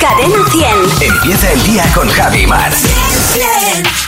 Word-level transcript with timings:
Cadena 0.00 0.44
100. 0.50 1.12
Empieza 1.12 1.52
el 1.52 1.62
día 1.64 1.84
con 1.94 2.08
Javi 2.08 2.46
Mar. 2.46 2.72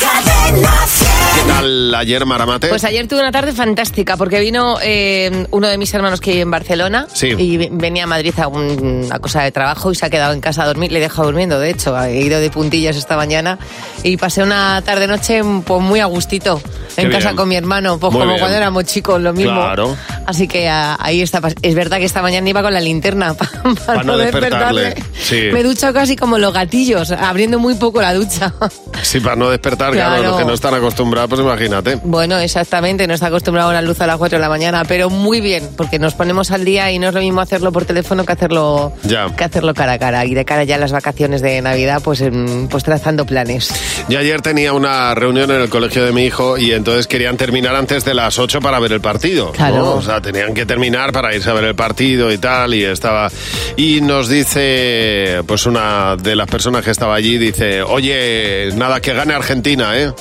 Cadena 0.00 0.86
100. 0.86 1.08
¿Qué 1.34 1.48
tal 1.52 1.94
ayer, 1.94 2.24
Maramate? 2.26 2.68
Pues 2.68 2.84
ayer 2.84 3.06
tuve 3.08 3.20
una 3.20 3.32
tarde 3.32 3.52
fantástica 3.52 4.16
porque 4.16 4.40
vino 4.40 4.78
eh, 4.82 5.46
uno 5.50 5.68
de 5.68 5.78
mis 5.78 5.92
hermanos 5.94 6.20
que 6.20 6.30
vive 6.30 6.42
en 6.42 6.50
Barcelona 6.50 7.06
Sí. 7.12 7.28
y 7.38 7.56
ve- 7.56 7.68
venía 7.72 8.04
a 8.04 8.06
Madrid 8.06 8.34
a 8.38 8.48
un- 8.48 9.04
una 9.06 9.18
cosa 9.18 9.42
de 9.42 9.52
trabajo 9.52 9.92
y 9.92 9.94
se 9.94 10.06
ha 10.06 10.10
quedado 10.10 10.32
en 10.32 10.40
casa 10.40 10.62
a 10.62 10.66
dormir. 10.66 10.92
Le 10.92 10.98
he 10.98 11.02
dejado 11.02 11.24
durmiendo, 11.28 11.58
de 11.58 11.70
hecho. 11.70 11.98
He 12.02 12.20
ido 12.20 12.40
de 12.40 12.50
puntillas 12.50 12.96
esta 12.96 13.16
mañana 13.16 13.58
y 14.02 14.16
pasé 14.16 14.42
una 14.42 14.82
tarde-noche 14.82 15.42
pues, 15.64 15.80
muy 15.82 16.00
a 16.00 16.06
gustito 16.06 16.60
en 16.96 17.08
Qué 17.08 17.14
casa 17.16 17.28
bien. 17.30 17.36
con 17.36 17.48
mi 17.48 17.56
hermano, 17.56 17.98
pues 17.98 18.12
Muy 18.12 18.20
como 18.20 18.32
bien. 18.32 18.40
cuando 18.40 18.56
éramos 18.56 18.84
chicos, 18.84 19.20
lo 19.20 19.32
mismo. 19.32 19.54
Claro. 19.54 19.96
Así 20.26 20.46
que 20.48 20.68
ah, 20.68 20.96
ahí 21.00 21.20
está. 21.22 21.40
Es 21.62 21.74
verdad 21.74 21.98
que 21.98 22.04
esta 22.04 22.22
mañana 22.22 22.48
iba 22.48 22.62
con 22.62 22.72
la 22.72 22.80
linterna 22.80 23.34
para, 23.34 23.50
Pa' 23.86 24.02
no 24.04 24.16
despertarle. 24.16 24.94
Sí. 25.20 25.48
Me 25.52 25.60
he 25.60 25.62
casi 25.92 26.16
como 26.16 26.38
los 26.38 26.52
gatillos, 26.52 27.10
abriendo 27.12 27.58
muy 27.58 27.74
poco 27.74 28.00
la 28.02 28.12
ducha. 28.14 28.52
Sí, 29.02 29.18
para 29.18 29.34
no 29.34 29.50
despertar, 29.50 29.92
claro, 29.92 30.14
Claro. 30.14 30.28
los 30.30 30.38
que 30.38 30.44
no 30.44 30.54
están 30.54 30.74
acostumbrados, 30.74 31.28
pues 31.28 31.40
imagínate. 31.40 31.98
Bueno, 32.04 32.38
exactamente, 32.38 33.06
no 33.08 33.14
está 33.14 33.26
acostumbrado 33.26 33.70
a 33.70 33.72
la 33.72 33.82
luz 33.82 34.00
a 34.00 34.06
las 34.06 34.16
4 34.16 34.38
de 34.38 34.40
la 34.42 34.48
mañana, 34.48 34.84
pero 34.86 35.10
muy 35.10 35.40
bien, 35.40 35.70
porque 35.76 35.98
nos 35.98 36.14
ponemos 36.14 36.52
al 36.52 36.64
día 36.64 36.92
y 36.92 37.00
no 37.00 37.08
es 37.08 37.14
lo 37.14 37.20
mismo 37.20 37.40
hacerlo 37.40 37.72
por 37.72 37.84
teléfono 37.84 38.24
que 38.24 38.32
hacerlo, 38.32 38.92
Ya. 39.02 39.26
que 39.34 39.42
hacerlo 39.42 39.74
cara 39.74 39.94
a 39.94 39.98
cara. 39.98 40.24
Y 40.24 40.34
de 40.34 40.44
cara 40.44 40.62
ya 40.64 40.76
a 40.76 40.78
las 40.78 40.92
vacaciones 40.92 41.42
de 41.42 41.60
Navidad, 41.62 42.00
pues, 42.04 42.20
em, 42.20 42.68
pues 42.68 42.84
trazando 42.84 43.26
planes. 43.26 43.72
Yo 44.08 44.20
ayer 44.20 44.40
tenía 44.40 44.72
una 44.72 45.14
reunión 45.16 45.50
en 45.50 45.60
el 45.62 45.68
colegio 45.68 46.04
de 46.04 46.12
mi 46.12 46.22
hijo 46.24 46.56
y 46.56 46.70
entonces 46.72 47.08
querían 47.08 47.36
terminar 47.36 47.74
antes 47.74 48.04
de 48.04 48.14
las 48.14 48.38
8 48.38 48.60
para 48.60 48.78
ver 48.78 48.92
el 48.92 49.00
partido. 49.00 49.46
¿no? 49.46 49.52
Claro. 49.52 49.96
O 49.96 50.02
sea, 50.02 50.20
tenían 50.20 50.54
que 50.54 50.64
terminar 50.64 51.10
para 51.12 51.34
irse 51.34 51.50
a 51.50 51.54
ver 51.54 51.64
el 51.64 51.74
partido 51.74 52.30
y 52.30 52.38
tal, 52.38 52.72
y 52.74 52.84
estaba... 52.84 53.28
Y 53.76 54.00
nos 54.00 54.28
dice, 54.28 55.40
pues 55.46 55.66
una 55.72 56.16
de 56.16 56.36
las 56.36 56.46
personas 56.48 56.84
que 56.84 56.90
estaba 56.90 57.14
allí, 57.14 57.38
dice, 57.38 57.82
oye, 57.82 58.68
nada, 58.74 59.00
que 59.00 59.14
gane 59.14 59.32
Argentina, 59.32 59.98
¿eh? 59.98 60.12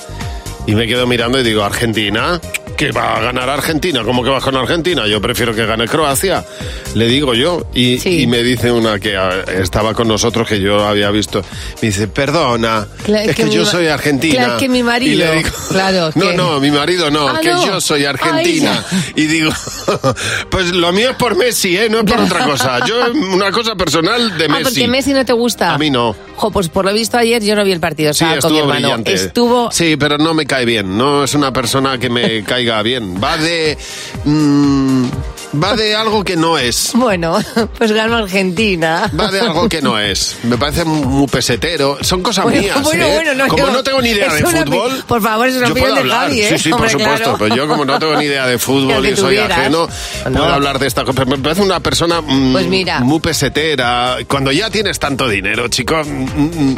Y 0.66 0.76
me 0.76 0.88
quedo 0.88 1.06
mirando 1.06 1.42
y 1.42 1.44
digo, 1.44 1.62
¿Argentina? 1.62 2.40
¿Que 2.82 2.92
va 2.92 3.16
a 3.18 3.22
ganar 3.22 3.48
Argentina? 3.48 4.02
¿Cómo 4.04 4.24
que 4.24 4.32
vas 4.32 4.44
con 4.44 4.56
Argentina? 4.56 5.06
Yo 5.06 5.22
prefiero 5.22 5.54
que 5.54 5.68
gane 5.68 5.88
Croacia. 5.88 6.44
Le 6.96 7.06
digo 7.06 7.36
yo. 7.36 7.68
Y, 7.76 8.00
Sí. 8.00 8.22
y 8.24 8.26
me 8.26 8.42
dice 8.42 8.72
una 8.72 8.98
que 9.00 9.16
ah, 9.16 9.44
estaba 9.48 9.94
con 9.94 10.08
nosotros, 10.08 10.48
que 10.48 10.60
yo 10.60 10.84
había 10.84 11.12
visto. 11.12 11.44
Me 11.80 11.90
dice, 11.90 12.08
perdona, 12.08 12.88
Claro, 13.04 13.30
es 13.30 13.36
que, 13.36 13.46
mi 13.46 13.52
yo 13.54 13.66
soy 13.68 13.86
argentina. 13.86 14.34
claro, 14.46 14.58
que 14.58 14.68
mi 14.68 14.80
Y 14.80 14.84
marido. 14.84 15.16
le 15.32 15.36
digo, 15.38 15.50
Claro, 15.70 16.10
no, 16.16 16.30
que- 16.32 16.36
no, 16.36 16.60
mi 16.60 16.72
marido 16.72 17.12
no, 17.12 17.28
Ah, 17.28 17.40
que 17.40 17.50
no. 17.52 17.64
yo 17.68 17.80
soy 17.80 18.04
argentina. 18.06 18.84
Ay, 18.92 19.12
y 19.16 19.26
digo, 19.28 19.52
pues 20.50 20.72
lo 20.72 20.92
mío 20.92 21.12
es 21.12 21.16
por 21.18 21.36
Messi, 21.36 21.78
¿eh? 21.78 21.88
No 21.88 22.00
es 22.00 22.06
por 22.06 22.20
otra 22.20 22.46
cosa. 22.48 22.84
Yo, 22.88 22.96
una 23.14 23.52
cosa 23.52 23.76
personal 23.76 24.40
de 24.40 24.46
Ah, 24.46 24.48
Messi. 24.50 24.64
porque 24.64 24.88
Messi 24.88 25.14
no 25.14 25.24
te 25.24 25.34
gusta. 25.34 25.76
A 25.76 25.78
mí 25.78 25.92
no. 25.92 26.16
Jo, 26.36 26.50
pues 26.50 26.68
por 26.70 26.86
lo 26.86 26.94
visto 26.94 27.16
ayer 27.20 27.44
yo 27.44 27.56
no 27.56 27.64
vi 27.64 27.74
el 27.74 27.80
partido, 27.80 28.12
Sí, 28.16 28.24
estaba 28.24 28.42
con 28.42 28.52
mi 28.54 28.58
hermano. 28.58 28.80
brillante. 28.80 29.14
Estuvo 29.14 29.72
Sí, 29.72 29.96
pero 30.00 30.18
no 30.18 30.34
me 30.34 30.48
cae 30.48 30.66
bien. 30.66 30.98
No 30.98 31.24
es 31.24 31.36
una 31.36 31.54
persona 31.54 32.00
que 32.00 32.10
me 32.10 32.44
caiga 32.44 32.71
bien. 32.82 33.22
Va 33.22 33.38
de. 33.38 33.78
mm, 34.26 35.06
va 35.62 35.76
de 35.76 35.96
algo 35.96 36.24
que 36.24 36.36
no 36.38 36.58
es. 36.58 36.92
bueno, 36.94 37.38
pues 37.78 37.92
ganó 37.92 38.16
Argentina. 38.18 39.12
Va 39.20 39.30
de 39.30 39.42
algo 39.42 39.68
que 39.68 39.82
no 39.82 40.00
es. 40.00 40.38
Me 40.44 40.58
parece 40.58 40.86
muy 40.86 41.28
pesetero. 41.28 41.98
Son 42.02 42.24
cosas 42.24 42.46
Bueno, 42.46 42.62
mías. 42.62 42.82
bueno, 42.84 43.06
¿eh? 43.06 43.14
bueno, 43.16 43.34
no, 43.34 43.48
como 43.48 43.66
yo- 43.68 43.72
no 43.74 43.84
tengo 43.84 44.02
ni 44.02 44.10
idea 44.10 44.34
de 44.34 44.44
fútbol. 44.44 45.04
por 45.08 45.22
favor, 45.22 45.48
es 45.48 45.56
una 45.58 45.68
yo 45.68 45.76
puedo 45.76 45.94
de 45.94 46.00
hablar. 46.00 46.20
Javi, 46.30 46.42
¿eh? 46.42 46.50
Sí, 46.52 46.58
sí, 46.60 46.70
por 46.70 46.90
supuesto. 46.90 47.18
claro. 47.18 47.38
Pero 47.40 47.56
yo, 47.56 47.68
como 47.68 47.84
no 47.86 48.00
tengo 48.00 48.16
ni 48.16 48.26
idea 48.26 48.48
de 48.48 48.58
fútbol 48.60 49.06
y 49.06 49.10
soy 49.16 49.36
tuvieras. 49.36 49.58
ajeno, 49.60 49.88
No. 50.30 50.40
puedo 50.40 50.54
hablar 50.54 50.80
de 50.80 50.88
esta 50.88 51.04
cosa. 51.04 51.26
Me 51.26 51.38
parece 51.38 51.62
una 51.62 51.80
persona 51.82 52.22
mm, 52.22 52.52
Pues 52.54 52.68
mira. 52.68 53.00
muy 53.02 53.20
pesetera. 53.20 54.18
Cuando 54.28 54.52
ya 54.52 54.70
tienes 54.70 55.00
tanto 55.00 55.28
dinero, 55.28 55.68
chicos. 55.68 56.08
mm, 56.08 56.76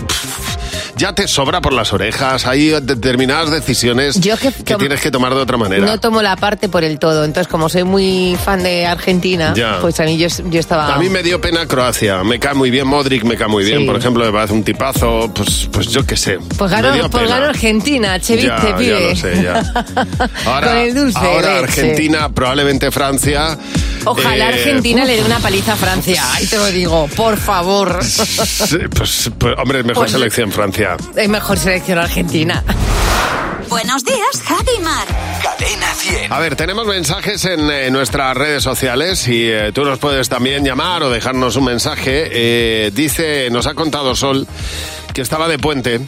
ya 0.98 1.14
te 1.14 1.28
sobra 1.28 1.62
por 1.62 1.74
las 1.74 1.94
orejas. 1.94 2.46
Hay 2.46 2.70
determinadas 2.82 3.52
decisiones 3.52 4.20
Yo 4.20 4.36
que- 4.38 4.52
tienes 4.78 5.02
que 5.02 5.12
tomar 5.12 5.34
de 5.34 5.42
otra 5.42 5.58
manera. 5.58 5.86
No 5.86 6.00
tomo 6.00 6.22
la 6.22 6.36
parte 6.36 6.70
por 6.70 6.84
el 6.84 7.00
todo. 7.00 7.24
Entonces, 7.24 7.48
como 7.52 7.70
soy 7.70 7.84
muy 7.84 8.38
fan 8.44 8.64
de 8.64 8.86
Argentina, 8.86 9.54
Ya. 9.56 9.80
pues 9.82 10.00
a 10.00 10.04
mí 10.04 10.18
yo, 10.18 10.28
yo 10.50 10.60
estaba... 10.60 10.94
A 10.96 11.00
mí 11.00 11.10
me 11.10 11.24
dio 11.24 11.40
pena 11.42 11.66
Croacia. 11.68 12.24
Me 12.24 12.40
cae 12.40 12.54
muy 12.54 12.70
bien 12.72 12.88
Modric, 12.88 13.24
me 13.24 13.36
cae 13.36 13.48
muy 13.48 13.64
bien. 13.64 13.80
Sí. 13.80 13.86
Por 13.86 13.96
ejemplo, 13.98 14.26
me 14.26 14.32
parece 14.32 14.54
un 14.54 14.64
tipazo. 14.64 15.32
Pues, 15.34 15.68
pues 15.72 15.88
yo 15.90 16.06
qué 16.06 16.18
sé. 16.18 16.38
Pues 16.58 16.72
ganó, 16.72 17.10
pues 17.10 17.28
ganó 17.28 17.46
Argentina, 17.46 18.20
Chevite, 18.20 18.48
Ya, 18.48 18.78
pibe. 18.78 18.88
ya 18.88 19.10
lo 19.10 19.16
sé, 19.16 19.44
ya. 19.44 19.86
Ahora, 20.46 20.68
Con 20.68 20.78
el 20.78 20.94
dulce 20.96 21.18
ahora 21.20 21.62
leche. 21.62 21.82
Argentina, 21.82 22.30
probablemente 22.30 22.92
Francia. 22.92 23.58
Ojalá 24.06 24.50
Eh, 24.50 24.54
Argentina 24.54 25.06
le 25.06 25.16
dé 25.18 25.24
una 25.24 25.40
paliza 25.40 25.74
a 25.74 25.76
Francia. 25.76 26.22
Ahí 26.34 26.46
te 26.46 26.58
lo 26.58 26.66
digo, 26.68 27.08
por 27.16 27.38
favor. 27.38 28.04
sí, 28.04 28.78
Pues, 28.94 29.32
pues, 29.38 29.54
hombre, 29.58 29.84
mejor 29.84 30.04
Pues- 30.04 30.12
selección 30.12 30.52
Francia. 30.52 30.63
Es 31.16 31.30
mejor 31.30 31.58
selección 31.58 31.98
Argentina. 31.98 32.64
Buenos 33.70 34.04
días, 34.06 34.42
Javi 34.46 34.80
Mar. 34.84 35.08
Cadena 35.42 35.88
100. 35.94 36.32
A 36.32 36.40
ver, 36.40 36.56
tenemos 36.56 36.86
mensajes 36.86 37.44
en 37.46 37.70
eh, 37.72 37.90
nuestras 37.92 38.36
redes 38.38 38.64
sociales 38.64 39.28
y 39.28 39.50
eh, 39.50 39.72
tú 39.74 39.84
nos 39.84 40.00
puedes 40.00 40.30
también 40.30 40.64
llamar 40.64 41.04
o 41.04 41.10
dejarnos 41.10 41.56
un 41.56 41.66
mensaje. 41.66 42.30
Eh, 42.32 42.92
dice, 42.94 43.50
nos 43.52 43.68
ha 43.68 43.74
contado 43.74 44.16
Sol 44.16 44.48
que 45.14 45.22
estaba 45.22 45.48
de 45.48 45.58
puente 45.60 46.02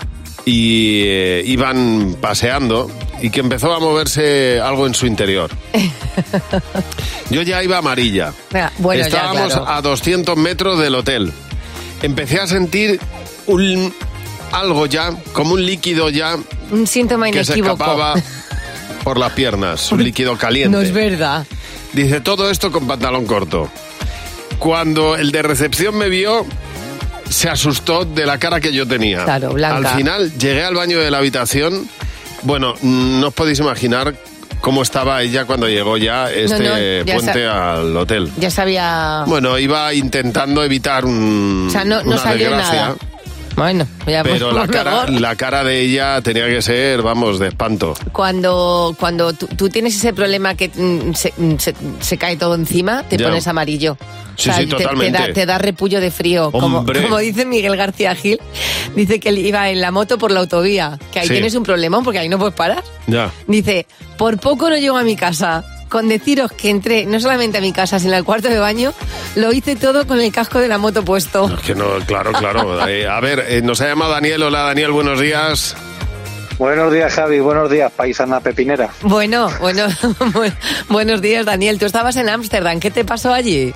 y 0.46 1.04
eh, 1.06 1.44
iban 1.46 2.16
paseando 2.22 2.90
y 3.22 3.32
que 3.32 3.40
empezó 3.40 3.74
a 3.74 3.80
moverse 3.80 4.62
algo 4.62 4.86
en 4.86 4.94
su 4.94 5.08
interior. 5.08 5.50
Yo 7.32 7.42
ya 7.42 7.64
iba 7.64 7.80
amarilla. 7.80 8.32
Bueno, 8.78 9.02
ya, 9.02 9.08
Estábamos 9.08 9.54
claro. 9.54 9.68
a 9.68 9.82
200 9.82 10.38
metros 10.38 10.80
del 10.80 10.96
hotel. 10.96 11.34
Empecé 12.04 12.40
a 12.40 12.48
sentir 12.48 13.00
un 13.48 13.94
algo 14.52 14.86
ya, 14.86 15.12
como 15.34 15.54
un 15.54 15.66
líquido 15.66 16.10
ya 16.10 16.38
Un 16.72 16.88
síntoma 16.88 17.30
que 17.32 17.44
se 17.44 17.54
inequívoco. 17.54 17.84
escapaba 17.84 18.14
por 19.04 19.18
las 19.20 19.32
piernas, 19.34 19.92
un 19.92 20.04
líquido 20.04 20.38
caliente. 20.38 20.76
No 20.76 20.82
es 20.82 20.92
verdad. 20.94 21.46
Dice 21.94 22.22
todo 22.22 22.50
esto 22.50 22.72
con 22.72 22.88
pantalón 22.88 23.26
corto. 23.26 23.70
Cuando 24.60 25.16
el 25.16 25.32
de 25.32 25.42
recepción 25.42 25.98
me 25.98 26.10
vio, 26.10 26.46
se 27.30 27.50
asustó 27.50 28.06
de 28.06 28.26
la 28.26 28.38
cara 28.38 28.60
que 28.60 28.74
yo 28.74 28.88
tenía. 28.88 29.24
Claro, 29.24 29.54
blanca. 29.54 29.90
Al 29.92 29.98
final 29.98 30.38
llegué 30.38 30.64
al 30.64 30.76
baño 30.76 31.00
de 31.00 31.12
la 31.12 31.18
habitación. 31.20 31.88
Bueno, 32.44 32.74
mm, 32.82 33.20
no 33.20 33.28
os 33.28 33.34
podéis 33.34 33.60
imaginar 33.60 34.16
cómo 34.62 34.82
estaba 34.82 35.22
ella 35.22 35.46
cuando 35.46 35.68
llegó 35.68 35.98
ya 35.98 36.32
este 36.32 36.64
no, 36.64 37.04
ya 37.06 37.14
puente 37.16 37.46
al 37.48 37.96
hotel. 37.98 38.32
Ya 38.38 38.50
sabía... 38.50 39.24
Bueno, 39.28 39.60
iba 39.60 39.94
intentando 39.94 40.64
evitar 40.64 41.06
un, 41.06 41.66
o 41.70 41.72
sea, 41.72 41.84
no, 41.86 42.02
no 42.04 42.12
una 42.12 42.18
salió 42.18 42.50
desgracia. 42.50 42.82
nada. 42.82 42.96
Bueno, 43.56 43.88
ya 44.06 44.22
Pero 44.24 44.50
pues, 44.50 44.54
la 44.54 44.68
cara, 44.68 45.06
la 45.08 45.36
cara 45.36 45.64
de 45.64 45.82
ella 45.82 46.22
tenía 46.22 46.46
que 46.48 46.62
ser, 46.62 47.02
vamos, 47.02 47.40
de 47.40 47.48
espanto. 47.48 47.94
Cuando, 48.12 48.96
cuando 49.00 49.32
tú, 49.34 49.48
tú 49.48 49.70
tienes 49.70 49.96
ese 49.96 50.14
problema 50.14 50.56
que 50.56 50.70
mm, 50.70 51.14
se, 51.14 51.34
mm, 51.38 51.56
se- 51.58 51.74
se 52.02 52.18
cae 52.18 52.36
todo 52.36 52.56
encima, 52.56 53.04
te 53.04 53.18
Ya. 53.18 53.28
pones 53.28 53.48
amarillo. 53.48 53.98
Sí, 54.38 54.52
sí, 54.52 54.66
te- 54.68 54.76
te, 54.76 54.84
totalmente. 54.84 55.18
da, 55.28 55.34
te 55.34 55.46
da 55.46 55.58
repullo 55.58 56.02
de 56.02 56.12
frío. 56.12 56.52
Como, 56.52 56.86
como 56.86 57.18
dice 57.20 57.46
Miguel 57.46 57.78
García 57.78 58.14
Gil, 58.16 58.40
dice 58.94 59.22
que 59.22 59.30
él 59.30 59.38
iba 59.40 59.70
en 59.70 59.80
la 59.80 59.92
moto 59.92 60.18
por 60.18 60.32
la 60.32 60.42
autovía, 60.42 61.00
que 61.14 61.20
ahí 61.20 61.28
Sí. 61.28 61.34
tienes 61.34 61.56
un 61.56 61.64
problemón 61.64 62.04
porque 62.04 62.20
ahí 62.20 62.28
no 62.28 62.38
puedes 62.38 62.54
parar. 62.56 62.84
Ya. 63.08 63.32
Dice, 63.48 63.88
por 64.18 64.38
poco 64.38 64.70
no 64.70 64.76
llego 64.78 64.98
a 64.98 65.04
mi 65.04 65.16
casa. 65.16 65.64
Con 65.96 66.10
deciros 66.10 66.52
que 66.52 66.70
entré 66.70 67.06
no 67.06 67.22
solamente 67.22 67.58
a 67.60 67.62
mi 67.62 67.72
casa, 67.72 68.00
sino 68.00 68.18
al 68.18 68.26
cuarto 68.26 68.50
de 68.50 68.60
baño, 68.60 68.92
lo 69.38 69.54
hice 69.54 69.78
todo 69.78 70.06
con 70.06 70.20
el 70.20 70.30
casco 70.30 70.60
de 70.60 70.68
la 70.68 70.78
moto 70.78 71.06
puesto. 71.06 71.50
Es 71.58 71.62
que 71.66 71.74
no, 71.74 71.86
claro, 72.06 72.34
claro. 72.34 72.86
Eh, 72.90 73.08
a 73.08 73.22
ver, 73.22 73.46
eh, 73.48 73.62
nos 73.64 73.80
ha 73.80 73.88
llamado 73.88 74.12
Daniel. 74.12 74.44
Hola, 74.44 74.64
Daniel, 74.64 74.92
buenos 74.92 75.22
días. 75.22 75.74
Buenos 76.60 76.92
días, 76.92 77.14
Javi. 77.14 77.40
Buenos 77.40 77.72
días, 77.72 77.90
paisana 77.94 78.42
pepinera. 78.42 78.90
Bueno, 79.04 79.50
bueno, 79.62 79.88
bu- 80.34 80.54
buenos 80.90 81.22
días, 81.22 81.46
Daniel. 81.46 81.80
Tú 81.80 81.86
estabas 81.86 82.18
en 82.18 82.28
Ámsterdam. 82.28 82.82
¿Qué 82.82 82.92
te 82.92 83.06
pasó 83.06 83.32
allí? 83.34 83.74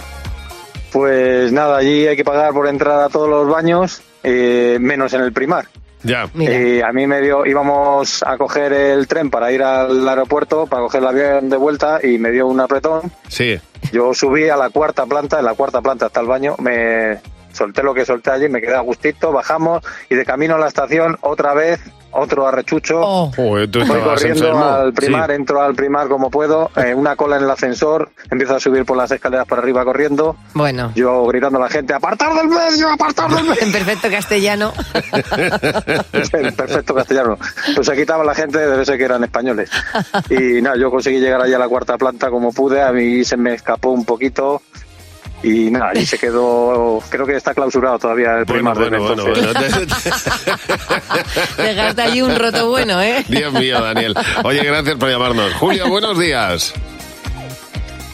Pues 0.91 1.53
nada, 1.53 1.77
allí 1.77 2.05
hay 2.05 2.17
que 2.17 2.25
pagar 2.25 2.51
por 2.51 2.67
entrar 2.67 2.99
a 3.03 3.07
todos 3.07 3.29
los 3.29 3.47
baños, 3.47 4.01
eh, 4.23 4.77
menos 4.81 5.13
en 5.13 5.21
el 5.21 5.31
primar. 5.31 5.67
Ya. 6.03 6.29
Mira. 6.33 6.53
Eh, 6.53 6.83
a 6.83 6.91
mí 6.93 7.07
me 7.07 7.21
dio, 7.21 7.45
íbamos 7.45 8.23
a 8.23 8.37
coger 8.37 8.71
el 8.73 9.07
tren 9.07 9.29
para 9.29 9.51
ir 9.51 9.63
al 9.63 10.07
aeropuerto, 10.07 10.67
para 10.67 10.83
coger 10.83 11.01
el 11.01 11.07
avión 11.07 11.49
de 11.49 11.57
vuelta 11.57 11.99
y 12.01 12.17
me 12.17 12.31
dio 12.31 12.47
un 12.47 12.59
apretón. 12.59 13.11
Sí. 13.27 13.59
Yo 13.91 14.13
subí 14.13 14.49
a 14.49 14.55
la 14.55 14.69
cuarta 14.69 15.05
planta, 15.05 15.39
en 15.39 15.45
la 15.45 15.53
cuarta 15.53 15.81
planta 15.81 16.07
hasta 16.07 16.21
el 16.21 16.27
baño, 16.27 16.55
me 16.59 17.19
solté 17.53 17.83
lo 17.83 17.93
que 17.93 18.05
solté 18.05 18.31
allí, 18.31 18.49
me 18.49 18.61
quedé 18.61 18.75
a 18.75 18.81
gustito, 18.81 19.31
bajamos 19.31 19.83
y 20.09 20.15
de 20.15 20.25
camino 20.25 20.55
a 20.55 20.59
la 20.59 20.67
estación 20.67 21.17
otra 21.21 21.53
vez, 21.53 21.79
otro 22.11 22.47
arrechucho. 22.47 22.99
Oh, 23.01 23.31
Joder, 23.35 23.69
tú 23.69 23.79
Voy 23.85 23.99
corriendo 24.01 24.45
enfermo. 24.47 24.65
al 24.65 24.93
primar, 24.93 25.29
Sí. 25.29 25.35
entro 25.35 25.61
al 25.61 25.75
primar 25.75 26.07
como 26.07 26.29
puedo, 26.29 26.71
eh, 26.75 26.93
una 26.93 27.15
cola 27.15 27.37
en 27.37 27.43
el 27.43 27.49
ascensor, 27.51 28.11
empiezo 28.31 28.55
a 28.55 28.59
subir 28.59 28.85
por 28.85 28.97
las 28.97 29.11
escaleras 29.11 29.47
para 29.47 29.61
arriba 29.61 29.83
corriendo, 29.85 30.35
bueno. 30.53 30.91
yo 30.95 31.25
gritando 31.25 31.57
a 31.59 31.61
la 31.63 31.69
gente, 31.69 31.93
¡apartar 31.93 32.33
del 32.35 32.47
medio, 32.47 32.89
apartar 32.91 33.29
del 33.29 33.43
medio! 33.43 33.59
En 33.61 33.71
perfecto 33.71 34.09
castellano. 34.09 34.73
en 36.33 36.55
perfecto 36.55 36.93
castellano. 36.95 37.37
Pues 37.75 37.85
se 37.87 37.95
quitaba 37.95 38.23
la 38.23 38.33
gente, 38.35 38.57
debe 38.59 38.85
ser 38.85 38.97
que 38.97 39.05
eran 39.05 39.23
españoles. 39.23 39.69
Y 40.29 40.61
nada, 40.61 40.75
yo 40.77 40.89
conseguí 40.91 41.19
llegar 41.19 41.41
allá 41.41 41.55
a 41.55 41.59
la 41.59 41.67
cuarta 41.67 41.97
planta 41.97 42.29
como 42.29 42.51
pude, 42.51 42.81
a 42.81 42.91
mí 42.91 43.23
se 43.23 43.37
me 43.37 43.53
escapó 43.53 43.89
un 43.91 44.05
poquito 44.05 44.61
Y 45.41 45.71
nada, 45.71 45.93
y 45.97 46.05
se 46.05 46.17
quedó, 46.17 47.01
creo 47.09 47.25
que 47.25 47.37
está 47.37 47.53
clausurado 47.53 47.97
todavía 47.97 48.39
el 48.39 48.45
Bueno, 48.45 48.73
Primark 48.73 48.99
bueno, 48.99 49.23
bueno. 49.23 49.53
Dejaste 51.57 52.01
allí 52.01 52.21
un 52.21 52.35
roto 52.35 52.69
bueno, 52.69 53.01
¿eh? 53.01 53.23
Dios 53.27 53.53
mío, 53.53 53.81
Daniel. 53.81 54.15
Oye, 54.43 54.63
gracias 54.63 54.95
por 54.97 55.09
llamarnos. 55.09 55.53
Julio, 55.53 55.87
buenos 55.89 56.19
días. 56.19 56.73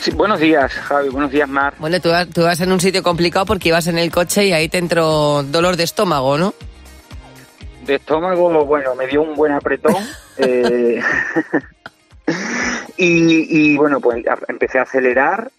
Sí, 0.02 0.12
buenos 0.12 0.40
días, 0.40 0.72
Javi. 0.72 1.10
Buenos 1.10 1.32
días, 1.32 1.50
Mar. 1.50 1.74
Bueno, 1.80 2.00
tú, 2.00 2.10
vas- 2.10 2.30
tú 2.30 2.44
vas 2.44 2.62
en 2.62 2.72
un 2.72 2.80
sitio 2.80 3.02
complicado 3.02 3.48
porque 3.48 3.70
ibas 3.70 3.88
en 3.88 3.98
el 3.98 4.12
coche 4.12 4.46
y 4.46 4.54
ahí 4.54 4.70
te 4.70 4.78
entró 4.78 5.42
dolor 5.42 5.78
de 5.78 5.84
estómago, 5.84 6.38
¿no? 6.38 6.54
De 7.88 7.96
estómago, 7.96 8.66
bueno, 8.66 8.94
me 8.94 9.08
dio 9.08 9.24
un 9.24 9.34
buen 9.36 9.52
apretón. 9.52 9.96
eh, 10.38 11.02
y, 12.98 13.72
y, 13.74 13.78
bueno, 13.78 14.00
pues 14.00 14.24
empecé 14.48 14.78
a 14.78 14.84
acelerar 14.84 15.50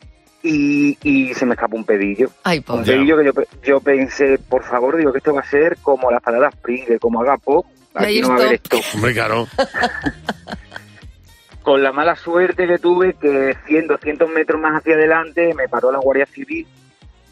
y, 0.46 0.96
y 1.02 1.34
se 1.34 1.44
me 1.44 1.54
escapó 1.54 1.76
un 1.76 1.84
pedillo. 1.84 2.30
Ay, 2.44 2.64
Un 2.68 2.84
pedillo 2.84 3.18
que 3.18 3.24
yo, 3.24 3.32
yo 3.64 3.80
pensé, 3.80 4.38
por 4.38 4.62
favor, 4.62 4.96
digo 4.96 5.12
que 5.12 5.18
esto 5.18 5.34
va 5.34 5.40
a 5.40 5.50
ser 5.50 5.76
como 5.82 6.10
las 6.10 6.22
paradas 6.22 6.54
Pride, 6.56 6.98
como 6.98 7.20
haga 7.20 7.36
pop. 7.36 7.66
Ahí 7.94 8.18
Aquí 8.18 8.20
no 8.22 8.28
va 8.28 8.34
a 8.34 8.38
haber 8.38 8.54
esto. 8.54 8.78
Hombre, 8.94 9.14
claro. 9.14 9.46
Con 11.62 11.82
la 11.82 11.92
mala 11.92 12.14
suerte 12.14 12.66
que 12.66 12.78
tuve 12.78 13.14
que 13.14 13.56
100, 13.66 13.88
200 13.88 14.30
metros 14.30 14.60
más 14.60 14.80
hacia 14.80 14.94
adelante 14.94 15.52
me 15.54 15.68
paró 15.68 15.90
la 15.90 15.98
Guardia 15.98 16.26
Civil. 16.26 16.66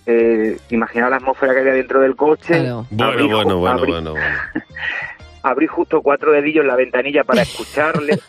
Eh, 0.06 0.58
imagina 0.70 1.08
la 1.08 1.16
atmósfera 1.16 1.54
que 1.54 1.60
había 1.60 1.74
dentro 1.74 2.00
del 2.00 2.16
coche. 2.16 2.60
Claro. 2.60 2.86
Bueno, 2.90 3.28
bueno, 3.28 3.58
bueno, 3.58 3.86
bueno, 3.86 4.10
bueno. 4.12 4.20
Abrí 5.44 5.66
justo 5.66 6.00
cuatro 6.02 6.32
dedillos 6.32 6.62
en 6.62 6.68
la 6.68 6.76
ventanilla 6.76 7.22
para 7.24 7.42
escucharle. 7.42 8.18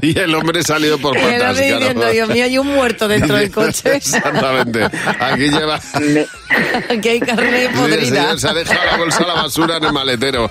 Y 0.00 0.16
el 0.16 0.32
hombre 0.32 0.62
salió 0.62 0.96
por 1.00 1.16
claro. 1.16 1.54
diciendo, 1.54 2.08
Dios 2.10 2.28
mío, 2.28 2.44
hay 2.44 2.56
un 2.56 2.68
muerto 2.68 3.08
dentro 3.08 3.34
del 3.36 3.50
coche. 3.52 3.96
Exactamente. 3.96 4.84
Aquí 4.84 5.48
lleva... 5.48 5.80
Me- 6.00 7.00
que 7.00 7.10
hay 7.10 7.18
carne 7.20 7.66
Sí, 7.66 7.76
podrida. 7.76 8.04
señor, 8.06 8.38
se 8.38 8.48
ha 8.48 8.54
dejado 8.54 8.84
la 8.92 8.96
bolsa 8.96 9.24
a 9.24 9.26
la 9.26 9.34
basura 9.34 9.76
en 9.78 9.84
el 9.84 9.92
maletero. 9.92 10.48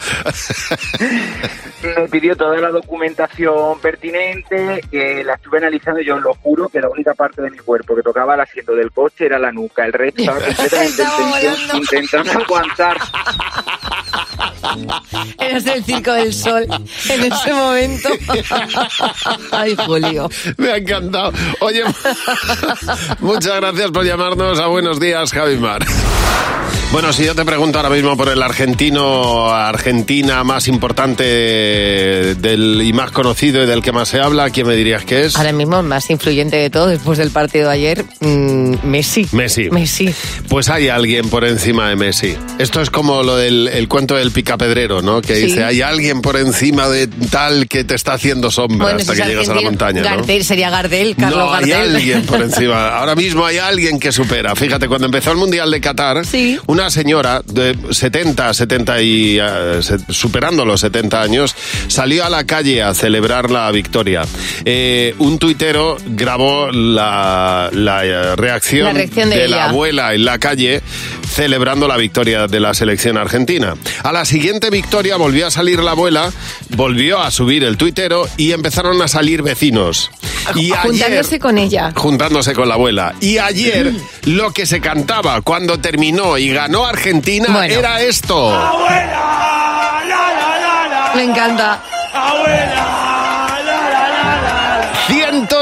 me 1.81 2.09
pidió 2.09 2.35
toda 2.35 2.57
la 2.59 2.71
documentación 2.71 3.79
pertinente, 3.79 4.81
que 4.91 5.23
la 5.23 5.35
estuve 5.35 5.59
analizando 5.59 6.01
y 6.01 6.05
yo 6.05 6.19
lo 6.19 6.33
juro 6.33 6.67
que 6.67 6.81
la 6.81 6.89
única 6.89 7.13
parte 7.13 7.41
de 7.41 7.49
mi 7.51 7.57
cuerpo 7.59 7.95
que 7.95 8.01
tocaba 8.01 8.33
el 8.35 8.41
asiento 8.41 8.73
del 8.75 8.91
coche 8.91 9.27
era 9.27 9.39
la 9.39 9.53
nuca, 9.53 9.85
el 9.85 9.93
resto 9.93 10.23
estaba 10.23 10.39
completamente 11.17 11.77
intentando 11.77 12.31
aguantar. 12.33 12.97
Eres 15.49 15.65
el 15.65 15.83
circo 15.83 16.13
del 16.13 16.33
sol 16.33 16.65
en 17.09 17.31
ese 17.31 17.53
momento. 17.53 18.09
Ay, 19.51 19.75
Julio. 19.85 20.29
Me 20.57 20.71
ha 20.71 20.77
encantado. 20.77 21.33
Oye, 21.61 21.83
muchas 23.19 23.55
gracias 23.55 23.91
por 23.91 24.05
llamarnos 24.05 24.59
a 24.59 24.67
Buenos 24.67 24.99
Días, 24.99 25.31
Javimar. 25.31 25.85
Bueno, 26.91 27.11
si 27.11 27.25
yo 27.25 27.35
te 27.35 27.43
pregunto 27.43 27.79
ahora 27.79 27.89
mismo 27.89 28.15
por 28.15 28.29
el 28.29 28.41
argentino, 28.41 29.49
Argentina 29.49 30.43
más 30.45 30.69
importante 30.69 31.23
del, 31.23 32.81
y 32.81 32.93
más 32.93 33.11
conocido 33.11 33.61
y 33.61 33.65
del 33.65 33.81
que 33.81 33.91
más 33.91 34.07
se 34.07 34.21
habla, 34.21 34.49
¿quién 34.51 34.67
me 34.67 34.75
dirías 34.75 35.03
que 35.03 35.25
es? 35.25 35.35
Ahora 35.35 35.51
mismo, 35.51 35.83
más 35.83 36.09
influyente 36.09 36.55
de 36.55 36.69
todo, 36.69 36.87
después 36.87 37.17
del 37.17 37.29
partido 37.31 37.67
de 37.67 37.73
ayer, 37.73 38.05
mm, 38.21 38.87
Messi. 38.87 39.27
Messi. 39.33 39.69
Messi. 39.69 40.13
Pues 40.47 40.69
hay 40.69 40.87
alguien 40.87 41.29
por 41.29 41.43
encima 41.43 41.89
de 41.89 41.97
Messi. 41.97 42.37
Esto 42.57 42.81
es 42.81 42.89
como 42.89 43.21
lo 43.21 43.35
del 43.35 43.67
el 43.67 43.89
cuento 43.89 44.15
del 44.15 44.31
picapedrero, 44.31 45.01
¿no? 45.01 45.21
Que 45.21 45.36
Sí. 45.39 45.45
dice, 45.47 45.63
hay 45.63 45.81
alguien 45.81 46.21
por 46.21 46.37
encima 46.37 46.87
de 46.89 47.07
tal 47.07 47.67
que 47.67 47.83
te 47.83 47.95
está 47.95 48.13
haciendo 48.13 48.51
sombra 48.51 48.95
hasta 48.95 49.13
si 49.15 49.21
que 49.21 49.27
llegas 49.27 49.49
a 49.49 49.55
la 49.55 49.61
montaña, 49.61 50.01
¿no? 50.01 50.09
Gardel, 50.17 50.43
sería 50.43 50.69
Gardel, 50.69 51.15
Carlos 51.15 51.37
no, 51.39 51.53
hay 51.53 51.69
Gardel. 51.69 51.95
alguien 51.95 52.21
por 52.25 52.41
encima. 52.43 52.89
Ahora 52.97 53.15
mismo 53.15 53.45
hay 53.45 53.57
alguien 53.57 53.99
que 53.99 54.11
supera. 54.11 54.55
Fíjate, 54.55 54.87
cuando 54.87 55.05
empezó 55.07 55.31
el 55.31 55.37
Mundial 55.37 55.69
de 55.71 55.81
Qatar, 55.81 56.25
Sí. 56.25 56.57
una 56.67 56.89
señora 56.89 57.41
de 57.45 57.75
70, 57.91 58.53
70 58.53 59.01
y 59.01 59.39
se- 59.81 59.97
superando 60.13 60.65
los 60.65 60.81
70 60.81 61.21
años, 61.21 61.55
salió 61.87 62.25
a 62.25 62.29
la 62.29 62.43
calle 62.45 62.81
a 62.83 62.93
celebrar 62.93 63.49
la 63.51 63.69
victoria. 63.71 64.23
Eh, 64.65 65.15
un 65.19 65.37
tuitero 65.39 65.97
grabó 66.07 66.71
la, 66.71 67.69
la, 67.73 68.05
eh, 68.05 68.35
reacción, 68.35 68.85
La 68.85 68.93
reacción 68.93 69.29
de 69.29 69.35
la 69.47 69.55
ella. 69.57 69.65
abuela 69.69 70.13
en 70.13 70.25
la 70.25 70.39
calle 70.39 70.81
celebrando 71.29 71.87
la 71.87 71.97
victoria 71.97 72.47
de 72.47 72.59
la 72.59 72.73
selección 72.73 73.17
argentina. 73.17 73.75
A 74.03 74.11
la 74.11 74.25
siguiente 74.25 74.69
victoria 74.69 75.17
volvió 75.27 75.47
a 75.47 75.51
salir 75.51 75.83
la 75.83 75.91
abuela, 75.91 76.31
volvió 76.69 77.19
a 77.19 77.31
subir 77.31 77.65
el 77.65 77.75
tuitero 77.75 78.29
y 78.37 78.53
empezaron 78.53 79.01
a 79.01 79.09
salir 79.09 79.41
vecinos. 79.41 80.09
Y 80.55 80.69
Juntándose 80.69 81.03
ayer- 81.35 81.39
con 81.41 81.57
ella. 81.57 81.91
juntándose 81.93 82.53
con 82.53 82.69
la 82.69 82.75
abuela. 82.75 83.13
Y 83.19 83.37
ayer 83.37 83.91
lo 84.23 84.53
que 84.53 84.65
se 84.65 84.79
cantaba 84.79 85.41
cuando 85.41 85.79
terminó 85.81 86.37
y 86.37 86.53
ganó 86.53 86.85
Argentina 86.85 87.47
Bueno. 87.51 87.73
era 87.73 87.99
esto. 88.01 88.51
Me 91.13 91.23
encanta. 91.23 91.83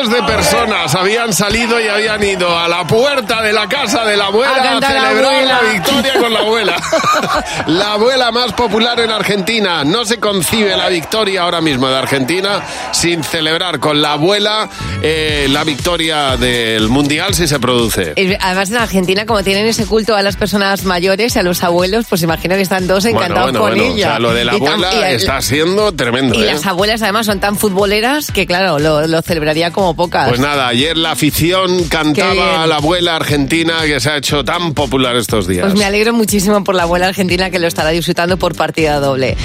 Cientos 0.06 0.28
de 0.28 0.34
personas 0.34 0.94
habían 0.96 1.34
salido 1.34 1.80
y 1.82 1.88
habían 1.88 2.22
ido 2.24 2.58
a 2.58 2.68
la 2.68 2.86
puerta 2.86 3.42
de 3.42 3.52
la 3.54 3.68
casa 3.68 4.06
de 4.06 4.16
la 4.18 4.26
abuela 4.26 4.54
A 4.54 4.80
la 4.80 4.88
celebrar 4.88 5.14
la, 5.24 5.58
abuela. 5.58 5.60
victoria 5.74 6.14
con 6.20 6.34
la 6.34 6.40
abuela. 6.40 6.76
la 7.68 7.94
abuela 7.94 8.32
más 8.32 8.54
popular 8.54 9.00
en 9.00 9.10
Argentina. 9.12 9.84
No 9.84 10.06
se 10.06 10.20
concibe 10.20 10.76
la 10.78 10.90
victoria 10.90 11.42
ahora 11.42 11.62
mismo 11.62 11.88
de 11.88 11.98
Argentina 11.98 12.62
sin 12.92 13.24
celebrar 13.24 13.80
con 13.80 14.02
la 14.02 14.14
abuela 14.14 14.70
eh, 15.02 15.48
la 15.50 15.64
victoria 15.64 16.38
del 16.38 16.88
Mundial 16.90 17.34
si 17.34 17.48
se 17.48 17.60
produce. 17.60 18.14
Eh, 18.16 18.38
Además, 18.42 18.70
en 18.70 18.78
Argentina, 18.78 19.26
como 19.26 19.44
tienen 19.44 19.66
ese 19.66 19.86
culto 19.86 20.16
a 20.16 20.22
las 20.22 20.36
personas 20.36 20.84
mayores 20.84 21.36
y 21.36 21.40
a 21.40 21.44
los 21.44 21.64
abuelos, 21.64 22.06
pues 22.10 22.22
imagino 22.22 22.56
que 22.56 22.62
están 22.62 22.88
todos 22.88 23.06
encantados 23.06 23.52
bueno, 23.52 23.60
con 23.62 23.70
bueno, 23.72 23.84
ella. 23.96 24.08
O 24.08 24.10
sea, 24.12 24.20
lo 24.20 24.34
de 24.34 24.46
la 24.46 24.56
Y 24.56 24.60
tan- 24.62 24.74
abuela 24.84 24.94
y 24.94 25.04
el- 25.12 25.16
está 25.16 25.42
siendo 25.42 25.92
tremendo. 25.94 26.36
Y 26.36 26.44
¿eh? 26.44 26.46
las 26.46 26.66
abuelas 26.66 27.02
además 27.02 27.26
son 27.26 27.40
tan 27.40 27.58
futboleras 27.58 28.32
que 28.32 28.46
claro, 28.46 28.78
lo, 28.80 29.08
lo 29.08 29.22
celebraría 29.22 29.72
como 29.72 29.95
pocas. 29.96 30.28
Pues 30.28 30.40
nada, 30.40 30.68
ayer 30.68 30.98
la 30.98 31.12
afición 31.12 31.84
cantaba 31.86 32.64
a 32.64 32.68
la 32.68 32.78
abuela 32.78 33.16
argentina 33.16 33.82
que 33.86 34.00
se 34.00 34.10
ha 34.10 34.18
hecho 34.18 34.44
tan 34.44 34.74
popular 34.74 35.16
estos 35.16 35.48
días. 35.48 35.66
Pues 35.66 35.76
me 35.76 35.86
alegro 35.86 36.14
muchísimo 36.14 36.64
por 36.64 36.76
la 36.76 36.84
abuela 36.84 37.08
argentina 37.08 37.50
que 37.50 37.60
lo 37.60 37.68
estará 37.68 37.90
disfrutando 37.90 38.38
por 38.38 38.56
partida 38.56 39.00
doble. 39.00 39.36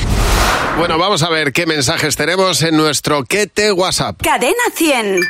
Bueno, 0.79 0.99
vamos 0.99 1.23
a 1.23 1.29
ver 1.29 1.53
qué 1.53 1.67
mensajes 1.67 2.17
tenemos 2.17 2.63
en 2.63 2.77
nuestro 2.77 3.25
¿Qué 3.25 3.47
te 3.47 3.71
WhatsApp? 3.73 4.23
Cadena 4.23 4.55
100. 4.75 5.21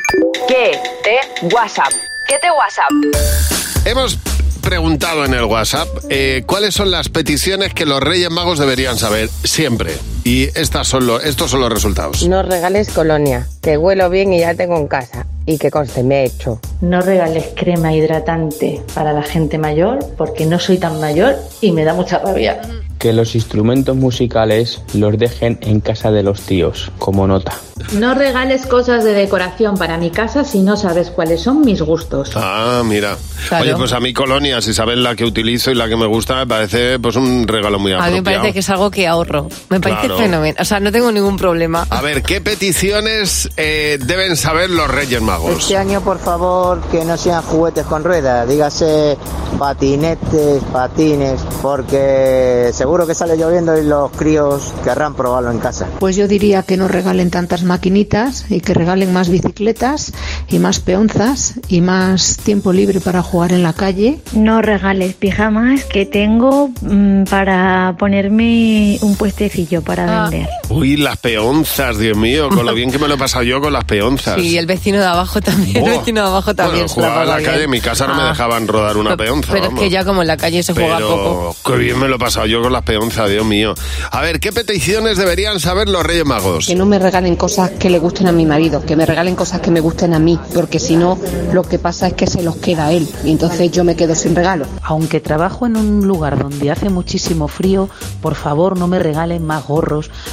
¿Qué 0.47 0.79
te 1.03 1.45
WhatsApp? 1.53 1.91
¿Qué 2.27 2.35
te 2.39 2.47
WhatsApp? 2.51 3.85
Hemos 3.85 4.17
preguntado 4.61 5.25
en 5.25 5.33
el 5.33 5.43
WhatsApp 5.43 5.87
eh, 6.09 6.43
cuáles 6.45 6.73
son 6.75 6.91
las 6.91 7.09
peticiones 7.09 7.73
que 7.73 7.85
los 7.85 7.99
Reyes 7.99 8.29
Magos 8.29 8.59
deberían 8.59 8.97
saber 8.97 9.29
siempre. 9.43 9.97
Y 10.23 10.43
estas 10.57 10.87
son 10.87 11.07
lo- 11.07 11.19
estos 11.19 11.49
son 11.51 11.61
los 11.61 11.69
resultados. 11.71 12.27
No 12.27 12.43
regales 12.43 12.89
colonia, 12.91 13.47
que 13.61 13.77
huelo 13.77 14.09
bien 14.09 14.33
y 14.33 14.39
ya 14.41 14.53
tengo 14.53 14.77
en 14.77 14.87
casa. 14.87 15.25
Y 15.47 15.57
que 15.57 15.71
conste, 15.71 16.03
me 16.03 16.21
he 16.21 16.25
hecho. 16.25 16.59
No 16.81 17.01
regales 17.01 17.45
crema 17.55 17.91
hidratante 17.93 18.81
para 18.93 19.11
la 19.13 19.23
gente 19.23 19.57
mayor 19.57 19.97
porque 20.17 20.45
no 20.45 20.59
soy 20.59 20.77
tan 20.77 20.99
mayor 21.01 21.35
y 21.61 21.71
me 21.71 21.83
da 21.83 21.95
mucha 21.95 22.19
rabia. 22.19 22.61
Que 22.99 23.11
los 23.13 23.33
instrumentos 23.33 23.95
musicales 23.95 24.83
los 24.93 25.17
dejen 25.17 25.57
en 25.61 25.79
casa 25.79 26.11
de 26.11 26.21
los 26.21 26.41
tíos, 26.41 26.91
como 26.99 27.25
nota. 27.25 27.53
No 27.93 28.13
regales 28.13 28.67
cosas 28.67 29.03
de 29.03 29.13
decoración 29.13 29.75
para 29.75 29.97
mi 29.97 30.11
casa 30.11 30.43
si 30.43 30.59
no 30.59 30.77
sabes 30.77 31.09
cuáles 31.09 31.41
son 31.41 31.61
mis 31.61 31.81
gustos. 31.81 32.29
Ah, 32.35 32.83
mira. 32.85 33.17
Claro. 33.49 33.63
Oye, 33.65 33.75
pues 33.75 33.93
a 33.93 33.99
mi 33.99 34.13
colonia, 34.13 34.61
si 34.61 34.71
sabes 34.75 34.99
la 34.99 35.15
que 35.15 35.25
utilizo 35.25 35.71
y 35.71 35.75
la 35.75 35.89
que 35.89 35.97
me 35.97 36.05
gusta, 36.05 36.35
me 36.35 36.45
parece 36.45 36.99
pues 36.99 37.15
un 37.15 37.47
regalo 37.47 37.79
muy 37.79 37.91
A 37.93 37.95
apropiado. 37.95 38.13
mí 38.13 38.21
me 38.21 38.23
parece 38.37 38.53
que 38.53 38.59
es 38.59 38.69
algo 38.69 38.91
que 38.91 39.07
ahorro. 39.07 39.49
Me 39.69 39.79
parece 39.79 40.10
Claro. 40.15 40.31
fenomenal. 40.31 40.61
O 40.61 40.65
sea, 40.65 40.79
no 40.79 40.91
tengo 40.91 41.11
ningún 41.11 41.37
problema. 41.37 41.85
A 41.89 42.01
ver, 42.01 42.23
¿qué 42.23 42.41
peticiones 42.41 43.49
eh, 43.57 43.97
deben 44.01 44.37
saber 44.37 44.69
los 44.69 44.89
Reyes 44.89 45.21
Magos? 45.21 45.57
Este 45.59 45.77
año, 45.77 46.01
por 46.01 46.19
favor, 46.19 46.81
que 46.89 47.05
no 47.05 47.17
sean 47.17 47.41
juguetes 47.41 47.85
con 47.85 48.03
ruedas, 48.03 48.47
dígase 48.47 49.17
patinetes, 49.57 50.63
patines, 50.71 51.41
porque 51.61 52.71
seguro 52.73 53.05
que 53.05 53.13
sale 53.13 53.37
lloviendo 53.37 53.77
y 53.77 53.85
los 53.85 54.11
críos 54.11 54.73
querrán 54.83 55.13
probarlo 55.13 55.51
en 55.51 55.59
casa. 55.59 55.87
Pues 55.99 56.15
yo 56.15 56.27
diría 56.27 56.63
que 56.63 56.77
no 56.77 56.87
regalen 56.87 57.29
tantas 57.29 57.63
maquinitas 57.63 58.45
y 58.49 58.61
que 58.61 58.73
regalen 58.73 59.13
más 59.13 59.29
bicicletas 59.29 60.13
y 60.47 60.59
más 60.59 60.79
peonzas 60.79 61.55
y 61.67 61.81
más 61.81 62.37
tiempo 62.37 62.73
libre 62.73 63.01
para 63.01 63.21
jugar 63.21 63.51
en 63.51 63.63
la 63.63 63.73
calle. 63.73 64.19
No 64.33 64.61
regales 64.61 65.13
pijamas 65.13 65.85
que 65.85 66.05
tengo 66.05 66.69
mm, 66.81 67.23
para 67.25 67.95
ponerme 67.99 68.97
un 69.01 69.15
puestecillo 69.15 69.81
para 69.81 70.00
para 70.05 70.29
vender. 70.29 70.49
Uy, 70.69 70.97
las 70.97 71.17
peonzas, 71.17 71.97
Dios 71.97 72.17
mío, 72.17 72.49
con 72.49 72.65
lo 72.65 72.73
bien 72.73 72.91
que 72.91 72.97
me 72.99 73.07
lo 73.07 73.15
he 73.15 73.17
pasado 73.17 73.43
yo 73.43 73.59
con 73.61 73.73
las 73.73 73.83
peonzas. 73.83 74.37
Y 74.39 74.57
el 74.57 74.65
vecino 74.65 74.99
de 74.99 75.05
abajo 75.05 75.41
también. 75.41 75.77
El 75.85 75.97
vecino 75.99 76.21
de 76.21 76.27
abajo 76.27 76.53
también. 76.55 76.85
Bueno, 76.87 76.93
jugaba 76.93 77.23
en 77.23 77.29
la 77.29 77.37
bien. 77.37 77.49
calle, 77.51 77.63
en 77.65 77.69
mi 77.69 77.81
casa 77.81 78.07
no 78.07 78.15
me 78.15 78.21
Ah, 78.21 78.29
dejaban 78.29 78.67
rodar 78.67 78.97
una 78.97 79.17
peonza. 79.17 79.51
Pero 79.53 79.65
es 79.67 79.73
que 79.79 79.89
ya 79.89 80.05
como 80.05 80.21
en 80.21 80.27
la 80.27 80.37
calle 80.37 80.63
se 80.63 80.73
juega 80.73 80.97
Pero 80.97 81.09
poco. 81.09 81.55
qué 81.73 81.77
bien 81.77 81.99
me 81.99 82.07
lo 82.07 82.15
he 82.15 82.19
pasado 82.19 82.45
yo 82.45 82.61
con 82.61 82.71
las 82.71 82.83
peonzas, 82.83 83.29
Dios 83.29 83.45
mío. 83.45 83.73
A 84.11 84.21
ver, 84.21 84.39
¿qué 84.39 84.51
peticiones 84.51 85.17
deberían 85.17 85.59
saber 85.59 85.89
los 85.89 86.03
Reyes 86.03 86.25
Magos? 86.25 86.67
Que 86.67 86.75
no 86.75 86.85
me 86.85 86.99
regalen 86.99 87.35
cosas 87.35 87.71
que 87.71 87.89
le 87.89 87.99
gusten 87.99 88.27
a 88.27 88.31
mi 88.31 88.45
marido, 88.45 88.85
que 88.85 88.95
me 88.95 89.05
regalen 89.05 89.35
cosas 89.35 89.59
que 89.61 89.71
me 89.71 89.79
gusten 89.81 90.13
a 90.13 90.19
mí, 90.19 90.39
porque 90.53 90.79
si 90.79 90.95
no, 90.95 91.17
lo 91.51 91.63
que 91.63 91.79
pasa 91.79 92.07
es 92.07 92.13
que 92.13 92.27
se 92.27 92.41
los 92.43 92.55
queda 92.57 92.87
a 92.87 92.91
él 92.93 93.07
y 93.25 93.31
entonces 93.31 93.71
yo 93.71 93.83
me 93.83 93.95
quedo 93.95 94.15
sin 94.15 94.35
regalo. 94.35 94.65
Aunque 94.83 95.19
trabajo 95.19 95.65
en 95.65 95.75
un 95.75 96.07
lugar 96.07 96.37
donde 96.39 96.71
hace 96.71 96.89
muchísimo 96.89 97.47
frío, 97.47 97.89
por 98.21 98.35
favor 98.35 98.77
no 98.77 98.87
me 98.87 98.99
regalen 98.99 99.45
más 99.45 99.65
gorros, 99.67 99.90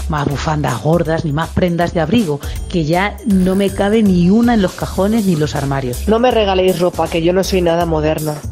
más 0.08 0.26
bufandas 0.26 0.80
gordas, 0.82 1.24
ni 1.24 1.32
más 1.32 1.48
prendas 1.50 1.94
de 1.94 2.00
abrigo, 2.00 2.40
que 2.70 2.84
ya 2.84 3.16
no 3.26 3.54
me 3.56 3.70
cabe 3.70 4.02
ni 4.02 4.30
una 4.30 4.54
en 4.54 4.62
los 4.62 4.72
cajones 4.72 5.24
ni 5.26 5.36
los 5.36 5.54
armarios. 5.54 6.06
No 6.08 6.18
me 6.18 6.30
regaléis 6.30 6.78
ropa, 6.78 7.08
que 7.08 7.22
yo 7.22 7.32
no 7.32 7.42
soy 7.44 7.62
nada 7.62 7.84
moderna. 7.86 8.34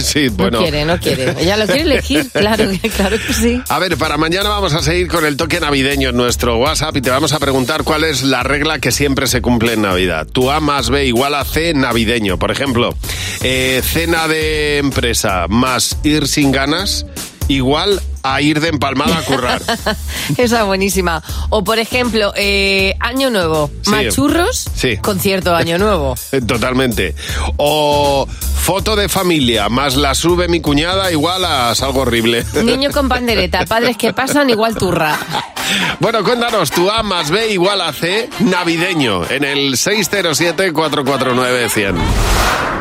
Sí, 0.00 0.28
bueno. 0.30 0.58
No 0.58 0.62
quiere, 0.64 0.84
no 0.84 0.98
quiere. 0.98 1.34
Ella 1.38 1.56
lo 1.58 1.66
quiere 1.66 1.82
elegir, 1.82 2.28
claro, 2.32 2.64
que- 2.70 2.88
claro 2.88 3.18
que 3.24 3.32
sí. 3.32 3.60
A 3.68 3.78
ver, 3.78 3.96
para 3.98 4.16
mañana 4.16 4.48
vamos 4.48 4.72
a 4.72 4.82
seguir 4.82 5.06
con 5.06 5.24
el 5.24 5.36
toque 5.36 5.60
navideño 5.60 6.08
en 6.08 6.16
nuestro 6.16 6.56
WhatsApp 6.58 6.96
y 6.96 7.02
te 7.02 7.10
vamos 7.10 7.32
a 7.34 7.38
preguntar 7.38 7.84
cuál 7.84 8.02
es 8.02 8.22
la 8.24 8.42
regla 8.42 8.78
que 8.80 8.90
siempre 8.90 9.26
se 9.28 9.42
cumple 9.42 9.74
en 9.74 9.82
Navidad. 9.82 10.26
Tu 10.26 10.50
A 10.50 10.60
más 10.60 10.88
B 10.90 11.04
igual 11.06 11.34
a 11.34 11.44
C 11.44 11.72
navideño. 11.74 12.36
Por 12.38 12.50
ejemplo, 12.50 12.94
eh, 13.42 13.80
cena 13.84 14.26
de 14.26 14.78
empresa 14.78 15.46
más 15.48 15.98
ir 16.02 16.26
sin 16.26 16.50
ganas 16.52 17.06
igual 17.46 18.00
a 18.34 18.40
ir 18.40 18.60
de 18.60 18.68
empalmada 18.68 19.18
a 19.18 19.22
currar. 19.22 19.60
Esa 20.36 20.60
es 20.60 20.66
buenísima. 20.66 21.22
O 21.50 21.64
por 21.64 21.78
ejemplo, 21.78 22.32
eh, 22.36 22.94
Año 23.00 23.30
Nuevo, 23.30 23.70
Sí. 23.82 23.90
machurros, 23.90 24.66
Sí. 24.74 24.96
concierto 24.98 25.50
de 25.50 25.56
Año 25.56 25.78
Nuevo. 25.78 26.14
Totalmente. 26.46 27.14
O 27.56 28.26
foto 28.28 28.96
de 28.96 29.08
familia 29.08 29.68
más 29.68 29.96
la 29.96 30.14
sube 30.14 30.48
mi 30.48 30.60
cuñada 30.60 31.10
igual 31.12 31.44
a 31.44 31.70
algo 31.70 32.00
horrible. 32.02 32.44
Niño 32.64 32.90
con 32.90 33.08
pandereta, 33.08 33.64
padres 33.66 33.96
que 33.96 34.12
pasan 34.12 34.50
igual 34.50 34.76
turra. 34.76 35.16
Bueno, 36.00 36.22
cuéntanos, 36.24 36.70
tu 36.70 36.90
A 36.90 37.02
más 37.02 37.30
B 37.30 37.50
igual 37.52 37.80
a 37.80 37.92
C 37.92 38.28
navideño 38.40 39.28
en 39.30 39.44
el 39.44 39.76
607-449-100. 39.76 41.94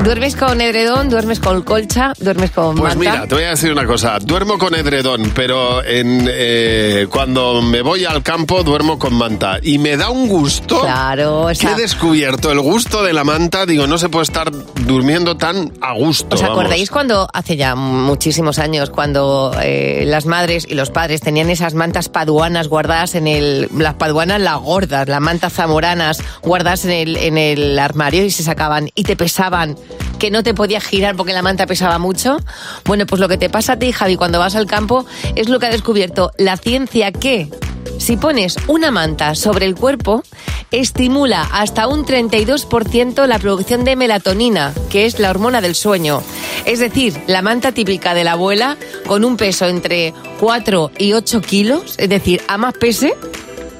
¿Duermes 0.03 0.35
con 0.35 0.59
edredón? 0.61 1.09
¿Duermes 1.09 1.39
con 1.39 1.61
colcha? 1.63 2.13
¿Duermes 2.19 2.51
con 2.51 2.75
Pues 2.75 2.95
manta? 2.95 3.11
mira, 3.11 3.27
te 3.27 3.35
voy 3.35 3.43
a 3.45 3.49
decir 3.51 3.71
una 3.71 3.85
cosa. 3.85 4.19
Duermo 4.19 4.57
con 4.59 4.75
edredón, 4.75 5.31
pero 5.35 5.83
en, 5.83 6.27
eh, 6.31 7.07
cuando 7.09 7.61
me 7.61 7.81
voy 7.81 8.05
al 8.05 8.23
campo 8.23 8.63
duermo 8.63 8.97
con 8.97 9.13
manta. 9.13 9.59
Y 9.61 9.77
me 9.77 9.97
da 9.97 10.09
un 10.09 10.27
gusto. 10.27 10.81
Claro, 10.81 11.47
Que 11.59 11.67
he 11.67 11.75
descubierto 11.75 12.51
el 12.51 12.61
gusto 12.61 13.03
de 13.03 13.13
la 13.13 13.23
manta. 13.23 13.65
Digo, 13.65 13.85
no 13.85 13.97
se 13.97 14.09
puede 14.09 14.23
estar 14.23 14.49
durmiendo 14.51 15.35
tan 15.35 15.73
a 15.81 15.93
gusto. 15.93 16.35
¿Os 16.35 16.41
vamos. 16.41 16.57
acordáis 16.57 16.89
cuando, 16.89 17.27
hace 17.33 17.57
ya 17.57 17.75
muchísimos 17.75 18.59
años, 18.59 18.89
cuando 18.89 19.51
eh, 19.61 20.03
las 20.07 20.25
madres 20.25 20.65
y 20.67 20.75
los 20.75 20.89
padres 20.89 21.19
tenían 21.19 21.49
esas 21.49 21.73
mantas 21.73 22.07
paduanas 22.09 22.69
guardadas 22.69 23.15
en 23.15 23.27
el... 23.27 23.69
Las 23.77 23.95
paduanas, 23.95 24.39
las 24.39 24.59
gordas, 24.59 25.07
las 25.09 25.21
mantas 25.21 25.53
zamoranas 25.53 26.23
guardadas 26.41 26.85
en 26.85 26.91
el, 26.91 27.17
en 27.17 27.37
el 27.37 27.77
armario 27.77 28.23
y 28.23 28.31
se 28.31 28.43
sacaban 28.43 28.89
y 28.95 29.03
te 29.03 29.17
pesaban, 29.17 29.75
que 30.15 30.31
no 30.31 30.43
te 30.43 30.53
podías 30.53 30.83
girar 30.83 31.15
porque 31.15 31.33
la 31.33 31.41
manta 31.41 31.65
pesaba 31.67 31.99
mucho? 31.99 32.37
Bueno, 32.85 33.05
pues 33.05 33.19
lo 33.19 33.27
que 33.27 33.37
te 33.37 33.49
pasa 33.49 33.73
a 33.73 33.79
ti, 33.79 33.91
Javi, 33.91 34.15
cuando 34.15 34.39
vas 34.39 34.55
al 34.55 34.65
campo 34.65 35.05
es 35.35 35.49
lo 35.49 35.59
que 35.59 35.67
ha 35.67 35.71
descubierto 35.71 36.31
la 36.37 36.57
ciencia 36.57 37.11
que... 37.11 37.49
Si 37.97 38.17
pones 38.17 38.57
una 38.67 38.91
manta 38.91 39.35
sobre 39.35 39.65
el 39.65 39.75
cuerpo, 39.75 40.23
estimula 40.71 41.43
hasta 41.51 41.87
un 41.87 42.05
32% 42.05 43.25
la 43.25 43.39
producción 43.39 43.83
de 43.83 43.95
melatonina, 43.95 44.73
que 44.89 45.05
es 45.05 45.19
la 45.19 45.29
hormona 45.29 45.61
del 45.61 45.75
sueño. 45.75 46.21
Es 46.65 46.79
decir, 46.79 47.19
la 47.27 47.41
manta 47.41 47.71
típica 47.71 48.13
de 48.13 48.23
la 48.23 48.33
abuela, 48.33 48.77
con 49.07 49.23
un 49.23 49.37
peso 49.37 49.67
entre 49.67 50.13
4 50.39 50.91
y 50.97 51.13
8 51.13 51.41
kilos, 51.41 51.95
es 51.97 52.09
decir, 52.09 52.41
a 52.47 52.57
más 52.57 52.73
pese, 52.73 53.15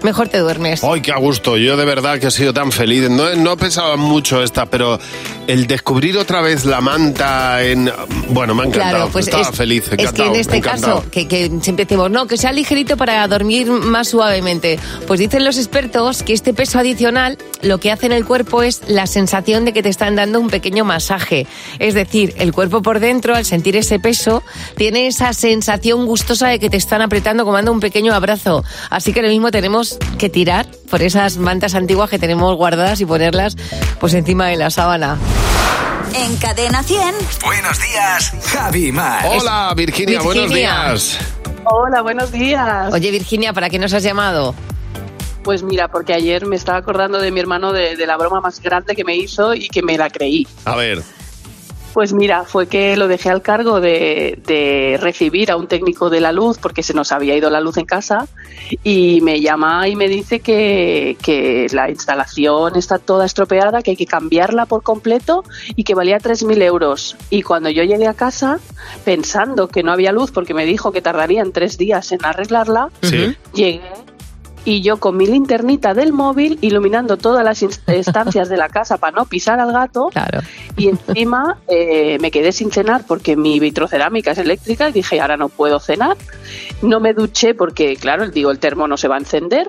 mejor 0.05 0.29
te 0.29 0.37
duermes. 0.37 0.83
Ay, 0.83 1.01
qué 1.01 1.11
a 1.11 1.17
gusto. 1.17 1.57
Yo 1.57 1.75
de 1.75 1.83
verdad 1.83 2.19
que 2.19 2.27
he 2.27 2.31
sido 2.31 2.53
tan 2.53 2.71
feliz. 2.71 3.09
No, 3.09 3.35
no 3.35 3.57
pesaba 3.57 3.97
mucho 3.97 4.41
esta, 4.41 4.65
pero 4.67 4.97
el 5.47 5.67
descubrir 5.67 6.17
otra 6.17 6.41
vez 6.41 6.63
la 6.63 6.79
manta 6.79 7.61
en... 7.63 7.91
Bueno, 8.29 8.55
me 8.55 8.63
ha 8.63 8.65
encantado. 8.67 8.95
Claro, 8.95 9.09
pues 9.11 9.25
Estaba 9.27 9.43
es, 9.49 9.55
feliz, 9.55 9.83
es 9.87 9.93
encantado, 9.93 10.31
que 10.31 10.35
en 10.35 10.39
este 10.39 10.57
encantado. 10.57 10.97
caso, 10.97 11.11
que, 11.11 11.27
que 11.27 11.51
siempre 11.61 11.85
decimos, 11.85 12.09
no, 12.09 12.27
que 12.27 12.37
sea 12.37 12.53
ligerito 12.53 12.95
para 12.95 13.27
dormir 13.27 13.67
más 13.67 14.07
suavemente. 14.09 14.79
Pues 15.07 15.19
dicen 15.19 15.43
los 15.43 15.57
expertos 15.57 16.23
que 16.23 16.33
este 16.33 16.53
peso 16.53 16.79
adicional 16.79 17.37
lo 17.61 17.79
que 17.79 17.91
hace 17.91 18.05
en 18.05 18.11
el 18.11 18.25
cuerpo 18.25 18.63
es 18.63 18.81
la 18.87 19.07
sensación 19.07 19.65
de 19.65 19.73
que 19.73 19.83
te 19.83 19.89
están 19.89 20.15
dando 20.15 20.39
un 20.39 20.49
pequeño 20.49 20.85
masaje. 20.85 21.47
Es 21.79 21.93
decir, 21.95 22.33
el 22.37 22.53
cuerpo 22.53 22.81
por 22.81 22.99
dentro, 22.99 23.35
al 23.35 23.45
sentir 23.45 23.75
ese 23.75 23.99
peso, 23.99 24.43
tiene 24.77 25.07
esa 25.07 25.33
sensación 25.33 26.05
gustosa 26.05 26.47
de 26.47 26.59
que 26.59 26.69
te 26.69 26.77
están 26.77 27.01
apretando 27.01 27.43
como 27.43 27.55
dando 27.55 27.71
un 27.71 27.79
pequeño 27.79 28.13
abrazo. 28.13 28.63
Así 28.89 29.13
que 29.13 29.21
lo 29.21 29.29
mismo 29.29 29.51
tenemos 29.51 29.94
que 30.17 30.29
tirar 30.29 30.67
por 30.89 31.01
esas 31.01 31.37
mantas 31.37 31.75
antiguas 31.75 32.09
que 32.09 32.19
tenemos 32.19 32.55
guardadas 32.55 33.01
y 33.01 33.05
ponerlas 33.05 33.55
pues 33.99 34.13
encima 34.13 34.47
de 34.47 34.55
la 34.55 34.69
sábana. 34.69 35.17
En 36.15 36.37
Cadena 36.37 36.81
100. 36.83 37.01
Buenos 37.43 37.79
días, 37.81 38.33
Javi 38.45 38.91
Mar. 38.91 39.25
Hola, 39.27 39.73
Virginia, 39.75 40.21
buenos 40.21 40.49
días. 40.51 41.17
Hola, 41.65 42.01
buenos 42.01 42.31
días. 42.31 42.93
Oye, 42.93 43.11
Virginia, 43.11 43.51
¿para 43.51 43.69
qué 43.69 43.79
nos 43.79 43.93
has 43.93 44.03
llamado? 44.03 44.55
Pues 45.43 45.63
mira, 45.63 45.89
porque 45.89 46.13
ayer 46.13 46.45
me 46.45 46.55
estaba 46.55 46.77
acordando 46.77 47.19
de 47.19 47.31
mi 47.31 47.39
hermano 47.39 47.73
de, 47.73 47.95
de 47.95 48.07
la 48.07 48.17
broma 48.17 48.39
más 48.39 48.61
grande 48.61 48.95
que 48.95 49.03
me 49.03 49.15
hizo 49.15 49.53
y 49.53 49.67
que 49.67 49.81
me 49.81 49.97
la 49.97 50.09
creí. 50.09 50.47
A 50.63 50.75
ver. 50.75 51.03
Pues 51.95 52.11
mira, 52.11 52.43
fue 52.43 52.67
que 52.67 52.97
lo 52.97 53.07
dejé 53.07 53.29
al 53.29 53.41
cargo 53.41 53.79
de, 53.79 54.37
de 54.45 54.97
recibir 55.01 55.49
a 55.49 55.55
un 55.55 55.67
técnico 55.67 56.09
de 56.09 56.19
la 56.19 56.33
luz 56.33 56.57
porque 56.57 56.83
se 56.83 56.93
nos 56.93 57.13
había 57.13 57.37
ido 57.37 57.49
la 57.49 57.61
luz 57.61 57.77
en 57.77 57.85
casa 57.85 58.27
y 58.83 59.21
me 59.21 59.39
llama 59.39 59.87
y 59.87 59.95
me 59.95 60.09
dice 60.09 60.41
que, 60.41 61.15
que 61.23 61.67
la 61.71 61.89
instalación 61.89 62.75
está 62.75 62.99
toda 62.99 63.25
estropeada, 63.25 63.81
que 63.81 63.91
hay 63.91 63.95
que 63.97 64.07
cambiarla 64.07 64.65
por 64.65 64.83
completo 64.83 65.45
y 65.77 65.85
que 65.85 65.95
valía 65.95 66.17
3.000 66.17 66.61
euros. 66.63 67.15
Y 67.29 67.43
cuando 67.43 67.69
yo 67.69 67.83
llegué 67.83 68.07
a 68.07 68.13
casa, 68.13 68.59
pensando 69.05 69.69
que 69.69 69.81
no 69.81 69.93
había 69.93 70.11
luz 70.11 70.31
porque 70.31 70.53
me 70.53 70.65
dijo 70.65 70.91
que 70.91 71.01
tardarían 71.01 71.53
tres 71.53 71.77
días 71.77 72.11
en 72.11 72.25
arreglarla, 72.25 72.89
Sí. 73.03 73.37
llegué 73.53 73.81
y 74.65 74.81
yo 74.81 74.97
con 74.97 75.15
mi 75.15 75.27
linternita 75.27 75.93
del 75.93 76.11
móvil 76.11 76.57
iluminando 76.61 77.17
todas 77.17 77.45
las 77.45 77.63
estancias 77.87 78.49
de 78.49 78.57
la 78.57 78.67
casa 78.67 78.97
para 78.97 79.15
no 79.15 79.25
pisar 79.25 79.59
al 79.59 79.71
gato. 79.71 80.09
Y 80.75 80.89
encima 80.89 81.59
eh, 81.67 82.17
me 82.19 82.31
quedé 82.31 82.51
sin 82.51 82.71
cenar 82.71 83.05
porque 83.07 83.37
mi 83.37 83.59
vitrocerámica 83.59 84.31
es 84.31 84.39
eléctrica 84.39 84.89
y 84.89 84.91
dije 84.91 85.21
ahora 85.21 85.37
no 85.37 85.49
puedo 85.49 85.79
cenar 85.79 86.17
no 86.81 86.99
me 86.99 87.13
duché 87.13 87.53
porque 87.53 87.95
claro 87.95 88.27
digo 88.29 88.51
el 88.51 88.59
termo 88.59 88.87
no 88.87 88.97
se 88.97 89.07
va 89.07 89.15
a 89.15 89.19
encender. 89.19 89.67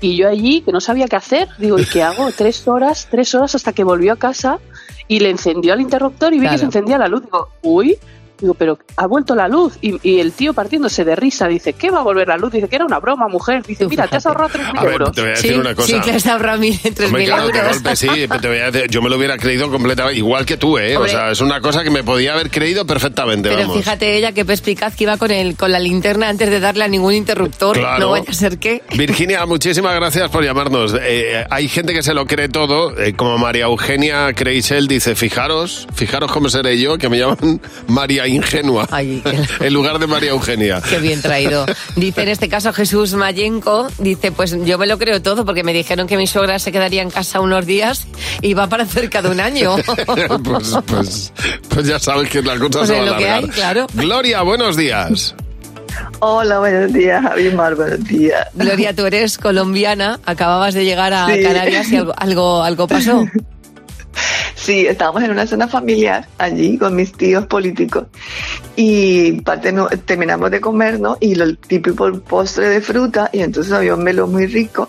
Y 0.00 0.16
yo 0.16 0.28
allí 0.28 0.60
que 0.60 0.72
no 0.72 0.80
sabía 0.80 1.06
qué 1.06 1.16
hacer 1.16 1.48
digo 1.58 1.78
y 1.78 1.84
qué 1.84 2.02
hago 2.02 2.30
tres 2.36 2.66
horas 2.68 3.08
tres 3.10 3.34
horas 3.34 3.54
hasta 3.54 3.72
que 3.72 3.84
volvió 3.84 4.12
a 4.12 4.16
casa 4.16 4.58
y 5.06 5.20
le 5.20 5.30
encendió 5.30 5.74
el 5.74 5.80
interruptor 5.80 6.32
y 6.32 6.40
vi 6.40 6.48
que 6.48 6.58
se 6.58 6.64
encendía 6.64 6.98
la 6.98 7.08
luz. 7.08 7.22
Digo 7.22 7.48
uy 7.62 7.96
Digo, 8.44 8.54
pero 8.54 8.78
ha 8.96 9.06
vuelto 9.06 9.34
la 9.34 9.48
luz. 9.48 9.78
Y, 9.80 9.96
y 10.08 10.20
el 10.20 10.32
tío 10.32 10.52
partiéndose 10.52 11.04
de 11.04 11.16
risa 11.16 11.48
dice, 11.48 11.72
¿qué 11.72 11.90
va 11.90 12.00
a 12.00 12.02
volver 12.02 12.28
la 12.28 12.36
luz? 12.36 12.52
Dice 12.52 12.68
que 12.68 12.76
era 12.76 12.84
una 12.84 12.98
broma, 13.00 13.26
mujer. 13.28 13.62
Dice, 13.66 13.86
mira, 13.86 14.06
te 14.06 14.16
has 14.16 14.26
ahorrado 14.26 14.50
3.000 14.50 14.78
A 14.78 14.82
ver, 14.84 14.92
euros. 14.92 15.12
te 15.12 15.20
voy 15.22 15.30
a 15.30 15.34
decir 15.34 15.58
una 15.58 15.74
cosa. 15.74 15.88
Sí, 15.88 16.00
que 16.00 16.10
has 16.10 16.26
ahorrado 16.26 16.58
mil- 16.58 16.78
3.000 16.78 17.06
Hombre, 17.06 17.24
claro, 17.24 17.48
de 17.48 17.58
euros. 17.58 17.72
golpe 17.82 17.96
sí, 17.96 18.08
te 18.08 18.48
voy 18.48 18.58
a 18.58 18.70
decir, 18.70 18.90
yo 18.90 19.02
me 19.02 19.08
lo 19.08 19.16
hubiera 19.16 19.36
creído 19.38 19.70
completamente, 19.70 20.18
igual 20.18 20.44
que 20.44 20.56
tú, 20.56 20.78
¿eh? 20.78 20.96
Hombre. 20.96 21.10
O 21.12 21.14
sea, 21.16 21.30
es 21.30 21.40
una 21.40 21.60
cosa 21.60 21.82
que 21.82 21.90
me 21.90 22.04
podía 22.04 22.34
haber 22.34 22.50
creído 22.50 22.86
perfectamente, 22.86 23.48
Pero 23.48 23.62
vamos. 23.62 23.78
fíjate 23.78 24.16
ella 24.16 24.32
que 24.32 24.44
perspicaz 24.44 24.94
que 24.94 25.04
iba 25.04 25.16
con 25.16 25.30
el 25.30 25.56
con 25.56 25.72
la 25.72 25.78
linterna 25.78 26.28
antes 26.28 26.50
de 26.50 26.60
darle 26.60 26.84
a 26.84 26.88
ningún 26.88 27.14
interruptor. 27.14 27.78
Claro. 27.78 28.00
No 28.00 28.10
vaya 28.10 28.26
a 28.28 28.34
ser 28.34 28.58
que. 28.58 28.82
Virginia, 28.96 29.44
muchísimas 29.46 29.94
gracias 29.94 30.30
por 30.30 30.44
llamarnos. 30.44 30.94
Eh, 31.00 31.44
hay 31.48 31.68
gente 31.68 31.94
que 31.94 32.02
se 32.02 32.12
lo 32.12 32.26
cree 32.26 32.48
todo, 32.48 32.98
eh, 32.98 33.14
como 33.14 33.38
María 33.38 33.64
Eugenia 33.64 34.32
Creisel 34.34 34.86
dice, 34.88 35.14
fijaros, 35.14 35.86
fijaros 35.94 36.30
cómo 36.30 36.48
seré 36.48 36.78
yo, 36.78 36.98
que 36.98 37.08
me 37.08 37.18
llaman 37.18 37.60
María 37.88 38.26
Ingenua, 38.34 38.88
en 39.00 39.72
lugar 39.74 39.98
de 39.98 40.06
María 40.06 40.30
Eugenia. 40.30 40.80
Qué 40.88 40.98
bien 40.98 41.20
traído. 41.22 41.66
Dice 41.96 42.22
en 42.22 42.28
este 42.28 42.48
caso 42.48 42.72
Jesús 42.72 43.14
Mayenco, 43.14 43.88
dice, 43.98 44.32
pues 44.32 44.56
yo 44.64 44.78
me 44.78 44.86
lo 44.86 44.98
creo 44.98 45.22
todo 45.22 45.44
porque 45.44 45.62
me 45.62 45.72
dijeron 45.72 46.06
que 46.06 46.16
mi 46.16 46.26
suegra 46.26 46.58
se 46.58 46.72
quedaría 46.72 47.02
en 47.02 47.10
casa 47.10 47.40
unos 47.40 47.66
días 47.66 48.06
y 48.42 48.54
va 48.54 48.68
para 48.68 48.84
cerca 48.86 49.22
de 49.22 49.28
un 49.30 49.40
año. 49.40 49.76
pues, 50.44 50.76
pues, 50.86 51.32
pues 51.68 51.86
ya 51.86 51.98
sabes 51.98 52.28
que 52.28 52.42
la 52.42 52.58
cosa 52.58 52.78
Pues 52.80 52.88
se 52.88 52.98
va 53.00 53.04
es 53.04 53.10
a 53.12 53.16
alargar. 53.16 53.50
claro. 53.50 53.86
Gloria, 53.94 54.42
buenos 54.42 54.76
días. 54.76 55.34
Hola, 56.18 56.58
buenos 56.58 56.92
días, 56.92 57.22
Javi 57.22 57.50
Mar, 57.50 57.74
buenos 57.76 58.02
días. 58.04 58.48
Gloria, 58.54 58.94
tú 58.94 59.06
eres 59.06 59.38
colombiana, 59.38 60.18
acababas 60.26 60.74
de 60.74 60.84
llegar 60.84 61.12
a 61.12 61.26
Sí. 61.28 61.42
Canarias 61.42 61.92
y 61.92 61.96
algo, 61.96 62.12
algo, 62.16 62.62
algo 62.62 62.88
pasó. 62.88 63.24
Sí, 64.54 64.86
estábamos 64.86 65.22
en 65.22 65.30
una 65.30 65.46
cena 65.46 65.68
familiar 65.68 66.26
allí 66.38 66.78
con 66.78 66.94
mis 66.94 67.12
tíos 67.12 67.46
políticos 67.46 68.06
y 68.76 69.40
parte 69.42 69.72
no- 69.72 69.88
terminamos 69.88 70.50
de 70.50 70.60
comer, 70.60 71.00
¿no? 71.00 71.16
Y 71.20 71.34
lo, 71.34 71.44
el 71.44 71.58
típico 71.58 72.10
postre 72.20 72.68
de 72.68 72.80
fruta, 72.80 73.28
y 73.32 73.40
entonces 73.40 73.72
había 73.72 73.94
un 73.94 74.02
melón 74.02 74.32
muy 74.32 74.46
rico. 74.46 74.88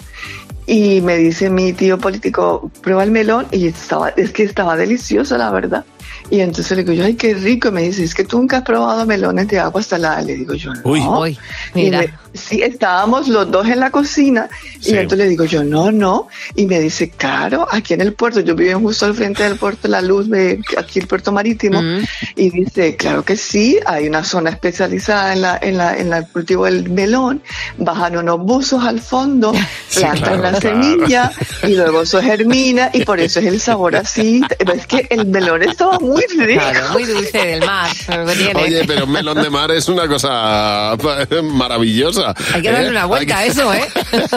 Y 0.67 1.01
me 1.01 1.17
dice 1.17 1.49
mi 1.51 1.73
tío 1.73 1.97
político, 1.99 2.71
prueba 2.81 3.03
el 3.03 3.11
melón, 3.11 3.45
y 3.51 3.67
estaba, 3.67 4.09
es 4.09 4.31
que 4.31 4.43
estaba 4.43 4.75
delicioso, 4.75 5.37
la 5.37 5.51
verdad. 5.51 5.85
Y 6.29 6.39
entonces 6.39 6.75
le 6.77 6.83
digo 6.83 6.93
yo, 6.93 7.05
ay, 7.05 7.15
qué 7.15 7.33
rico. 7.33 7.67
Y 7.67 7.71
me 7.71 7.81
dice, 7.83 8.03
es 8.03 8.15
que 8.15 8.23
tú 8.23 8.37
nunca 8.39 8.57
has 8.57 8.63
probado 8.63 9.05
melones 9.05 9.47
de 9.47 9.59
agua 9.59 9.81
salada. 9.83 10.21
Le 10.21 10.35
digo 10.35 10.53
yo, 10.55 10.73
no. 10.73 10.81
Uy. 10.83 11.01
Uy, 11.01 11.39
Y 11.75 11.83
mira. 11.85 11.99
me- 11.99 12.13
sí, 12.33 12.61
estábamos 12.61 13.27
los 13.29 13.49
dos 13.49 13.65
en 13.67 13.79
la 13.79 13.91
cocina 13.91 14.49
y 14.81 14.83
Sí. 14.85 14.91
entonces 14.91 15.19
le 15.19 15.27
digo 15.29 15.45
yo, 15.45 15.63
no, 15.63 15.91
no. 15.91 16.27
Y 16.55 16.65
me 16.65 16.79
dice, 16.79 17.09
claro, 17.11 17.65
aquí 17.71 17.93
en 17.93 18.01
el 18.01 18.13
puerto, 18.13 18.39
yo 18.41 18.55
vivo 18.55 18.79
justo 18.81 19.05
al 19.05 19.13
frente 19.15 19.43
del 19.43 19.57
puerto 19.57 19.87
La 19.87 20.01
Luz, 20.01 20.29
de 20.29 20.59
aquí 20.77 20.99
el 20.99 21.07
puerto 21.07 21.31
marítimo, 21.31 21.81
Mm. 21.81 22.03
y 22.35 22.49
dice, 22.49 22.95
claro 22.97 23.23
que 23.23 23.37
sí, 23.37 23.79
hay 23.85 24.07
una 24.07 24.23
zona 24.23 24.49
especializada 24.49 25.33
en 25.33 25.41
la, 25.41 25.59
en 25.61 25.77
la, 25.77 25.95
en 25.97 26.11
el 26.13 26.27
cultivo 26.27 26.65
del 26.65 26.89
melón, 26.89 27.41
bajan 27.77 28.17
unos 28.17 28.39
buzos 28.39 28.83
al 28.83 28.99
fondo, 28.99 29.51
plantan 29.95 30.17
claro, 30.39 30.41
la 30.41 30.59
claro. 30.59 30.81
semilla 30.83 31.31
y 31.63 31.75
luego 31.75 32.01
eso 32.01 32.21
germina 32.21 32.89
y 32.93 33.05
por 33.05 33.19
eso 33.19 33.39
es 33.39 33.45
el 33.45 33.61
sabor 33.61 33.95
así. 33.95 34.41
Es 34.73 34.87
que 34.87 35.07
el 35.09 35.25
melón 35.27 35.63
estaba 35.63 35.99
muy 35.99 36.14
rico. 36.37 36.59
Claro, 36.61 36.89
muy 36.93 37.03
dulce 37.05 37.37
del 37.37 37.65
mar. 37.65 37.89
que. 38.05 38.53
Oye, 38.55 38.83
pero 38.85 39.05
un 39.05 39.11
melón 39.11 39.41
de 39.41 39.49
mar 39.49 39.71
es 39.71 39.87
una 39.89 40.07
cosa 40.07 40.95
maravillosa. 41.43 42.33
Hay 42.53 42.61
que 42.61 42.71
darle 42.71 42.87
¿eh? 42.87 42.91
una 42.91 43.05
vuelta 43.05 43.39
a 43.39 43.43
que- 43.43 43.49
eso, 43.49 43.73
¿eh? 43.73 43.85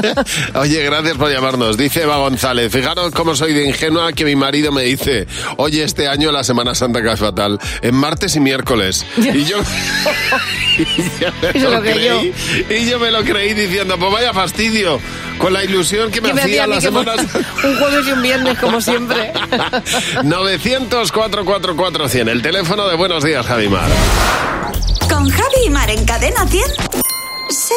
Oye, 0.54 0.82
gracias 0.82 1.16
por 1.16 1.30
llamarnos. 1.30 1.76
Dice 1.76 2.02
Eva 2.02 2.16
González, 2.18 2.72
fijaros 2.72 3.12
cómo 3.12 3.34
soy 3.34 3.52
de 3.54 3.66
ingenua 3.66 4.12
que 4.12 4.24
mi 4.24 4.36
marido 4.36 4.72
me 4.72 4.82
dice, 4.82 5.26
oye, 5.56 5.82
este 5.84 6.08
año 6.08 6.32
la 6.32 6.44
Semana 6.44 6.74
Santa 6.74 7.02
cae 7.02 7.16
fatal, 7.16 7.58
en 7.82 7.94
martes 7.94 8.36
y 8.36 8.40
miércoles. 8.40 9.04
Y 9.16 9.44
yo... 9.44 9.58
y 10.78 11.02
yo 11.20 11.32
me 11.42 11.48
Eso 11.58 11.70
lo 11.70 11.82
que 11.82 11.92
creí, 11.92 12.32
y 12.70 12.86
yo 12.88 12.98
me 12.98 13.10
lo 13.10 13.22
creí 13.24 13.54
diciendo, 13.54 13.98
pues 13.98 14.12
vaya 14.12 14.32
fastidio, 14.32 15.00
con 15.38 15.52
la 15.52 15.64
ilusión 15.64 16.10
que 16.10 16.20
me 16.20 16.28
¿Qué 16.28 16.34
me 16.34 16.40
hacía 16.42 16.64
hacía 16.64 16.64
a 16.64 16.66
mí 16.66 16.74
la 16.74 16.80
que 16.80 16.82
Semana 16.86 17.12
fuera 17.14 17.28
Santa. 17.28 17.68
un 17.68 17.76
jueves 17.78 18.06
y 18.06 18.12
un 18.12 18.22
viernes, 18.22 18.58
como 18.58 18.80
siempre? 18.80 19.32
900 20.24 21.12
444 21.12 21.67
100, 21.74 22.28
el 22.28 22.40
teléfono 22.40 22.88
de 22.88 22.96
Buenos 22.96 23.22
Días, 23.22 23.46
Javimar. 23.46 23.88
Con 25.10 25.28
Javi 25.28 25.66
y 25.66 25.70
Mar 25.70 25.90
en 25.90 26.04
Cadena 26.06 26.46
100. 26.46 27.07
Sé 27.48 27.74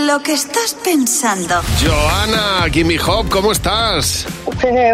lo 0.00 0.22
que 0.22 0.34
estás 0.34 0.76
pensando. 0.84 1.54
Joana, 1.82 2.70
Kimmy 2.70 2.98
Hop, 2.98 3.30
¿cómo 3.30 3.52
estás? 3.52 4.26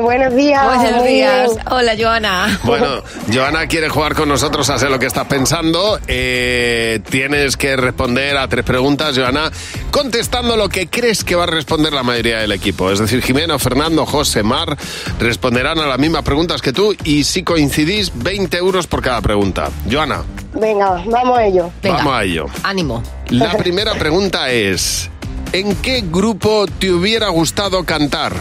Buenos 0.02 0.34
días. 0.37 0.64
Buenos 0.64 1.04
días. 1.04 1.50
Hola, 1.68 1.94
Joana. 1.99 2.60
Bueno, 2.62 3.02
Joana 3.32 3.66
quiere 3.66 3.88
jugar 3.88 4.14
con 4.14 4.28
nosotros 4.28 4.70
a 4.70 4.78
sé 4.78 4.88
lo 4.88 5.00
que 5.00 5.06
estás 5.06 5.26
pensando. 5.26 5.99
Eh, 6.06 7.00
tienes 7.10 7.56
que 7.56 7.76
responder 7.76 8.37
a 8.37 8.46
tres 8.46 8.64
preguntas, 8.64 9.18
Joana, 9.18 9.50
contestando 9.90 10.56
lo 10.56 10.68
que 10.68 10.88
crees 10.88 11.25
que 11.25 11.34
va 11.34 11.44
a 11.44 11.49
responder 11.49 11.92
la 11.92 12.04
mayoría 12.04 12.38
del 12.38 12.52
equipo. 12.52 12.90
Es 12.90 13.00
decir, 13.00 13.22
Jimeno, 13.22 13.58
Fernando, 13.58 14.06
José, 14.06 14.44
Mar 14.44 14.76
responderán 15.18 15.80
a 15.80 15.87
las 15.87 15.99
mismas 15.99 16.22
preguntas 16.22 16.62
que 16.62 16.72
tú 16.72 16.94
y 17.02 17.25
si 17.25 17.42
coincidís, 17.42 18.12
20 18.14 18.56
euros 18.58 18.87
por 18.87 19.02
cada 19.02 19.20
pregunta. 19.20 19.70
Joana, 19.90 20.22
Venga, 20.52 21.02
vamos 21.07 21.38
a 21.38 21.45
ello. 21.45 21.71
Venga. 21.83 21.99
vamos 21.99 22.12
a 22.14 22.25
ello. 22.25 22.47
Ánimo. 22.62 23.02
La 23.28 23.57
primera 23.57 23.95
pregunta 23.95 24.50
es, 24.50 25.11
¿en 25.52 25.75
qué 25.76 26.02
grupo 26.04 26.66
te 26.66 26.92
hubiera 26.92 27.28
gustado 27.28 27.85
cantar? 27.85 28.33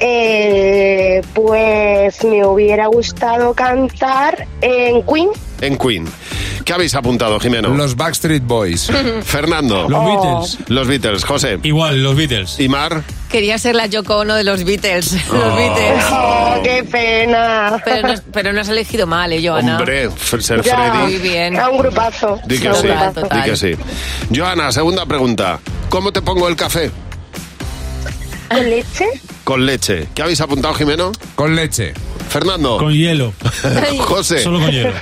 Eh, 0.00 1.22
pues 1.34 2.22
me 2.24 2.44
hubiera 2.44 2.86
gustado 2.86 3.54
cantar 3.54 4.46
en 4.60 5.02
Queen. 5.02 5.30
En 5.60 5.78
Queen. 5.78 6.06
¿Qué 6.64 6.72
habéis 6.72 6.94
apuntado, 6.94 7.38
Jimeno? 7.40 7.68
Los 7.70 7.96
Backstreet 7.96 8.42
Boys. 8.44 8.90
Fernando. 9.24 9.88
Los 9.88 10.04
Beatles. 10.04 10.58
Los 10.68 10.86
Beatles. 10.88 11.24
José. 11.24 11.58
Igual, 11.62 12.02
los 12.02 12.16
Beatles. 12.16 12.58
¿Y 12.60 12.68
Mar? 12.68 13.02
Quería 13.30 13.58
ser 13.58 13.74
la 13.74 13.86
Yoko 13.86 14.18
Ono 14.18 14.34
de 14.34 14.44
los 14.44 14.64
Beatles. 14.64 15.12
Los 15.30 15.42
Oh. 15.44 15.56
Beatles. 15.56 16.04
Oh, 16.58 16.62
qué 16.62 16.84
pena. 16.84 17.80
Pero 17.84 18.08
no, 18.08 18.14
pero 18.32 18.52
no 18.52 18.60
has 18.60 18.68
elegido 18.68 19.06
mal, 19.06 19.32
¿eh, 19.32 19.46
Joana? 19.46 19.78
Hombre, 19.78 20.08
ser 20.40 20.62
Ya, 20.62 20.74
Freddy. 20.74 20.98
Muy 21.04 21.16
bien. 21.18 21.54
Era 21.54 21.68
un 21.68 21.78
grupazo. 21.78 22.38
Di 22.46 22.58
que 22.58 22.72
sí, 22.74 22.86
di 22.88 23.42
que 23.42 23.56
sí. 23.56 23.72
Joana, 24.34 24.72
segunda 24.72 25.04
pregunta. 25.06 25.58
¿Cómo 25.90 26.12
te 26.12 26.22
pongo 26.22 26.48
el 26.48 26.56
café? 26.56 26.90
¿Con 28.48 28.70
leche? 28.70 29.06
Con 29.44 29.66
leche. 29.66 30.08
¿Qué 30.14 30.22
habéis 30.22 30.40
apuntado, 30.40 30.72
Jimeno? 30.74 31.12
Con 31.34 31.54
leche. 31.56 31.92
Fernando. 32.36 32.76
Con 32.76 32.92
hielo. 32.92 33.32
José. 33.98 34.40
Solo 34.40 34.60
con 34.60 34.70
hielo. 34.70 34.92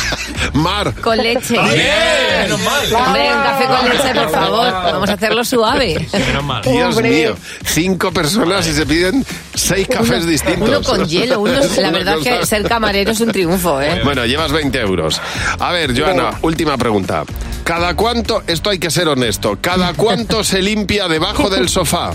Mar. 0.54 0.94
Con 0.94 1.18
leche. 1.18 1.52
Menos 1.52 2.60
mal. 2.62 2.94
Hombre, 2.94 3.34
un 3.34 3.42
café 3.42 3.66
con 3.66 3.88
leche, 3.90 4.14
por 4.14 4.30
favor. 4.30 4.72
Vamos 4.72 5.10
a 5.10 5.12
hacerlo 5.12 5.44
suave. 5.44 6.08
Menos 6.14 6.44
mal. 6.44 6.62
Dios 6.62 6.96
Hombre. 6.96 7.10
mío. 7.10 7.36
Cinco 7.62 8.10
personas 8.10 8.66
y 8.68 8.72
se 8.72 8.86
piden 8.86 9.22
seis 9.54 9.86
cafés 9.86 10.26
distintos. 10.26 10.66
Uno 10.66 10.82
con 10.82 11.06
hielo. 11.06 11.40
Uno, 11.40 11.52
la 11.78 11.90
verdad 11.90 12.16
es 12.20 12.24
que 12.24 12.46
ser 12.46 12.62
camarero 12.62 13.10
es 13.10 13.20
un 13.20 13.32
triunfo, 13.32 13.82
¿eh? 13.82 14.00
Bueno, 14.02 14.24
llevas 14.24 14.50
20 14.50 14.80
euros. 14.80 15.20
A 15.58 15.70
ver, 15.72 15.94
Joana, 15.94 16.38
última 16.40 16.78
pregunta. 16.78 17.24
¿Cada 17.64 17.94
cuánto, 17.96 18.44
esto 18.46 18.70
hay 18.70 18.78
que 18.78 18.90
ser 18.90 19.08
honesto, 19.08 19.58
cada 19.60 19.92
cuánto 19.92 20.42
se 20.42 20.62
limpia 20.62 21.06
debajo 21.06 21.50
del 21.50 21.68
sofá? 21.68 22.12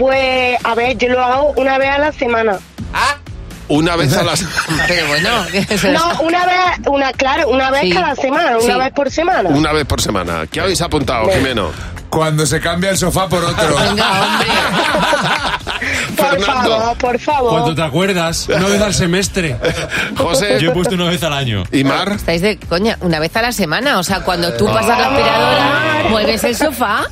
Pues, 0.00 0.56
a 0.64 0.74
ver, 0.74 0.96
yo 0.96 1.08
lo 1.10 1.22
hago 1.22 1.52
una 1.58 1.76
vez 1.76 1.90
a 1.90 1.98
la 1.98 2.10
semana. 2.12 2.58
Una 3.68 3.94
vez 3.96 4.16
a 4.16 4.22
las... 4.24 4.42
Pero 4.88 5.06
bueno, 5.08 5.28
No, 5.92 6.20
una 6.22 6.44
vez, 6.46 6.56
una, 6.88 7.12
claro, 7.12 7.48
una 7.50 7.70
vez 7.70 7.82
Sí. 7.82 7.90
cada 7.92 8.16
semana, 8.16 8.56
una 8.58 8.72
Sí. 8.74 8.78
vez 8.80 8.92
por 8.92 9.10
semana. 9.10 9.50
Una 9.50 9.72
vez 9.72 9.84
por 9.84 10.00
semana. 10.00 10.46
¿Qué 10.50 10.58
habéis 10.60 10.80
apuntado, 10.80 11.28
Jimeno? 11.30 11.70
Cuando 12.08 12.44
se 12.46 12.60
cambia 12.60 12.90
el 12.90 12.96
sofá 12.98 13.28
por 13.28 13.44
otro. 13.44 13.76
venga, 13.78 14.10
hombre. 14.22 14.48
por 16.16 16.26
Fernando. 16.30 16.78
favor, 16.78 16.96
por 16.98 17.18
favor. 17.20 17.50
Cuando 17.50 17.74
te 17.76 17.82
acuerdas, 17.82 18.48
una 18.48 18.66
vez 18.66 18.80
al 18.80 18.94
semestre. 18.94 19.56
José 20.16 20.58
Yo 20.60 20.70
he 20.70 20.74
puesto 20.74 20.94
una 20.96 21.04
vez 21.10 21.22
al 21.22 21.34
año. 21.34 21.62
y 21.70 21.84
Mar. 21.84 22.12
Estáis 22.12 22.40
de 22.42 22.56
coña, 22.58 22.96
una 23.02 23.20
vez 23.20 23.36
a 23.36 23.42
la 23.42 23.52
semana. 23.52 23.98
O 23.98 24.02
sea, 24.02 24.20
cuando 24.20 24.52
tú 24.54 24.64
pasas 24.66 24.98
la 24.98 25.06
aspiradora, 25.08 26.04
mueves 26.08 26.42
el 26.42 26.56
sofá. 26.56 27.04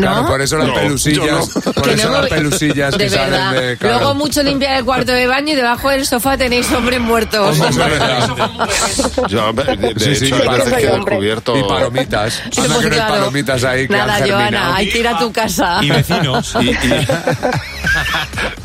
¿No? 0.00 0.06
Claro, 0.12 0.26
por 0.26 0.40
eso 0.42 0.56
las 0.58 0.66
No, 0.68 0.74
pelusillas, 0.74 1.26
yo 1.26 1.38
no. 1.64 1.72
por 1.72 1.82
Que 1.84 1.94
eso 1.94 2.08
no 2.08 2.14
las 2.14 2.22
me- 2.30 2.36
pelusillas 2.36 2.92
de 2.92 2.98
que 2.98 3.10
salen 3.10 3.30
verdad. 3.30 3.52
de 3.52 3.76
claro. 3.76 3.98
Luego 3.98 4.14
mucho 4.14 4.42
limpiar 4.42 4.76
el 4.78 4.84
cuarto 4.84 5.12
de 5.12 5.26
baño 5.26 5.52
y 5.52 5.56
debajo 5.56 5.90
del 5.90 6.06
sofá 6.06 6.36
tenéis 6.36 6.70
hombres 6.72 7.00
muertos. 7.00 7.60
Hombre, 7.60 7.68
es 7.70 7.76
verdad. 7.76 8.30
Yo, 9.28 9.52
de, 9.52 9.76
de 9.76 10.00
Sí, 10.00 10.16
sí, 10.16 10.26
hecho, 10.26 10.36
y 10.38 10.48
hay 10.48 10.48
veces 10.58 10.72
que 10.74 10.86
he 10.86 10.90
descubierto... 10.92 11.56
Y 11.56 11.62
palomitas. 11.62 12.42
Sí, 12.50 12.60
Anda 12.62 12.68
que 12.68 12.68
no 12.68 12.74
hay 12.86 12.90
claro. 12.90 13.14
palomitas 13.14 13.64
ahí 13.64 13.86
que 13.88 13.96
Nada, 13.96 14.14
germinado. 14.14 14.40
Joana, 14.42 14.76
hay 14.76 14.88
que 14.90 14.98
ir 14.98 15.08
a 15.08 15.18
tu 15.18 15.32
casa. 15.32 15.78
Y 15.82 15.90
vecinos. 15.90 16.54
Y, 16.60 16.70
y- 16.70 17.06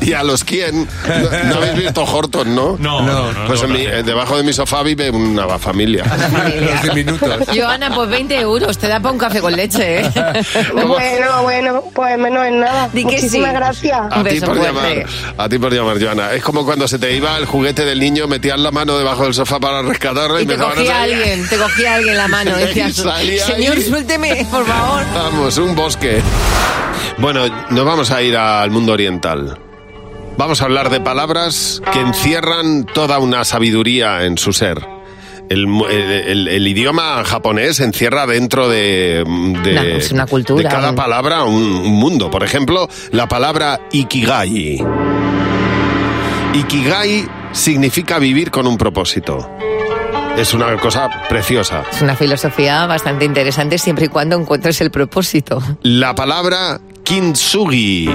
y 0.00 0.12
a 0.12 0.22
los 0.22 0.44
quién. 0.44 0.86
No, 1.06 1.44
no 1.48 1.54
habéis 1.56 1.74
visto 1.76 2.04
Horton, 2.04 2.54
¿no? 2.54 2.76
No, 2.78 3.02
no, 3.02 3.32
no. 3.32 3.46
Pues 3.46 3.60
no, 3.62 3.66
en 3.68 3.72
mi- 3.72 3.84
no. 3.84 3.90
eh, 3.92 4.02
debajo 4.02 4.36
de 4.36 4.42
mi 4.44 4.52
sofá 4.52 4.82
vive 4.82 5.10
una 5.10 5.58
familia. 5.58 6.04
Los 6.60 6.82
diminutos. 6.82 7.46
Joana, 7.54 7.94
pues 7.94 8.08
20 8.10 8.38
euros, 8.40 8.78
te 8.78 8.88
da 8.88 9.00
para 9.00 9.12
un 9.12 9.18
café 9.18 9.40
con 9.40 9.54
leche, 9.54 10.00
¿eh? 10.00 10.10
Bueno, 10.72 11.25
bueno, 11.42 11.82
pues 11.94 12.18
menos 12.18 12.44
en 12.46 12.60
nada. 12.60 12.88
Di 12.92 13.04
Muchísimas 13.04 13.50
sí. 13.50 13.56
gracias. 13.56 14.00
A 14.10 14.24
ti 14.24 14.40
por 14.40 14.56
fuerte. 14.56 14.66
llamar, 14.66 15.06
a 15.38 15.48
ti 15.48 15.58
por 15.58 15.72
llamar, 15.72 16.02
Joana. 16.02 16.32
Es 16.32 16.42
como 16.42 16.64
cuando 16.64 16.86
se 16.88 16.98
te 16.98 17.14
iba 17.14 17.36
el 17.38 17.46
juguete 17.46 17.84
del 17.84 18.00
niño, 18.00 18.26
metías 18.26 18.58
la 18.58 18.70
mano 18.70 18.96
debajo 18.98 19.24
del 19.24 19.34
sofá 19.34 19.58
para 19.60 19.82
rescatarlo 19.82 20.38
y, 20.40 20.44
Y 20.44 20.46
te 20.46 20.54
a 20.54 20.58
cogía 20.58 20.74
salir. 20.94 21.16
alguien, 21.16 21.48
te 21.48 21.56
cogía 21.56 21.94
alguien 21.94 22.16
la 22.16 22.28
mano. 22.28 22.56
Decías, 22.56 22.94
señor, 22.94 23.76
ahí. 23.76 23.82
suélteme, 23.82 24.46
por 24.50 24.64
favor. 24.66 25.02
Vamos, 25.14 25.58
un 25.58 25.74
bosque. 25.74 26.20
Bueno, 27.18 27.46
nos 27.70 27.84
vamos 27.84 28.10
a 28.10 28.22
ir 28.22 28.36
al 28.36 28.70
mundo 28.70 28.92
oriental. 28.92 29.58
Vamos 30.36 30.60
a 30.60 30.64
hablar 30.66 30.90
de 30.90 31.00
palabras 31.00 31.80
que 31.92 32.00
encierran 32.00 32.84
toda 32.84 33.18
una 33.18 33.44
sabiduría 33.44 34.24
en 34.24 34.36
su 34.36 34.52
ser. 34.52 34.95
El, 35.48 35.66
mu- 35.68 35.86
el- 35.86 36.66
idioma 36.66 37.22
japonés 37.24 37.78
encierra 37.80 38.26
dentro 38.26 38.68
de, 38.68 39.22
es 39.96 40.10
una 40.10 40.26
cultura, 40.26 40.62
de 40.68 40.74
cada 40.74 40.92
palabra 40.94 41.44
un, 41.44 41.54
un 41.62 41.92
mundo. 41.92 42.30
Por 42.30 42.42
ejemplo, 42.42 42.88
la 43.12 43.28
palabra 43.28 43.80
ikigai. 43.92 44.82
Ikigai 46.54 47.26
significa 47.52 48.18
vivir 48.18 48.50
con 48.50 48.66
un 48.66 48.76
propósito. 48.76 49.48
Es 50.36 50.52
una 50.52 50.76
cosa 50.78 51.08
preciosa. 51.28 51.84
Es 51.92 52.02
una 52.02 52.14
filosofía 52.16 52.86
bastante 52.86 53.24
interesante 53.24 53.78
siempre 53.78 54.06
y 54.06 54.08
cuando 54.08 54.36
encuentres 54.38 54.80
el 54.80 54.90
propósito. 54.90 55.62
La 55.82 56.14
palabra 56.14 56.80
kintsugi. 57.04 58.10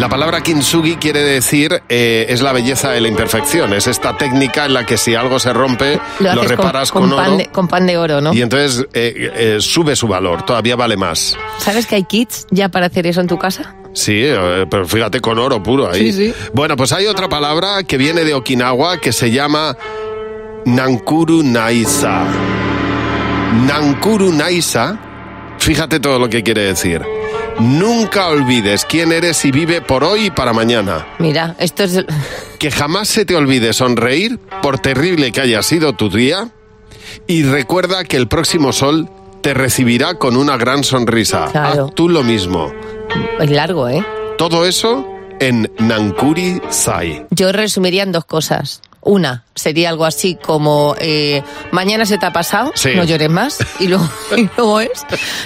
La 0.00 0.08
palabra 0.08 0.40
kintsugi 0.40 0.96
quiere 0.96 1.22
decir 1.22 1.82
eh, 1.86 2.24
es 2.30 2.40
la 2.40 2.54
belleza 2.54 2.90
de 2.90 3.02
la 3.02 3.08
imperfección. 3.08 3.74
Es 3.74 3.86
esta 3.86 4.16
técnica 4.16 4.64
en 4.64 4.72
la 4.72 4.86
que 4.86 4.96
si 4.96 5.14
algo 5.14 5.38
se 5.38 5.52
rompe 5.52 6.00
lo, 6.20 6.42
reparas 6.42 6.90
con, 6.90 7.10
con, 7.10 7.10
con 7.10 7.18
pan 7.18 7.28
oro 7.28 7.36
de, 7.36 7.46
con 7.48 7.68
pan 7.68 7.86
de 7.86 7.98
oro, 7.98 8.20
¿no? 8.22 8.32
y 8.32 8.40
entonces 8.40 8.86
eh, 8.94 9.30
eh, 9.34 9.56
sube 9.60 9.94
su 9.96 10.08
valor. 10.08 10.46
Todavía 10.46 10.74
vale 10.74 10.96
más. 10.96 11.36
¿Sabes 11.58 11.84
que 11.84 11.96
hay 11.96 12.04
kits 12.04 12.46
ya 12.50 12.70
para 12.70 12.86
hacer 12.86 13.06
eso 13.06 13.20
en 13.20 13.26
tu 13.26 13.38
casa? 13.38 13.74
Sí, 13.92 14.24
pero 14.70 14.88
fíjate 14.88 15.20
con 15.20 15.38
oro 15.38 15.62
puro 15.62 15.90
ahí. 15.90 16.10
Sí, 16.10 16.28
sí. 16.28 16.34
Bueno, 16.54 16.76
pues 16.76 16.92
hay 16.92 17.04
otra 17.04 17.28
palabra 17.28 17.82
que 17.82 17.98
viene 17.98 18.24
de 18.24 18.32
Okinawa 18.32 19.02
que 19.02 19.12
se 19.12 19.30
llama 19.30 19.76
Nankuru 20.64 21.42
Naisa. 21.42 22.24
Nankuru 23.66 24.32
Naisa, 24.32 24.98
fíjate 25.58 26.00
todo 26.00 26.18
lo 26.18 26.30
que 26.30 26.42
quiere 26.42 26.62
decir. 26.62 27.02
Nunca 27.58 28.28
olvides 28.28 28.84
quién 28.84 29.12
eres 29.12 29.44
y 29.44 29.50
vive 29.50 29.80
por 29.80 30.04
hoy 30.04 30.26
y 30.26 30.30
para 30.30 30.52
mañana. 30.52 31.06
Mira, 31.18 31.56
esto 31.58 31.84
es... 31.84 32.04
Que 32.58 32.70
jamás 32.70 33.08
se 33.08 33.24
te 33.24 33.36
olvide 33.36 33.72
sonreír, 33.72 34.38
por 34.62 34.78
terrible 34.78 35.32
que 35.32 35.40
haya 35.40 35.62
sido 35.62 35.94
tu 35.94 36.10
día, 36.10 36.50
y 37.26 37.42
recuerda 37.42 38.04
que 38.04 38.16
el 38.16 38.28
próximo 38.28 38.72
sol 38.72 39.08
te 39.40 39.54
recibirá 39.54 40.14
con 40.14 40.36
una 40.36 40.56
gran 40.56 40.84
sonrisa. 40.84 41.48
Claro. 41.50 41.86
Haz 41.86 41.94
tú 41.94 42.08
lo 42.08 42.22
mismo. 42.22 42.72
Es 43.40 43.50
largo, 43.50 43.88
¿eh? 43.88 44.04
Todo 44.36 44.66
eso 44.66 45.06
en 45.40 45.70
Nankuri 45.78 46.60
Sai. 46.68 47.26
Yo 47.30 47.50
resumiría 47.52 48.02
en 48.02 48.12
dos 48.12 48.24
cosas. 48.24 48.82
Una 49.10 49.42
sería 49.56 49.88
algo 49.88 50.04
así 50.04 50.36
como 50.40 50.94
eh, 51.00 51.42
mañana 51.72 52.06
se 52.06 52.16
te 52.16 52.26
ha 52.26 52.32
pasado, 52.32 52.70
Sí. 52.76 52.90
no 52.94 53.02
llores 53.02 53.28
más. 53.28 53.58
Y 53.80 53.88
luego, 53.88 54.08
y 54.36 54.48
luego 54.56 54.80
es 54.80 54.90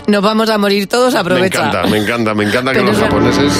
nos 0.06 0.20
vamos 0.22 0.50
a 0.50 0.58
morir 0.58 0.86
todos, 0.86 1.14
Me 1.14 1.20
aprovecha. 1.20 1.58
encanta, 1.68 1.86
me 1.88 1.96
encanta, 1.98 2.34
me 2.34 2.44
encanta 2.44 2.72
que 2.72 2.80
Pero 2.80 2.92
los 2.92 3.00
japoneses 3.00 3.52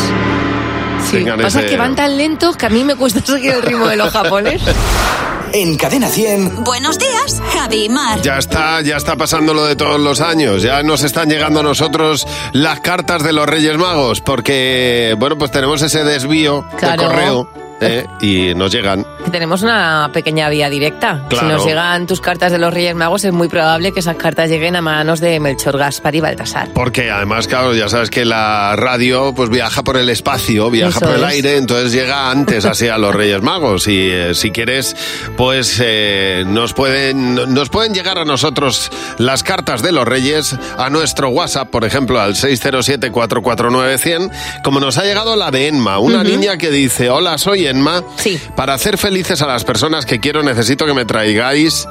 Sí, 1.10 1.16
tengan 1.18 1.40
pasa 1.40 1.60
ese... 1.60 1.68
que 1.70 1.76
van 1.76 1.96
tan 1.96 2.16
lentos 2.18 2.56
que 2.56 2.66
a 2.66 2.70
mí 2.70 2.84
me 2.84 2.94
cuesta 2.96 3.20
seguir 3.24 3.52
el 3.52 3.62
ritmo 3.62 3.86
de 3.86 3.96
los 3.96 4.10
japoneses. 4.12 4.74
En 5.52 5.76
Cadena 5.76 6.08
100. 6.08 6.64
Buenos 6.64 6.98
días, 6.98 7.40
Javi 7.54 7.84
y 7.84 7.88
Mar. 7.88 8.20
Ya 8.22 8.38
está, 8.38 8.80
ya 8.80 8.96
está 8.96 9.14
pasando 9.16 9.54
lo 9.54 9.64
de 9.64 9.76
todos 9.76 10.00
los 10.00 10.20
años. 10.20 10.62
Ya 10.62 10.82
nos 10.82 11.02
están 11.04 11.28
llegando 11.30 11.60
a 11.60 11.62
nosotros 11.62 12.26
las 12.52 12.80
cartas 12.80 13.22
de 13.22 13.32
los 13.32 13.46
Reyes 13.46 13.78
Magos, 13.78 14.20
porque, 14.20 15.14
bueno, 15.18 15.38
pues 15.38 15.50
tenemos 15.52 15.80
ese 15.82 16.02
desvío 16.04 16.66
Claro. 16.78 17.02
de 17.02 17.08
correo 17.08 17.48
¿eh? 17.84 18.06
y 18.20 18.54
nos 18.54 18.72
llegan. 18.72 19.06
Tenemos 19.30 19.62
una 19.62 20.10
pequeña 20.12 20.48
vía 20.48 20.68
directa. 20.70 21.24
Claro. 21.28 21.46
Si 21.48 21.52
nos 21.54 21.64
llegan 21.66 22.06
tus 22.06 22.20
cartas 22.20 22.52
de 22.52 22.58
los 22.58 22.72
Reyes 22.72 22.94
Magos, 22.94 23.24
es 23.24 23.32
muy 23.32 23.48
probable 23.48 23.92
que 23.92 24.00
esas 24.00 24.16
cartas 24.16 24.48
lleguen 24.50 24.76
a 24.76 24.82
manos 24.82 25.20
de 25.20 25.40
Melchor 25.40 25.78
Gaspar 25.78 26.14
y 26.14 26.20
Baltasar. 26.20 26.68
Porque 26.74 27.10
además, 27.10 27.46
claro, 27.48 27.74
ya 27.74 27.88
sabes 27.88 28.10
que 28.10 28.24
la 28.24 28.74
radio 28.76 29.32
pues 29.34 29.50
viaja 29.50 29.82
por 29.82 29.96
el 29.96 30.08
espacio, 30.10 30.70
viaja 30.70 30.98
Eso 30.98 31.00
por 31.06 31.14
el 31.16 31.22
es. 31.24 31.28
aire, 31.30 31.56
entonces 31.56 31.92
llega 31.92 32.30
antes 32.30 32.64
así 32.64 32.88
a 32.88 32.98
los 32.98 33.14
Reyes 33.14 33.42
Magos. 33.42 33.88
Y 33.88 34.10
eh, 34.10 34.34
si 34.34 34.50
quieres, 34.50 34.94
pues 35.36 35.80
eh, 35.82 36.44
nos 36.46 36.72
pueden 36.74 37.34
nos 37.54 37.68
pueden 37.70 37.94
llegar 37.94 38.18
a 38.18 38.24
nosotros 38.24 38.90
las 39.18 39.42
cartas 39.42 39.82
de 39.82 39.92
los 39.92 40.06
Reyes 40.06 40.54
a 40.78 40.90
nuestro 40.90 41.28
WhatsApp, 41.30 41.68
por 41.70 41.84
ejemplo, 41.84 42.20
al 42.20 42.34
607-449-100, 42.34 44.30
como 44.62 44.80
nos 44.80 44.98
ha 44.98 45.04
llegado 45.04 45.36
la 45.36 45.50
de 45.50 45.68
Enma, 45.68 45.98
una 45.98 46.20
Ujú. 46.20 46.28
niña 46.28 46.56
que 46.56 46.70
dice, 46.70 47.10
hola, 47.10 47.38
soy 47.38 47.66
Enma. 47.66 47.73
Para 48.56 48.74
hacer 48.74 48.98
felices 48.98 49.42
a 49.42 49.46
las 49.46 49.64
personas 49.64 50.06
que 50.06 50.20
quiero, 50.20 50.42
necesito 50.42 50.86
que 50.86 50.94
me 50.94 51.04
traigáis 51.04 51.86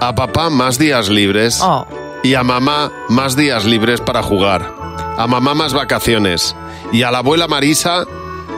a 0.00 0.14
papá 0.14 0.50
más 0.50 0.78
días 0.78 1.08
libres 1.08 1.60
Oh. 1.62 1.86
y 2.22 2.34
a 2.34 2.42
mamá 2.42 2.90
más 3.08 3.36
días 3.36 3.64
libres 3.64 4.00
para 4.00 4.22
jugar. 4.22 4.74
A 5.18 5.26
mamá 5.26 5.54
más 5.54 5.72
vacaciones 5.74 6.56
y 6.92 7.02
a 7.02 7.10
la 7.10 7.18
abuela 7.18 7.46
Marisa 7.48 8.04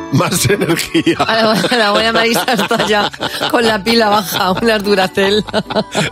más 0.13 0.49
energía. 0.49 1.17
A 1.19 1.35
la, 1.35 1.53
a 1.53 1.77
la 1.77 1.91
buena 1.93 2.13
Marisa 2.13 2.45
está 2.53 2.87
ya 2.87 3.11
con 3.51 3.65
la 3.67 3.83
pila 3.83 4.09
baja, 4.09 4.53
unas 4.53 4.83
Duracell. 4.83 5.45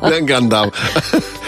Me 0.02 0.14
ha 0.14 0.18
encantado. 0.18 0.72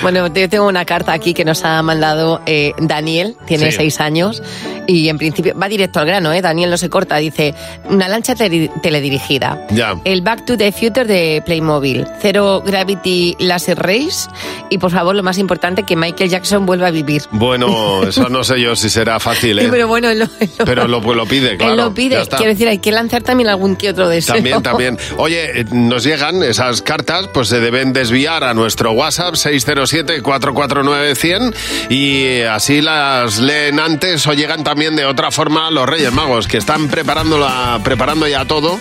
Bueno, 0.03 0.27
yo 0.33 0.49
tengo 0.49 0.67
una 0.67 0.85
carta 0.85 1.13
aquí 1.13 1.33
que 1.35 1.45
nos 1.45 1.65
ha 1.65 1.83
mandado 1.83 2.41
eh, 2.47 2.73
Daniel, 2.79 3.37
tiene 3.47 3.71
Sí. 3.71 3.79
seis 3.79 4.01
años, 4.01 4.43
y 4.87 5.09
en 5.09 5.17
principio 5.17 5.55
va 5.59 5.69
directo 5.69 5.99
al 6.01 6.07
grano, 6.07 6.33
¿eh? 6.33 6.43
Daniel 6.43 6.71
no 6.71 6.77
se 6.77 6.91
corta, 6.91 7.17
dice, 7.17 7.55
una 7.89 8.07
lancha 8.09 8.35
tele- 8.35 8.71
teledirigida. 8.83 9.67
Ya. 9.71 9.95
El 10.05 10.21
Back 10.21 10.45
to 10.45 10.59
the 10.59 10.71
Future 10.73 11.05
de 11.07 11.43
Playmobil, 11.47 12.07
Zero 12.21 12.61
Gravity 12.61 13.37
Laser 13.39 13.79
Race, 13.79 14.29
y 14.69 14.77
por 14.79 14.91
favor, 14.91 15.15
lo 15.17 15.23
más 15.23 15.39
importante, 15.39 15.85
que 15.85 15.97
Michael 15.97 16.29
Jackson 16.29 16.67
vuelva 16.67 16.89
a 16.89 16.91
vivir. 16.91 17.23
Bueno, 17.31 18.03
eso 18.03 18.29
no 18.29 18.45
sé 18.45 18.61
yo 18.61 18.77
si 18.77 18.91
será 18.91 19.19
fácil, 19.21 19.59
¿eh? 19.61 19.69
Pero 19.71 19.89
bueno, 19.89 20.11
él 20.11 20.19
lo, 20.19 20.25
él 20.41 20.51
lo- 20.59 20.65
Pero 20.67 20.87
lo, 20.87 21.01
pues 21.01 21.17
lo 21.17 21.25
pide, 21.27 21.57
claro. 21.57 21.73
él 21.73 21.77
lo 21.79 21.89
ya 21.89 21.95
pide. 21.95 22.17
Está. 22.35 22.39
Quiero 22.39 22.53
decir, 22.53 22.69
hay 22.69 22.79
que 22.79 22.93
lanzar 22.93 23.23
también 23.23 23.49
algún 23.49 23.75
que 23.77 23.91
otro 23.91 24.09
deseo. 24.09 24.37
También, 24.37 24.63
también. 24.63 24.97
Oye, 25.19 25.61
eh, 25.61 25.65
nos 25.71 26.05
llegan 26.05 26.43
esas 26.43 26.81
cartas, 26.83 27.29
pues 27.33 27.49
se 27.49 27.61
deben 27.61 27.93
desviar 27.93 28.43
a 28.45 28.55
nuestro 28.55 28.93
WhatsApp 28.93 29.35
607-449-100 29.35 31.55
y 31.91 32.41
así 32.43 32.81
las 32.81 33.39
leen 33.39 33.81
antes 33.81 34.25
o 34.27 34.33
llegan 34.33 34.65
también 34.65 34.97
de 34.97 35.05
otra 35.05 35.31
forma 35.31 35.71
los 35.71 35.87
Reyes 35.89 36.13
Magos, 36.13 36.49
que 36.49 36.59
están 36.59 36.89
preparando, 36.89 37.39
la, 37.39 37.81
preparando 37.83 38.29
ya 38.29 38.45
todo. 38.45 38.79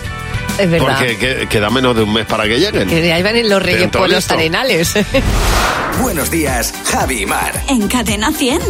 Es 0.58 0.70
verdad. 0.70 0.96
Porque 0.98 1.16
que- 1.18 1.48
queda 1.48 1.70
menos 1.70 1.96
de 1.96 2.02
un 2.02 2.12
mes 2.12 2.26
para 2.26 2.44
que 2.44 2.58
lleguen. 2.58 2.88
Que 2.88 3.12
ahí 3.12 3.22
van 3.22 3.48
los 3.48 3.62
reyes 3.62 3.80
Dentro 3.82 4.00
por 4.02 4.10
los 4.10 4.30
arenales. 4.30 4.94
Buenos 6.02 6.28
días, 6.30 6.74
Javi 6.90 7.22
y 7.22 7.26
Mar. 7.26 7.52
En 7.68 7.86
Cadena 7.86 8.32
100. 8.32 8.60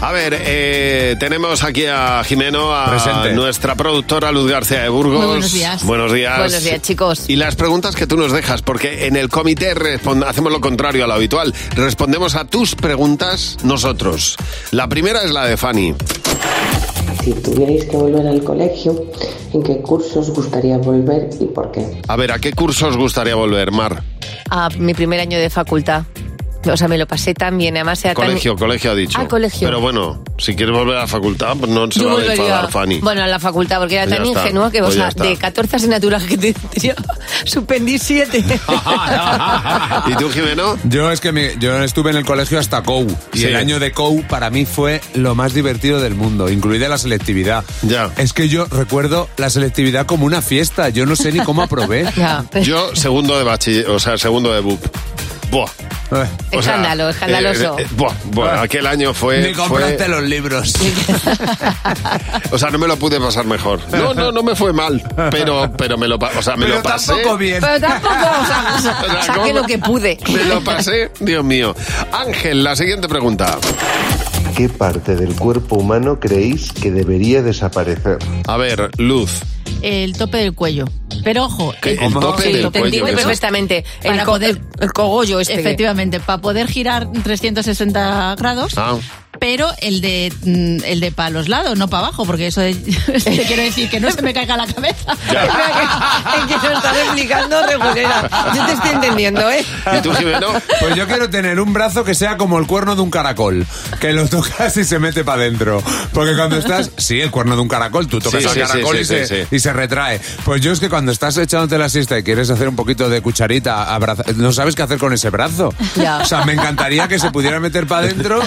A 0.00 0.10
ver, 0.10 0.34
eh, 0.40 1.16
tenemos 1.20 1.62
aquí 1.64 1.84
a 1.86 2.22
Jimeno, 2.24 2.74
a 2.74 2.88
Presente. 2.90 3.32
nuestra 3.34 3.74
productora 3.74 4.32
Luz 4.32 4.50
García 4.50 4.82
de 4.82 4.88
Burgos. 4.88 5.18
Muy 5.18 5.26
buenos 5.26 5.52
días. 5.52 5.84
Buenos 5.84 6.12
días. 6.12 6.38
Buenos 6.38 6.62
días, 6.64 6.80
chicos. 6.80 7.24
Y 7.28 7.36
las 7.36 7.56
preguntas 7.56 7.94
que 7.94 8.06
tú 8.06 8.16
nos 8.16 8.32
dejas, 8.32 8.62
porque 8.62 9.06
en 9.06 9.16
el 9.16 9.28
comité 9.28 9.74
respond- 9.74 10.24
hacemos 10.26 10.50
lo 10.50 10.60
contrario 10.62 11.04
a 11.04 11.06
lo 11.06 11.12
habitual. 11.14 11.54
Respondemos 11.76 12.36
a 12.36 12.46
tus 12.46 12.74
preguntas 12.74 13.58
nosotros. 13.62 14.36
La 14.70 14.88
primera 14.88 15.22
es 15.24 15.30
la 15.30 15.44
de 15.44 15.58
Fanny. 15.58 15.94
Si 17.22 17.32
tuvierais 17.34 17.84
que 17.84 17.96
volver 17.96 18.26
al 18.26 18.42
colegio, 18.42 19.06
¿en 19.52 19.62
qué 19.62 19.80
curso 19.80 20.18
os 20.18 20.30
gustaría 20.30 20.76
volver 20.78 21.30
y 21.38 21.44
por 21.44 21.70
qué? 21.70 21.86
A 22.08 22.16
ver, 22.16 22.32
¿a 22.32 22.40
qué 22.40 22.52
curso 22.52 22.88
os 22.88 22.96
gustaría 22.96 23.36
volver, 23.36 23.70
Mar? 23.70 24.02
A 24.50 24.68
mi 24.70 24.92
primer 24.92 25.20
año 25.20 25.38
de 25.38 25.48
facultad. 25.48 26.02
O 26.70 26.76
sea, 26.76 26.86
me 26.88 26.96
lo 26.98 27.06
pasé 27.06 27.34
tan 27.34 27.58
bien, 27.58 27.76
además 27.76 28.04
era 28.04 28.14
tan- 28.14 28.26
Colegio, 28.26 28.56
colegio 28.56 28.90
ha 28.92 28.94
dicho. 28.94 29.18
Ah, 29.20 29.26
colegio. 29.28 29.66
Pero 29.68 29.80
bueno, 29.80 30.22
si 30.38 30.54
quieres 30.54 30.74
volver 30.74 30.96
a 30.96 31.00
la 31.00 31.06
facultad, 31.06 31.56
pues 31.58 31.70
no 31.70 31.90
se 31.90 32.00
Yo 32.00 32.14
va 32.14 32.20
a 32.20 32.24
enfadar 32.24 32.70
Fanny. 32.70 33.00
Bueno, 33.00 33.22
a 33.22 33.26
la 33.26 33.38
facultad, 33.40 33.78
porque 33.80 33.94
era 33.96 34.04
Pues 34.04 34.16
tan 34.16 34.24
ya 34.24 34.30
ingenua 34.40 34.70
que, 34.70 34.80
o 34.80 34.84
pues 34.84 34.96
ya 34.96 35.10
sea, 35.10 35.24
de 35.24 35.36
14 35.36 35.76
asignaturas 35.76 36.22
que 36.24 36.38
te- 36.38 36.52
tenía, 36.74 36.94
suspendí 37.44 37.98
7. 37.98 38.44
¿Y 40.06 40.14
tú, 40.16 40.30
Jimeno? 40.30 40.76
Yo 40.84 41.10
es 41.10 41.20
que 41.20 41.32
me- 41.32 41.56
yo 41.58 41.82
estuve 41.82 42.10
en 42.10 42.16
el 42.18 42.24
colegio 42.24 42.58
hasta 42.58 42.82
COU 42.82 43.06
y 43.32 43.38
Sí. 43.38 43.44
el 43.46 43.56
año 43.56 43.78
de 43.80 43.92
COU 43.92 44.22
para 44.28 44.50
mí 44.50 44.64
fue 44.66 45.00
lo 45.14 45.34
más 45.34 45.54
divertido 45.54 46.00
del 46.00 46.14
mundo, 46.14 46.48
incluida 46.48 46.88
la 46.88 46.98
selectividad. 46.98 47.64
Ya. 47.82 48.10
Es 48.16 48.32
que 48.32 48.48
yo 48.48 48.66
recuerdo 48.66 49.28
la 49.36 49.50
selectividad 49.50 50.06
como 50.06 50.26
una 50.26 50.42
fiesta, 50.42 50.88
yo 50.90 51.06
no 51.06 51.16
sé 51.16 51.32
ni 51.32 51.40
cómo 51.40 51.62
aprobé. 51.62 52.06
Yo, 52.62 52.94
segundo 52.94 53.36
de 53.38 53.44
bachiller, 53.44 53.88
o 53.90 53.98
sea, 53.98 54.16
segundo 54.18 54.52
de 54.52 54.60
BUP. 54.60 54.80
Buah. 55.52 55.68
Eh, 56.12 56.28
O 56.56 56.60
Escándalo, 56.60 57.08
escandaloso. 57.10 57.78
eh, 57.78 57.82
eh, 57.82 57.86
buah, 57.94 58.12
buah, 58.32 58.62
aquel 58.62 58.86
año 58.86 59.12
fue. 59.14 59.40
Ni 59.48 59.52
compraste 59.54 59.98
fue- 59.98 60.08
los 60.08 60.22
libros. 60.24 60.72
O 62.50 62.58
sea, 62.58 62.70
no 62.70 62.78
me 62.78 62.86
lo 62.86 62.96
pude 62.98 63.18
pasar 63.20 63.44
mejor. 63.46 63.80
No, 63.90 64.12
no, 64.14 64.30
no 64.32 64.42
me 64.42 64.54
fue 64.54 64.72
mal. 64.72 65.02
Pero, 65.30 65.70
pero 65.76 65.96
me 65.96 66.06
lo, 66.08 66.18
pa- 66.18 66.30
o 66.38 66.42
sea, 66.42 66.56
me 66.56 66.64
Pero 66.66 66.76
lo 66.78 66.82
pasé. 66.82 67.12
tampoco 67.12 67.36
bien. 67.38 67.60
Pero 67.60 67.80
tampoco, 67.80 68.14
o 68.14 68.46
sea, 68.46 68.74
o 68.76 68.82
sea, 68.82 69.22
saqué 69.22 69.40
¿cómo 69.40 69.52
lo 69.60 69.66
que 69.66 69.78
pude. 69.78 70.18
Me 70.32 70.44
lo 70.44 70.60
pasé, 70.62 71.10
Dios 71.20 71.44
mío. 71.44 71.74
Ángel, 72.12 72.62
la 72.64 72.76
siguiente 72.76 73.08
pregunta. 73.08 73.58
¿Qué 74.56 74.68
parte 74.68 75.16
del 75.16 75.34
cuerpo 75.34 75.76
humano 75.76 76.20
creéis 76.20 76.72
que 76.72 76.90
debería 76.90 77.42
desaparecer? 77.42 78.18
A 78.46 78.56
ver, 78.58 78.90
Luz. 78.98 79.40
El 79.82 80.16
tope 80.16 80.38
del 80.38 80.54
cuello. 80.54 80.84
Pero 81.24 81.44
ojo, 81.44 81.74
¿Qué? 81.82 81.92
¿El 82.00 82.12
tope 82.14 82.42
Sí, 82.44 82.52
del 82.52 82.70
te 82.70 82.80
cuello? 82.80 83.04
perfectamente. 83.04 83.84
El, 84.02 84.18
co- 84.24 84.32
poder- 84.32 84.50
el- 84.50 84.60
el 84.80 84.92
cogollo 84.92 85.40
este. 85.40 85.60
efectivamente, 85.60 86.20
para 86.20 86.40
poder 86.40 86.68
girar 86.68 87.08
360 87.22 88.34
grados, 88.38 88.74
Ah, 88.76 88.96
pero 89.42 89.72
el 89.80 90.00
de 90.00 90.32
mm, 90.44 90.84
el 90.84 91.00
de 91.00 91.10
para 91.10 91.30
los 91.30 91.48
lados, 91.48 91.76
no 91.76 91.88
para 91.88 92.06
abajo, 92.06 92.24
porque 92.24 92.46
eso 92.46 92.60
de- 92.60 92.74
te 93.24 93.42
quiero 93.44 93.62
decir 93.64 93.90
que 93.90 93.98
no 93.98 94.08
se 94.12 94.22
me 94.22 94.32
caiga 94.32 94.56
la 94.56 94.68
cabeza. 94.68 95.16
Es 96.52 96.60
que 96.60 96.68
lo 96.68 96.76
estás 96.76 96.96
explicando 96.96 97.60
regulera. 97.66 98.28
Yo 98.54 98.66
te 98.66 98.72
estoy 98.72 98.90
entendiendo, 98.90 99.50
¿eh? 99.50 99.64
¿Y 99.98 100.00
tú, 100.00 100.12
Jimeno? 100.14 100.48
Pues 100.80 100.94
yo 100.94 101.06
quiero 101.08 101.28
tener 101.28 101.58
un 101.60 101.72
brazo 101.72 102.04
que 102.04 102.14
sea 102.14 102.36
como 102.36 102.58
el 102.58 102.66
cuerno 102.66 102.94
de 102.94 103.02
un 103.02 103.10
caracol, 103.10 103.66
que 104.00 104.12
lo 104.12 104.28
tocas 104.28 104.76
y 104.76 104.84
se 104.84 104.98
mete 105.00 105.24
para 105.24 105.42
adentro. 105.42 105.82
Porque 106.12 106.36
cuando 106.36 106.56
estás, 106.58 106.90
sí, 106.98 107.20
el 107.20 107.30
cuerno 107.32 107.56
de 107.56 107.62
un 107.62 107.68
caracol, 107.68 108.06
tú 108.06 108.20
tocas 108.20 108.42
Sí, 108.42 108.46
al 108.48 108.54
sí, 108.54 108.60
caracol 108.60 108.96
sí, 108.96 109.00
y, 109.02 109.26
se, 109.26 109.46
y 109.50 109.58
se 109.58 109.72
retrae. 109.72 110.20
Pues 110.44 110.60
yo 110.62 110.70
es 110.72 110.78
que 110.80 110.88
cuando 110.88 111.10
estás 111.10 111.36
echándote 111.36 111.78
la 111.78 111.88
siesta 111.88 112.16
y 112.18 112.22
quieres 112.22 112.48
hacer 112.50 112.68
un 112.68 112.76
poquito 112.76 113.08
de 113.08 113.20
cucharita, 113.20 113.92
abraza- 113.94 114.24
no 114.36 114.52
sabes 114.52 114.74
qué 114.76 114.82
hacer 114.82 114.98
con 114.98 115.12
ese 115.12 115.30
brazo. 115.30 115.74
Ya. 115.96 116.18
O 116.18 116.24
sea, 116.24 116.44
me 116.44 116.52
encantaría 116.52 117.08
que 117.08 117.18
se 117.18 117.30
pudiera 117.30 117.58
meter 117.60 117.86
para 117.86 118.06
adentro, 118.06 118.40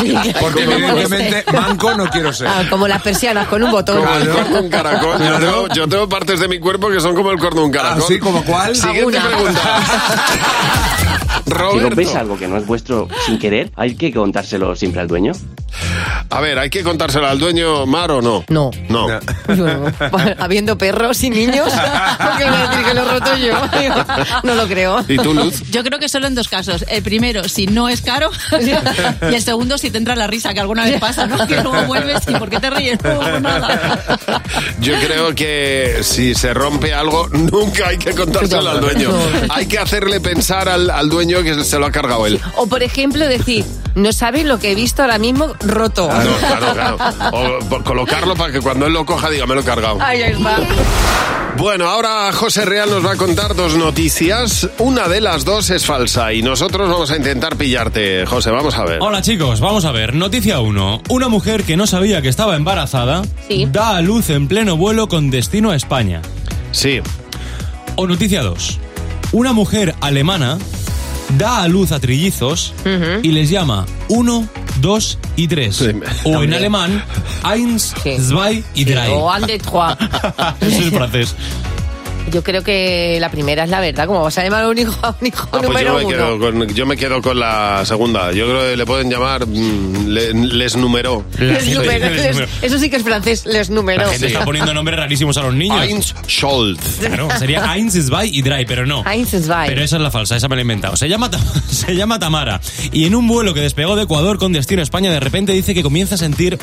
Sí, 0.00 0.14
porque 0.40 0.64
como 0.64 0.76
evidentemente 0.76 1.44
manco 1.52 1.94
no 1.94 2.06
quiero 2.10 2.32
ser. 2.32 2.48
Ah, 2.48 2.62
como 2.68 2.86
las 2.88 3.00
persianas 3.02 3.46
con 3.48 3.62
un 3.62 3.70
botón. 3.70 3.98
Como 4.04 4.14
el 4.16 4.24
de 4.24 4.58
un 4.60 4.68
caracol. 4.70 5.18
Yo 5.22 5.38
tengo, 5.38 5.68
yo 5.68 5.88
tengo 5.88 6.08
partes 6.08 6.40
de 6.40 6.48
mi 6.48 6.58
cuerpo 6.58 6.88
que 6.90 7.00
son 7.00 7.14
como 7.14 7.30
el 7.30 7.38
corno 7.38 7.60
de 7.60 7.66
un 7.66 7.72
caracol. 7.72 8.02
¿Ah, 8.02 8.06
sí? 8.08 8.18
¿Como 8.18 8.44
cuál? 8.44 8.74
Siguiente 8.76 9.18
Alguna. 9.18 9.28
pregunta. 9.28 9.80
Si 11.44 11.50
Roberto. 11.54 11.80
rompéis 11.88 12.14
algo 12.14 12.36
que 12.38 12.46
no 12.46 12.56
es 12.58 12.66
vuestro 12.66 13.08
sin 13.26 13.38
querer, 13.38 13.70
¿hay 13.76 13.94
que 13.96 14.12
contárselo 14.12 14.76
siempre 14.76 15.00
al 15.00 15.08
dueño? 15.08 15.32
A 16.30 16.40
ver, 16.40 16.58
¿hay 16.58 16.68
que 16.68 16.82
contárselo 16.82 17.26
al 17.26 17.38
dueño 17.38 17.86
Mar 17.86 18.10
o 18.10 18.20
no? 18.20 18.44
No. 18.48 18.70
No. 18.88 19.06
Habiendo 20.38 20.76
perros 20.76 21.22
y 21.22 21.30
niños, 21.30 21.72
¿por 22.18 22.36
qué 22.36 22.44
voy 22.44 22.54
a 22.54 22.68
decir 22.68 22.84
que 22.86 22.94
lo 22.94 23.02
he 23.02 23.04
roto 23.04 23.36
yo? 23.36 23.52
No 24.42 24.54
lo 24.54 24.66
creo. 24.66 25.04
¿Y 25.08 25.16
tú, 25.16 25.32
Luz? 25.32 25.62
Yo 25.70 25.82
creo 25.84 25.98
que 25.98 26.08
solo 26.08 26.26
en 26.26 26.34
dos 26.34 26.48
casos. 26.48 26.84
El 26.88 27.02
primero, 27.02 27.44
si 27.48 27.66
no 27.66 27.88
es 27.88 28.02
caro. 28.02 28.30
y 29.30 29.34
el 29.34 29.42
segundo, 29.42 29.77
si 29.78 29.90
te 29.90 29.98
entra 29.98 30.14
la 30.16 30.26
risa, 30.26 30.52
que 30.54 30.60
alguna 30.60 30.84
vez 30.84 31.00
pasa, 31.00 31.26
¿no? 31.26 31.46
Que 31.46 31.62
luego 31.62 31.82
vuelves 31.84 32.22
y 32.28 32.32
¿por 32.34 32.50
qué 32.50 32.60
te 32.60 32.70
ríes? 32.70 32.98
No, 33.02 33.20
pues 33.20 33.42
nada. 33.42 33.98
Yo 34.80 34.94
creo 35.00 35.34
que 35.34 35.98
si 36.02 36.34
se 36.34 36.54
rompe 36.54 36.92
algo, 36.94 37.28
nunca 37.28 37.88
hay 37.88 37.98
que 37.98 38.14
contárselo 38.14 38.70
al 38.70 38.80
dueño. 38.80 39.10
Hay 39.50 39.66
que 39.66 39.78
hacerle 39.78 40.20
pensar 40.20 40.68
al, 40.68 40.90
al 40.90 41.08
dueño 41.08 41.42
que 41.42 41.64
se 41.64 41.78
lo 41.78 41.86
ha 41.86 41.92
cargado 41.92 42.26
él. 42.26 42.40
O, 42.56 42.66
por 42.66 42.82
ejemplo, 42.82 43.26
decir, 43.26 43.64
no 43.94 44.12
sabes 44.12 44.44
lo 44.44 44.58
que 44.58 44.72
he 44.72 44.74
visto 44.74 45.02
ahora 45.02 45.18
mismo 45.18 45.54
roto. 45.60 46.08
Claro, 46.08 46.72
claro, 46.74 46.96
claro. 46.96 47.58
O 47.70 47.84
colocarlo 47.84 48.34
para 48.34 48.52
que 48.52 48.60
cuando 48.60 48.86
él 48.86 48.92
lo 48.92 49.04
coja 49.06 49.30
diga, 49.30 49.46
me 49.46 49.54
lo 49.54 49.60
he 49.60 49.64
cargado. 49.64 49.98
Ay, 50.00 50.22
ahí 50.22 50.32
está. 50.32 50.58
Bueno, 51.56 51.88
ahora 51.88 52.30
José 52.32 52.64
Real 52.64 52.88
nos 52.88 53.04
va 53.04 53.12
a 53.12 53.16
contar 53.16 53.56
dos 53.56 53.74
noticias. 53.74 54.68
Una 54.78 55.08
de 55.08 55.20
las 55.20 55.44
dos 55.44 55.70
es 55.70 55.84
falsa 55.84 56.32
y 56.32 56.40
nosotros 56.40 56.88
vamos 56.88 57.10
a 57.10 57.16
intentar 57.16 57.56
pillarte. 57.56 58.24
José, 58.26 58.50
vamos 58.52 58.76
a 58.76 58.84
ver. 58.84 58.98
Hola 59.00 59.22
chicos, 59.22 59.60
vamos 59.68 59.84
a 59.84 59.92
ver. 59.92 60.14
Noticia 60.14 60.60
1. 60.60 61.02
Una 61.10 61.28
mujer 61.28 61.62
que 61.62 61.76
no 61.76 61.86
sabía 61.86 62.22
que 62.22 62.30
estaba 62.30 62.56
embarazada 62.56 63.20
da 63.70 63.98
a 63.98 64.00
luz 64.00 64.30
en 64.30 64.48
pleno 64.48 64.78
vuelo 64.78 65.08
con 65.08 65.28
destino 65.30 65.72
a 65.72 65.76
España. 65.76 66.22
Sí. 66.70 67.00
O 67.96 68.06
noticia 68.06 68.42
2. 68.42 68.78
Una 69.32 69.52
mujer 69.52 69.94
alemana 70.00 70.56
da 71.36 71.62
a 71.62 71.68
luz 71.68 71.92
a 71.92 72.00
trillizos 72.00 72.72
y 73.22 73.28
les 73.32 73.50
llama 73.50 73.84
1, 74.08 74.48
2 74.80 75.18
y 75.36 75.48
3. 75.48 75.80
O 75.82 75.84
en 75.84 76.02
Hombre. 76.24 76.56
alemán, 76.56 77.04
eins, 77.44 77.94
zwei 78.26 78.64
y 78.74 78.84
drei. 78.84 79.12
O 79.12 79.30
un 79.30 79.46
de 79.46 79.58
trois. 79.58 79.98
Eso 80.62 80.82
es 80.82 80.90
francés. 80.90 81.36
Yo 82.30 82.42
creo 82.42 82.62
que 82.62 83.18
la 83.20 83.30
primera 83.30 83.64
es 83.64 83.70
la 83.70 83.80
verdad. 83.80 84.06
Como 84.06 84.22
vas 84.22 84.36
a 84.38 84.44
llamar 84.44 84.64
a 84.64 84.68
un 84.68 84.78
hijo, 84.78 84.94
a 85.02 85.14
un 85.20 85.26
hijo 85.26 85.44
Ah, 85.44 85.48
pues 85.52 85.62
número 85.64 85.92
yo, 85.92 85.98
me 85.98 86.04
uno. 86.04 86.16
quedo 86.16 86.38
con, 86.38 86.68
yo 86.74 86.86
me 86.86 86.96
quedo 86.96 87.22
con 87.22 87.38
la 87.40 87.82
segunda. 87.84 88.32
Yo 88.32 88.46
creo 88.46 88.62
que 88.70 88.76
le 88.76 88.86
pueden 88.86 89.10
llamar 89.10 89.46
mm, 89.46 90.06
le- 90.08 90.32
les 90.34 90.76
numeró. 90.76 91.24
Les 91.38 91.66
numeró, 91.74 92.10
les- 92.10 92.38
eso 92.62 92.78
sí 92.78 92.90
que 92.90 92.96
es 92.96 93.02
francés, 93.02 93.46
les 93.46 93.70
numeró. 93.70 94.02
La 94.04 94.10
gente 94.12 94.26
está 94.28 94.44
poniendo 94.44 94.72
nombres 94.74 94.98
rarísimos 94.98 95.36
a 95.38 95.42
los 95.42 95.54
niños. 95.54 95.80
Heinz 95.84 96.14
Scholz. 96.28 96.98
Claro, 97.00 97.28
sería 97.38 97.74
Eins, 97.74 97.94
zwei 98.06 98.28
y 98.32 98.42
drei, 98.42 98.64
pero 98.66 98.86
no. 98.86 99.04
Heinz 99.10 99.30
Zwei. 99.30 99.68
Pero 99.68 99.82
esa 99.82 99.96
es 99.96 100.02
la 100.02 100.10
falsa, 100.10 100.36
esa 100.36 100.48
me 100.48 100.56
la 100.56 100.60
he 100.60 100.62
inventado. 100.62 100.96
Se 100.96 101.08
llama, 101.08 101.30
Ta- 101.30 101.40
se 101.70 101.94
llama 101.94 102.18
Tamara. 102.18 102.60
Y 102.92 103.04
en 103.06 103.14
un 103.14 103.26
vuelo 103.26 103.54
que 103.54 103.60
despegó 103.60 103.96
de 103.96 104.02
Ecuador 104.04 104.38
con 104.38 104.52
destino 104.52 104.80
a 104.80 104.84
España, 104.84 105.10
de 105.10 105.20
repente 105.20 105.52
dice 105.52 105.74
que 105.74 105.82
comienza 105.82 106.16
a 106.16 106.18
sentir 106.18 106.58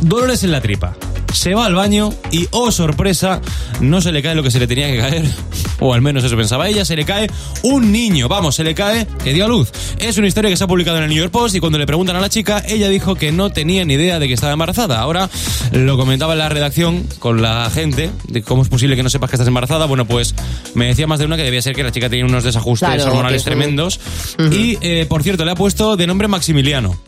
dolores 0.00 0.42
en 0.44 0.52
la 0.52 0.60
tripa. 0.60 0.94
Se 1.36 1.54
va 1.54 1.66
al 1.66 1.74
baño 1.74 2.14
y, 2.30 2.48
oh 2.50 2.72
sorpresa, 2.72 3.42
no 3.80 4.00
se 4.00 4.10
le 4.10 4.22
cae 4.22 4.34
lo 4.34 4.42
que 4.42 4.50
se 4.50 4.58
le 4.58 4.66
tenía 4.66 4.88
que 4.90 4.96
caer. 4.98 5.24
O 5.78 5.92
al 5.92 6.00
menos 6.00 6.24
eso 6.24 6.34
pensaba 6.38 6.70
ella, 6.70 6.86
se 6.86 6.96
le 6.96 7.04
cae 7.04 7.28
un 7.62 7.92
niño. 7.92 8.28
Vamos, 8.28 8.54
se 8.54 8.64
le 8.64 8.74
cae 8.74 9.06
que 9.22 9.34
dio 9.34 9.44
a 9.44 9.48
luz. 9.48 9.70
Es 9.98 10.16
una 10.16 10.26
historia 10.26 10.48
que 10.48 10.56
se 10.56 10.64
ha 10.64 10.66
publicado 10.66 10.96
en 10.96 11.02
el 11.02 11.10
New 11.10 11.18
York 11.18 11.30
Post 11.30 11.54
y 11.54 11.60
cuando 11.60 11.76
le 11.76 11.84
preguntan 11.84 12.16
a 12.16 12.20
la 12.20 12.30
chica, 12.30 12.62
ella 12.66 12.88
dijo 12.88 13.14
que 13.14 13.30
no 13.30 13.50
tenía 13.50 13.84
ni 13.84 13.92
idea 13.92 14.18
de 14.18 14.26
que 14.26 14.32
estaba 14.32 14.54
embarazada. 14.54 14.98
Ahora 15.00 15.28
lo 15.72 15.98
comentaba 15.98 16.32
en 16.32 16.38
la 16.38 16.48
redacción 16.48 17.06
con 17.18 17.42
la 17.42 17.68
gente 17.68 18.10
de 18.26 18.42
cómo 18.42 18.62
es 18.62 18.70
posible 18.70 18.96
que 18.96 19.02
no 19.02 19.10
sepas 19.10 19.28
que 19.28 19.36
estás 19.36 19.48
embarazada. 19.48 19.84
Bueno, 19.84 20.06
pues 20.06 20.34
me 20.74 20.86
decía 20.86 21.06
más 21.06 21.18
de 21.18 21.26
una 21.26 21.36
que 21.36 21.42
debía 21.42 21.60
ser 21.60 21.74
que 21.74 21.82
la 21.82 21.92
chica 21.92 22.08
tenía 22.08 22.24
unos 22.24 22.42
desajustes 22.42 22.88
Claro, 22.88 23.10
hormonales 23.10 23.44
tremendos. 23.44 24.00
Y, 24.50 24.78
eh, 24.80 25.04
por 25.06 25.22
cierto, 25.22 25.44
le 25.44 25.50
ha 25.50 25.56
puesto 25.56 25.98
de 25.98 26.06
nombre 26.06 26.26
Maximiliano 26.26 26.98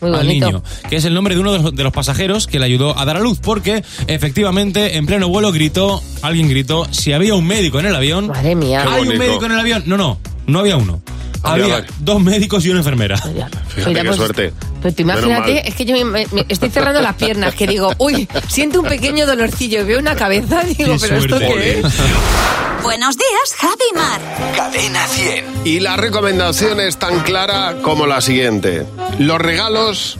Muy 0.00 0.10
al 0.10 0.26
bonito. 0.26 0.46
niño, 0.46 0.62
que 0.88 0.96
es 0.96 1.04
el 1.04 1.14
nombre 1.14 1.34
de 1.34 1.40
uno 1.40 1.52
de 1.52 1.58
los, 1.58 1.74
de 1.74 1.82
los 1.82 1.92
pasajeros 1.92 2.46
que 2.46 2.58
le 2.58 2.66
ayudó 2.66 2.98
a 2.98 3.04
dar 3.04 3.16
a 3.16 3.20
luz, 3.20 3.38
porque 3.40 3.82
efectivamente 4.06 4.96
en 4.96 5.06
pleno 5.06 5.28
vuelo 5.28 5.50
gritó, 5.52 6.02
alguien 6.22 6.48
gritó, 6.48 6.86
si 6.90 7.12
había 7.12 7.34
un 7.34 7.46
médico 7.46 7.80
en 7.80 7.86
el 7.86 7.94
avión. 7.94 8.28
Madre 8.28 8.54
mía. 8.54 8.84
¿Hay 8.88 9.02
un 9.08 9.18
médico 9.18 9.46
en 9.46 9.52
el 9.52 9.60
avión? 9.60 9.82
No, 9.86 9.96
no, 9.96 10.18
no 10.46 10.58
había 10.60 10.76
uno. 10.76 11.00
Había 11.42 11.84
dos 12.00 12.20
médicos 12.20 12.64
y 12.64 12.70
una 12.70 12.80
enfermera. 12.80 13.16
Fíjate 13.16 13.88
Mira, 13.90 14.02
qué 14.02 14.06
pues, 14.06 14.16
suerte. 14.16 14.52
Pero 14.82 14.94
tú 14.94 15.04
Menos 15.04 15.24
imagínate, 15.24 15.68
es 15.68 15.74
que 15.74 15.84
yo 15.84 15.94
me, 16.06 16.26
me- 16.26 16.46
estoy 16.48 16.70
cerrando 16.70 17.00
las 17.00 17.14
piernas, 17.16 17.54
que 17.54 17.66
digo, 17.66 17.92
uy, 17.98 18.28
siento 18.48 18.80
un 18.80 18.86
pequeño 18.86 19.26
dolorcillo, 19.26 19.84
veo 19.84 19.98
una 19.98 20.14
cabeza, 20.14 20.62
digo, 20.64 20.92
Qué 20.94 20.98
pero 21.00 21.16
esto 21.18 21.38
qué 21.38 21.80
es. 21.80 21.86
Buenos 22.82 23.16
días, 23.16 23.54
Javi 23.58 23.92
Mar. 23.94 24.20
Cadena 24.56 25.06
100. 25.08 25.44
Y 25.64 25.80
la 25.80 25.96
recomendación 25.96 26.80
es 26.80 26.96
tan 26.96 27.20
clara 27.20 27.76
como 27.82 28.06
la 28.06 28.20
siguiente. 28.20 28.86
Los 29.18 29.40
regalos 29.40 30.18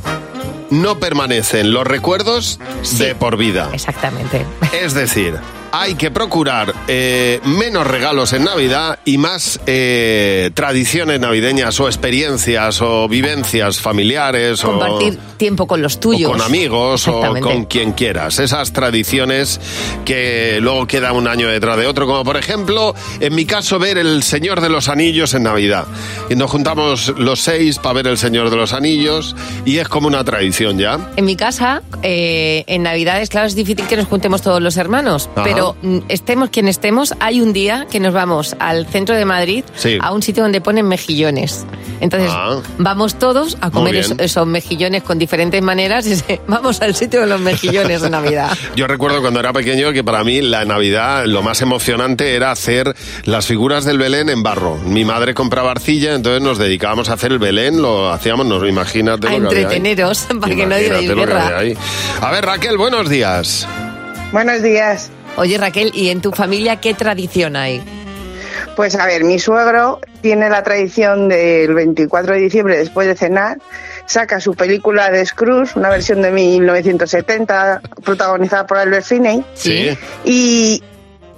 no 0.71 0.99
permanecen, 0.99 1.73
los 1.73 1.87
recuerdos 1.87 2.59
de 2.99 3.14
por 3.14 3.37
vida. 3.37 3.71
Exactamente. 3.73 4.44
Es 4.73 4.92
decir, 4.94 5.37
hay 5.73 5.95
que 5.95 6.11
procurar 6.11 6.75
eh, 6.89 7.41
menos 7.45 7.87
regalos 7.87 8.33
en 8.33 8.45
Navidad 8.45 8.99
y 9.05 9.19
más 9.19 9.61
eh, 9.67 10.51
tradiciones 10.55 11.21
navideñas 11.21 11.79
o 11.81 11.87
experiencias 11.87 12.81
o 12.83 13.09
vivencias 13.09 13.81
familiares 13.81 14.65
o- 14.65 14.69
Compartir 14.71 15.19
tiempo 15.37 15.67
con 15.67 15.81
los 15.83 15.97
o 15.97 16.01
tuyos. 16.01 16.31
con 16.33 16.41
amigos 16.41 17.07
o 17.09 17.21
con 17.41 17.65
quien 17.67 17.93
quieras. 17.93 18.39
Esas 18.39 18.73
tradiciones 18.73 19.61
que 20.05 20.59
luego 20.61 20.87
quedan 20.87 21.15
un 21.17 21.29
año 21.29 21.49
detrás 21.49 21.77
de 21.77 21.87
otro, 21.87 22.07
como 22.07 22.25
por 22.25 22.37
ejemplo, 22.37 22.95
en 23.21 23.35
mi 23.35 23.45
caso, 23.45 23.79
ver 23.79 23.99
El 23.99 24.23
Señor 24.23 24.61
de 24.61 24.69
los 24.69 24.89
Anillos 24.89 25.35
en 25.35 25.45
Navidad. 25.45 25.87
Y 26.29 26.35
nos 26.35 26.51
juntamos 26.51 27.13
los 27.17 27.41
seis 27.41 27.79
para 27.79 27.95
ver 27.95 28.07
El 28.09 28.19
Señor 28.19 28.51
de 28.51 28.57
los 28.57 28.73
Anillos 28.73 29.37
y 29.65 29.79
es 29.79 29.89
como 29.89 30.09
una 30.09 30.25
tradición 30.25 30.79
ya. 30.79 30.99
En 31.17 31.25
mi 31.25 31.37
casa, 31.37 31.83
eh, 32.03 32.65
en 32.67 32.83
Navidades, 32.83 33.29
claro, 33.29 33.47
es 33.47 33.55
difícil 33.55 33.87
que 33.87 33.97
nos 33.97 34.07
juntemos 34.09 34.43
todos 34.43 34.61
los 34.63 34.77
hermanos, 34.77 35.29
Ajá. 35.35 35.45
pero 35.45 35.58
mm, 35.83 35.99
estemos 36.09 36.51
quien 36.51 36.68
estemos, 36.68 37.14
hay 37.21 37.40
un 37.40 37.53
día 37.53 37.87
que 37.90 38.01
nos 38.01 38.12
vamos 38.14 38.57
al 38.59 38.87
centro 38.87 39.14
de 39.14 39.25
Madrid, 39.25 39.64
Sí. 39.77 39.99
a 40.01 40.12
un 40.12 40.23
sitio 40.23 40.42
donde 40.42 40.61
ponen 40.61 40.87
mejillones. 40.87 41.64
Entonces, 42.01 42.31
Ah. 42.33 42.61
vamos 42.79 43.16
todos 43.18 43.59
a 43.61 43.71
comer 43.71 43.97
esos, 43.97 44.18
esos 44.18 44.47
mejillones 44.47 45.03
con 45.03 45.18
diferentes 45.18 45.61
maneras 45.62 46.07
y 46.07 46.16
se- 46.16 46.40
vamos 46.47 46.81
al 46.81 46.94
sitio 46.94 47.21
de 47.21 47.27
los 47.27 47.40
mejillones 47.40 48.03
de 48.03 48.11
Navidad. 48.11 48.57
Yo 48.77 48.87
recuerdo 48.87 49.21
cuando 49.21 49.40
era 49.40 49.53
pequeño 49.53 49.92
que 49.92 50.05
para 50.05 50.23
mí 50.25 50.40
la 50.42 50.64
Navidad 50.64 51.25
lo 51.27 51.42
más 51.42 51.61
emocionante 51.62 52.35
era 52.35 52.51
hacer 52.53 52.94
las 53.25 53.47
figuras 53.47 53.85
del 53.85 53.99
Belén 53.99 54.29
en 54.29 54.42
barro. 54.42 54.77
Mi 54.77 55.05
madre 55.05 55.35
compraba 55.35 55.73
arcilla, 55.73 56.14
entonces 56.14 56.40
nos 56.42 56.59
dedicábamos 56.59 57.09
a 57.09 57.14
hacer 57.14 57.33
el 57.33 57.38
Belén, 57.38 57.83
lo 57.83 58.11
hacíamos, 58.12 58.47
nos 58.47 58.66
imagínate 58.68 59.27
A 59.29 59.31
lo 59.38 59.49
que 59.49 59.57
había 59.57 59.59
ahí. 59.59 59.62
entreteneros, 59.77 60.27
para 60.40 60.55
que 60.55 60.66
no 60.66 60.79
Imagínate 60.79 61.07
que 61.07 61.14
guerra. 61.14 61.47
había 61.47 61.59
ahí. 61.59 61.75
A 62.21 62.31
ver, 62.31 62.44
Raquel, 62.44 62.77
buenos 62.79 63.09
días. 63.09 63.66
Buenos 64.33 64.62
días. 64.62 65.11
Oye, 65.38 65.57
Raquel, 65.57 65.92
¿y 65.94 66.09
en 66.11 66.20
tu 66.20 66.33
familia 66.33 66.77
qué 66.81 66.94
tradición 66.94 67.55
hay? 67.57 67.83
Pues 68.74 68.94
a 68.96 69.07
ver, 69.07 69.22
mi 69.24 69.38
suegro 69.38 70.01
tiene 70.20 70.51
la 70.51 70.62
tradición 70.62 71.29
del 71.29 71.74
24 71.74 72.35
de 72.35 72.40
diciembre, 72.40 72.77
después 72.77 73.07
de 73.07 73.14
cenar, 73.16 73.59
saca 74.07 74.40
su 74.40 74.55
película 74.55 75.11
de 75.11 75.24
Scrooge, 75.24 75.79
una 75.79 75.90
versión 75.90 76.22
de 76.22 76.31
1970, 76.33 77.81
protagonizada 78.05 78.66
por 78.66 78.79
Albert 78.79 79.05
Finney, 79.07 79.44
Sí. 79.55 79.96
y, 80.24 80.83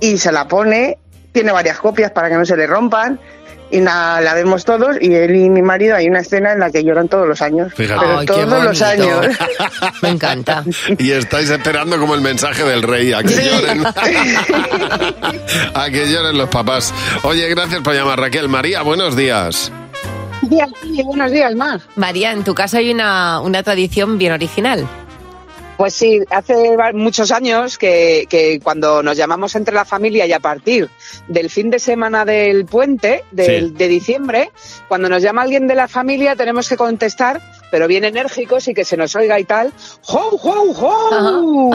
y 0.00 0.18
se 0.18 0.32
la 0.32 0.48
pone, 0.48 0.98
tiene 1.32 1.52
varias 1.52 1.78
copias 1.78 2.10
para 2.10 2.28
que 2.30 2.36
no 2.36 2.44
se 2.46 2.56
le 2.56 2.66
rompan, 2.66 3.20
y 3.70 3.78
nada, 3.80 4.20
la 4.20 4.34
vemos 4.34 4.64
todos, 4.64 4.96
y 5.00 5.14
él 5.14 5.34
y 5.34 5.48
mi 5.48 5.62
marido 5.62 5.96
hay 5.96 6.08
una 6.08 6.20
escena 6.20 6.52
en 6.52 6.60
la 6.60 6.70
que 6.70 6.82
lloran 6.84 7.08
todos 7.08 7.26
los 7.26 7.40
años. 7.42 7.72
Fíjate. 7.74 8.00
Pero 8.00 8.18
Ay, 8.18 8.26
qué 8.26 8.32
todos 8.32 8.64
los 8.64 8.80
bonito. 8.80 8.84
años. 9.20 9.36
Me 10.02 10.08
encanta. 10.10 10.64
Y 10.98 11.12
estáis 11.12 11.50
esperando 11.50 11.98
como 11.98 12.14
el 12.14 12.20
mensaje 12.20 12.64
del 12.64 12.82
rey, 12.82 13.12
a 13.12 13.22
que 13.22 13.34
lloren. 13.34 13.86
a 15.74 15.90
que 15.90 16.08
lloren 16.10 16.36
los 16.38 16.48
papás. 16.48 16.92
Oye, 17.22 17.48
gracias 17.48 17.80
por 17.80 17.94
llamar, 17.94 18.18
Raquel. 18.20 18.48
María, 18.48 18.82
buenos 18.82 19.16
días. 19.16 19.70
Días, 20.42 20.70
buenos 21.04 21.30
días, 21.30 21.54
más. 21.54 21.82
María, 21.96 22.32
en 22.32 22.42
tu 22.44 22.54
casa 22.54 22.78
hay 22.78 22.90
una, 22.90 23.40
una 23.40 23.62
tradición 23.62 24.18
bien 24.18 24.32
original. 24.32 24.86
Pues 25.80 25.94
sí, 25.94 26.20
hace 26.28 26.76
muchos 26.92 27.32
años 27.32 27.78
que, 27.78 28.26
que 28.28 28.60
cuando 28.62 29.02
nos 29.02 29.16
llamamos 29.16 29.54
entre 29.54 29.74
la 29.74 29.86
familia 29.86 30.26
y 30.26 30.32
a 30.34 30.38
partir 30.38 30.90
del 31.26 31.48
fin 31.48 31.70
de 31.70 31.78
semana 31.78 32.26
del 32.26 32.66
puente 32.66 33.24
del- 33.30 33.68
Sí. 33.70 33.74
de 33.78 33.88
diciembre, 33.88 34.50
cuando 34.88 35.08
nos 35.08 35.22
llama 35.22 35.40
alguien 35.40 35.66
de 35.66 35.74
la 35.74 35.88
familia 35.88 36.36
tenemos 36.36 36.68
que 36.68 36.76
contestar, 36.76 37.40
pero 37.70 37.86
bien 37.88 38.04
enérgicos 38.04 38.66
y 38.68 38.74
que 38.74 38.84
se 38.84 38.96
nos 38.96 39.14
oiga 39.16 39.38
y 39.40 39.44
tal, 39.44 39.72
¡Ho, 40.08 40.38
ho, 40.42 40.72
ho! 40.78 41.70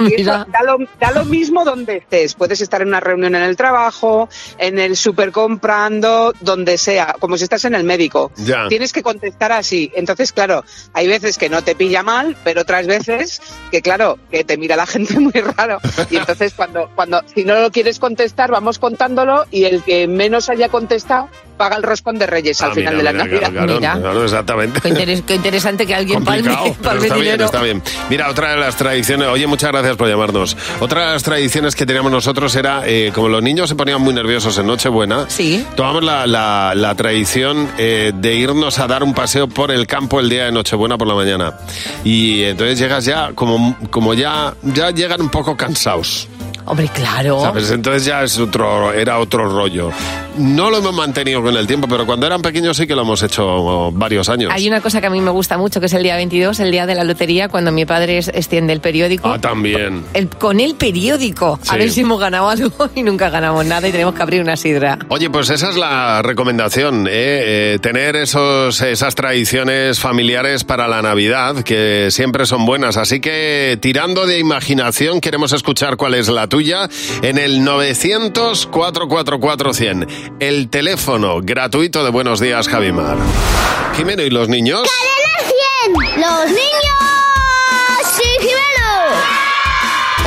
Y 0.00 0.20
eso 0.20 0.30
da 0.30 0.62
lo, 0.64 0.78
da 1.00 1.10
lo 1.12 1.24
mismo 1.24 1.64
donde 1.64 1.96
estés. 1.98 2.34
Puedes 2.34 2.60
estar 2.60 2.82
en 2.82 2.88
una 2.88 3.00
reunión 3.00 3.34
en 3.34 3.42
el 3.42 3.56
trabajo, 3.56 4.28
en 4.58 4.78
el 4.78 4.96
super 4.96 5.32
comprando, 5.32 6.32
donde 6.40 6.78
sea, 6.78 7.16
como 7.18 7.36
si 7.36 7.44
estás 7.44 7.64
en 7.64 7.74
el 7.74 7.84
médico. 7.84 8.30
Ya. 8.36 8.68
Tienes 8.68 8.92
que 8.92 9.02
contestar 9.02 9.52
así. 9.52 9.90
Entonces, 9.94 10.32
claro, 10.32 10.64
hay 10.92 11.06
veces 11.08 11.38
que 11.38 11.48
no 11.48 11.62
te 11.62 11.74
pilla 11.74 12.02
mal, 12.02 12.36
pero 12.44 12.62
otras 12.62 12.86
veces 12.86 13.40
que, 13.70 13.82
claro, 13.82 14.18
que 14.30 14.44
te 14.44 14.56
mira 14.56 14.76
la 14.76 14.86
gente 14.86 15.18
muy 15.20 15.32
raro. 15.32 15.78
Y 16.10 16.16
entonces, 16.16 16.54
cuando, 16.54 16.90
cuando, 16.94 17.20
si 17.34 17.44
no 17.44 17.54
lo 17.60 17.70
quieres 17.70 17.98
contestar, 17.98 18.50
vamos 18.50 18.78
contándolo 18.78 19.44
y 19.50 19.64
el 19.64 19.82
que 19.82 20.06
menos 20.08 20.48
haya 20.50 20.68
contestado 20.68 21.28
paga 21.56 21.76
el 21.76 21.82
roscón 21.82 22.18
de 22.18 22.26
Reyes 22.26 22.60
al 22.62 22.70
Ah, 22.72 22.74
final 22.74 22.96
mira, 22.96 23.12
de 23.12 23.18
la 23.18 23.24
mira, 23.24 23.24
Navidad. 23.40 23.52
claro, 23.52 23.78
claro, 23.78 24.00
claro, 24.00 24.24
exactamente. 24.24 24.80
Qué, 24.80 24.88
interes- 24.88 25.22
qué 25.32 25.36
interesante 25.36 25.86
que 25.86 25.94
alguien 25.94 26.22
complicado, 26.24 26.56
palme, 26.64 26.76
palme 26.82 27.02
está 27.06 27.14
bien, 27.14 27.24
dinero. 27.24 27.44
está 27.46 27.62
bien. 27.62 27.82
Mira, 28.10 28.28
otra 28.30 28.50
de 28.52 28.56
las 28.58 28.76
tradiciones, 28.76 29.28
oye, 29.28 29.46
muchas 29.46 29.72
gracias 29.72 29.96
por 29.96 30.08
llamarnos. 30.08 30.56
Otra 30.80 31.06
de 31.06 31.12
las 31.14 31.22
tradiciones 31.22 31.74
que 31.74 31.86
teníamos 31.86 32.12
nosotros 32.12 32.54
era, 32.54 32.82
eh, 32.86 33.10
como 33.14 33.28
los 33.28 33.42
niños 33.42 33.68
se 33.68 33.74
ponían 33.74 34.00
muy 34.02 34.12
nerviosos 34.14 34.56
en 34.58 34.66
Nochebuena, 34.66 35.24
sí. 35.28 35.64
tomamos 35.76 36.04
la, 36.04 36.26
la- 36.26 36.74
la 36.74 36.94
tradición 36.94 37.68
eh, 37.78 38.12
de 38.14 38.34
irnos 38.34 38.78
a 38.78 38.86
dar 38.86 39.02
un 39.02 39.14
paseo 39.14 39.48
por 39.48 39.70
el 39.70 39.86
campo 39.86 40.20
el 40.20 40.28
día 40.28 40.44
de 40.44 40.52
Nochebuena 40.52 40.98
por 40.98 41.08
la 41.08 41.14
mañana. 41.14 41.54
Y 42.04 42.42
entonces 42.42 42.78
llegas 42.78 43.04
ya, 43.04 43.32
como, 43.34 43.76
como 43.90 44.14
ya, 44.14 44.54
ya 44.62 44.90
llegan 44.90 45.20
un 45.22 45.28
poco 45.30 45.56
cansados. 45.56 46.28
Hombre, 46.64 46.88
claro. 46.94 47.40
¿Sabes? 47.40 47.70
Entonces 47.72 48.04
ya 48.04 48.22
es 48.22 48.38
otro, 48.38 48.92
era 48.92 49.18
otro 49.18 49.48
rollo. 49.48 49.90
No 50.36 50.70
lo 50.70 50.78
hemos 50.78 50.94
mantenido 50.94 51.42
con 51.42 51.56
el 51.56 51.66
tiempo, 51.66 51.86
pero 51.88 52.06
cuando 52.06 52.26
eran 52.26 52.42
pequeños 52.42 52.76
sí 52.76 52.86
que 52.86 52.94
lo 52.94 53.02
hemos 53.02 53.22
hecho 53.22 53.90
varios 53.92 54.28
años. 54.28 54.50
Hay 54.52 54.66
una 54.68 54.80
cosa 54.80 55.00
que 55.00 55.06
a 55.06 55.10
mí 55.10 55.20
me 55.20 55.30
gusta 55.30 55.58
mucho, 55.58 55.80
que 55.80 55.86
es 55.86 55.92
el 55.92 56.02
día 56.02 56.16
22, 56.16 56.58
el 56.60 56.70
día 56.70 56.86
de 56.86 56.94
la 56.94 57.04
lotería, 57.04 57.48
cuando 57.48 57.72
mi 57.72 57.84
padre 57.84 58.18
extiende 58.18 58.72
el 58.72 58.80
periódico. 58.80 59.28
Ah, 59.28 59.38
también. 59.38 60.04
El- 60.14 60.28
con 60.28 60.60
el 60.60 60.74
periódico. 60.74 61.58
A 61.68 61.76
ver 61.76 61.90
si 61.90 62.00
hemos 62.00 62.18
ganado 62.20 62.48
algo 62.48 62.90
y 62.94 63.02
nunca 63.02 63.30
ganamos 63.30 63.64
nada 63.66 63.88
y 63.88 63.92
tenemos 63.92 64.14
que 64.14 64.22
abrir 64.22 64.40
una 64.42 64.56
sidra. 64.56 64.98
Oye, 65.08 65.30
pues 65.30 65.50
esa 65.50 65.70
es 65.70 65.76
la 65.76 66.22
recomendación, 66.22 67.06
¿eh? 67.06 67.10
Eh, 67.12 67.78
tener 67.80 68.16
esos, 68.16 68.80
esas 68.80 69.14
tradiciones 69.14 70.00
familiares 70.00 70.64
para 70.64 70.88
la 70.88 71.02
Navidad, 71.02 71.62
que 71.62 72.08
siempre 72.10 72.46
son 72.46 72.64
buenas. 72.66 72.96
Así 72.96 73.20
que, 73.20 73.78
tirando 73.80 74.26
de 74.26 74.38
imaginación, 74.38 75.20
queremos 75.20 75.52
escuchar 75.52 75.96
cuál 75.96 76.14
es 76.14 76.28
la 76.28 76.46
tuya 76.48 76.88
en 77.22 77.38
el 77.38 77.60
900-444-100, 77.60 80.21
el 80.40 80.68
teléfono 80.68 81.40
gratuito 81.42 82.04
de 82.04 82.10
Buenos 82.10 82.40
Días, 82.40 82.68
Javimar. 82.68 83.16
Jimeno, 83.96 84.22
¿y 84.22 84.30
los 84.30 84.48
niños? 84.48 84.82
¡Cadena 84.82 86.10
100! 86.14 86.20
¡Los 86.20 86.46
niños! 86.48 88.16
¡Sí, 88.16 88.22
Jimeno! 88.40 88.92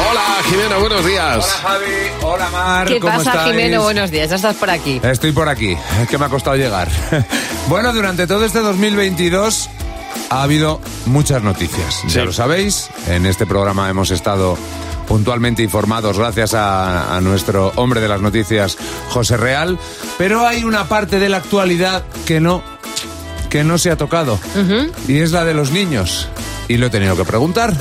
Hola, 0.10 0.22
Jimeno, 0.50 0.80
buenos 0.80 1.06
días. 1.06 1.36
Hola, 1.64 1.70
Javi. 1.70 1.86
Hola, 2.22 2.50
Mar. 2.50 2.88
¿Qué 2.88 3.00
¿Cómo 3.00 3.18
pasa, 3.18 3.32
estáis? 3.32 3.52
Jimeno? 3.56 3.84
Buenos 3.84 4.12
días, 4.12 4.30
ya 4.30 4.36
estás 4.36 4.56
por 4.56 4.70
aquí. 4.70 5.00
Estoy 5.04 5.32
por 5.32 5.50
aquí, 5.50 5.78
es 6.02 6.08
que 6.10 6.18
me 6.18 6.26
ha 6.26 6.30
costado 6.30 6.56
llegar. 6.56 6.88
Bueno, 7.68 7.92
durante 7.94 8.28
todo 8.28 8.46
este 8.46 8.60
2022 8.60 9.70
ha 10.30 10.44
habido 10.44 10.80
muchas 11.08 11.42
noticias. 11.42 12.04
Ya 12.06 12.24
lo 12.24 12.32
sabéis, 12.32 12.92
en 13.08 13.26
este 13.26 13.48
programa 13.48 13.90
hemos 13.90 14.12
estado 14.12 14.56
puntualmente 15.08 15.64
informados 15.64 16.18
gracias 16.18 16.54
a, 16.54 17.16
a 17.16 17.22
nuestro 17.22 17.72
hombre 17.76 18.02
de 18.02 18.08
las 18.08 18.22
noticias, 18.22 18.78
José 19.10 19.38
Real, 19.38 19.78
pero 20.18 20.46
hay 20.48 20.64
una 20.64 20.86
parte 20.86 21.20
de 21.20 21.30
la 21.30 21.38
actualidad 21.38 22.04
que 22.26 22.40
no, 22.40 22.64
que 23.50 23.64
no 23.64 23.78
se 23.78 23.92
ha 23.92 23.98
tocado, 23.98 24.40
y 25.08 25.20
es 25.20 25.32
la 25.32 25.46
de 25.46 25.54
los 25.54 25.72
niños. 25.72 26.28
Y 26.68 26.78
lo 26.78 26.88
he 26.88 26.90
tenido 26.90 27.16
que 27.16 27.26
preguntar. 27.26 27.74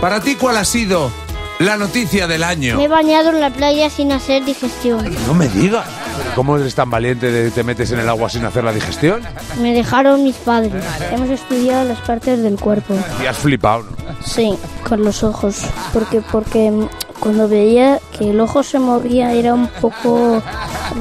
Para 0.00 0.20
ti, 0.20 0.36
¿cuál 0.36 0.56
ha 0.58 0.64
sido 0.64 1.10
la 1.58 1.76
noticia 1.76 2.28
del 2.28 2.44
año? 2.44 2.76
Me 2.76 2.84
he 2.84 2.88
bañado 2.88 3.30
en 3.30 3.40
la 3.40 3.50
playa 3.50 3.90
sin 3.90 4.12
hacer 4.12 4.44
digestión. 4.44 5.12
No 5.26 5.34
me 5.34 5.48
digas. 5.48 5.86
¿Cómo 6.34 6.56
eres 6.56 6.74
tan 6.74 6.90
valiente 6.90 7.30
de 7.30 7.50
te 7.50 7.64
metes 7.64 7.90
en 7.92 8.00
el 8.00 8.08
agua 8.08 8.28
sin 8.28 8.44
hacer 8.44 8.64
la 8.64 8.72
digestión? 8.72 9.22
Me 9.60 9.72
dejaron 9.72 10.22
mis 10.22 10.36
padres. 10.36 10.84
Hemos 11.10 11.30
estudiado 11.30 11.84
las 11.88 11.98
partes 12.00 12.42
del 12.42 12.56
cuerpo. 12.56 12.94
Y 13.22 13.26
has 13.26 13.36
flipado, 13.36 13.82
¿no? 13.82 14.14
Sí, 14.24 14.56
con 14.88 15.04
los 15.04 15.22
ojos. 15.22 15.62
Porque, 15.92 16.20
porque 16.32 16.72
cuando 17.20 17.48
veía 17.48 17.98
que 18.16 18.30
el 18.30 18.40
ojo 18.40 18.62
se 18.62 18.78
movía 18.78 19.32
era 19.32 19.54
un 19.54 19.68
poco 19.80 20.42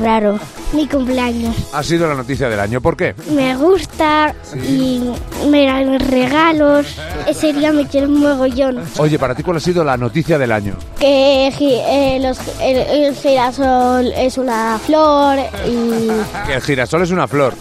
raro. 0.02 0.40
Mi 0.74 0.86
cumpleaños. 0.86 1.56
Ha 1.72 1.82
sido 1.82 2.10
la 2.10 2.14
noticia 2.16 2.50
del 2.50 2.60
año. 2.60 2.82
¿Por 2.82 2.98
qué? 2.98 3.16
Me 3.32 3.56
gusta 3.56 4.36
y 4.68 5.02
me 5.50 5.66
dan 5.66 5.98
regalos. 5.98 6.88
Ese 7.26 7.54
día 7.54 7.72
me 7.72 7.88
quiero 7.88 8.08
un 8.08 8.20
mogollón. 8.20 8.84
Oye, 8.98 9.18
para 9.18 9.34
ti, 9.34 9.44
¿cuál 9.44 9.58
ha 9.58 9.60
sido 9.62 9.82
la 9.86 9.96
noticia 9.96 10.38
del 10.38 10.52
año? 10.52 10.76
Que 11.00 11.48
eh, 11.48 12.20
los- 12.22 12.38
el, 12.62 12.78
el 13.06 13.16
girasol 13.16 14.08
es 14.12 14.38
una 14.38 14.78
flor 14.86 15.38
y... 15.66 16.10
Que 16.46 16.56
el 16.56 16.62
girasol 16.62 17.02
es 17.04 17.12
una 17.12 17.30
flor. 17.30 17.54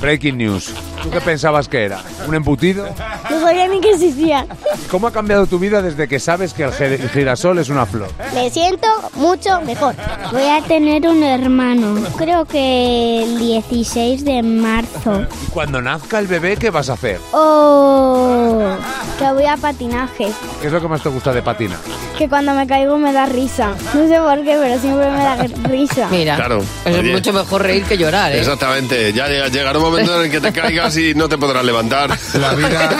Breaking 0.00 0.38
news. 0.38 0.72
¿Tú 1.02 1.10
qué 1.10 1.20
pensabas 1.20 1.68
que 1.68 1.84
era? 1.84 2.00
¿Un 2.28 2.34
embutido? 2.34 2.86
No 3.30 3.40
sabía 3.40 3.66
ni 3.68 3.80
que 3.80 3.90
existía. 3.90 4.46
¿Cómo 4.90 5.06
ha 5.08 5.12
cambiado 5.12 5.46
tu 5.46 5.58
vida 5.58 5.82
desde 5.82 6.06
que 6.06 6.20
sabes 6.20 6.54
que 6.54 6.62
el 6.64 7.08
girasol 7.10 7.58
es 7.58 7.68
una 7.68 7.86
flor? 7.86 8.08
Me 8.34 8.50
siento 8.50 8.86
mucho 9.14 9.60
mejor. 9.62 9.94
Voy 10.30 10.42
a 10.48 10.60
tener 10.62 11.06
un 11.08 11.22
hermano. 11.24 12.00
Creo 12.16 12.44
que 12.44 13.22
el 13.24 13.38
16 13.38 14.24
de 14.24 14.42
marzo. 14.42 15.22
Y 15.42 15.50
cuando 15.50 15.80
nazca 15.82 16.18
el 16.20 16.26
bebé, 16.28 16.56
¿qué 16.56 16.70
vas 16.70 16.88
a 16.88 16.92
hacer? 16.92 17.20
Oh, 17.32 18.76
que 19.18 19.32
voy 19.32 19.44
a 19.46 19.56
patinaje. 19.56 20.28
¿Qué 20.60 20.66
es 20.68 20.72
lo 20.72 20.80
que 20.80 20.88
más 20.88 21.02
te 21.02 21.08
gusta 21.08 21.32
de 21.32 21.42
patinar? 21.42 21.78
Que 22.16 22.28
cuando 22.28 22.52
me 22.54 22.66
caigo 22.66 22.98
me 22.98 23.12
da 23.12 23.26
risa. 23.26 23.70
No 23.94 24.06
sé 24.06 24.18
por 24.18 24.44
qué, 24.44 24.56
pero 24.60 24.78
siempre 24.80 25.10
me 25.10 25.18
da 25.18 25.36
risa. 25.68 26.08
Mira, 26.10 26.36
Claro. 26.36 26.62
es 26.84 26.96
Oye. 26.96 27.12
mucho 27.12 27.32
mejor 27.32 27.62
reír 27.62 27.84
que 27.84 27.96
llorar, 27.98 28.32
¿eh? 28.32 28.38
Exactamente, 28.38 29.12
ya 29.12 29.26
llega- 29.28 29.48
llegará 29.62 29.78
un 29.78 29.84
momento 29.84 30.16
en 30.18 30.26
el 30.26 30.30
que 30.30 30.40
te 30.40 30.52
caigas 30.52 30.96
y 30.96 31.14
no 31.14 31.28
te 31.28 31.38
podrás 31.38 31.64
levantar. 31.64 32.10
La 32.34 32.54
vida 32.54 32.90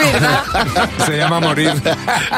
se 1.05 1.17
llama 1.17 1.39
morir. 1.39 1.71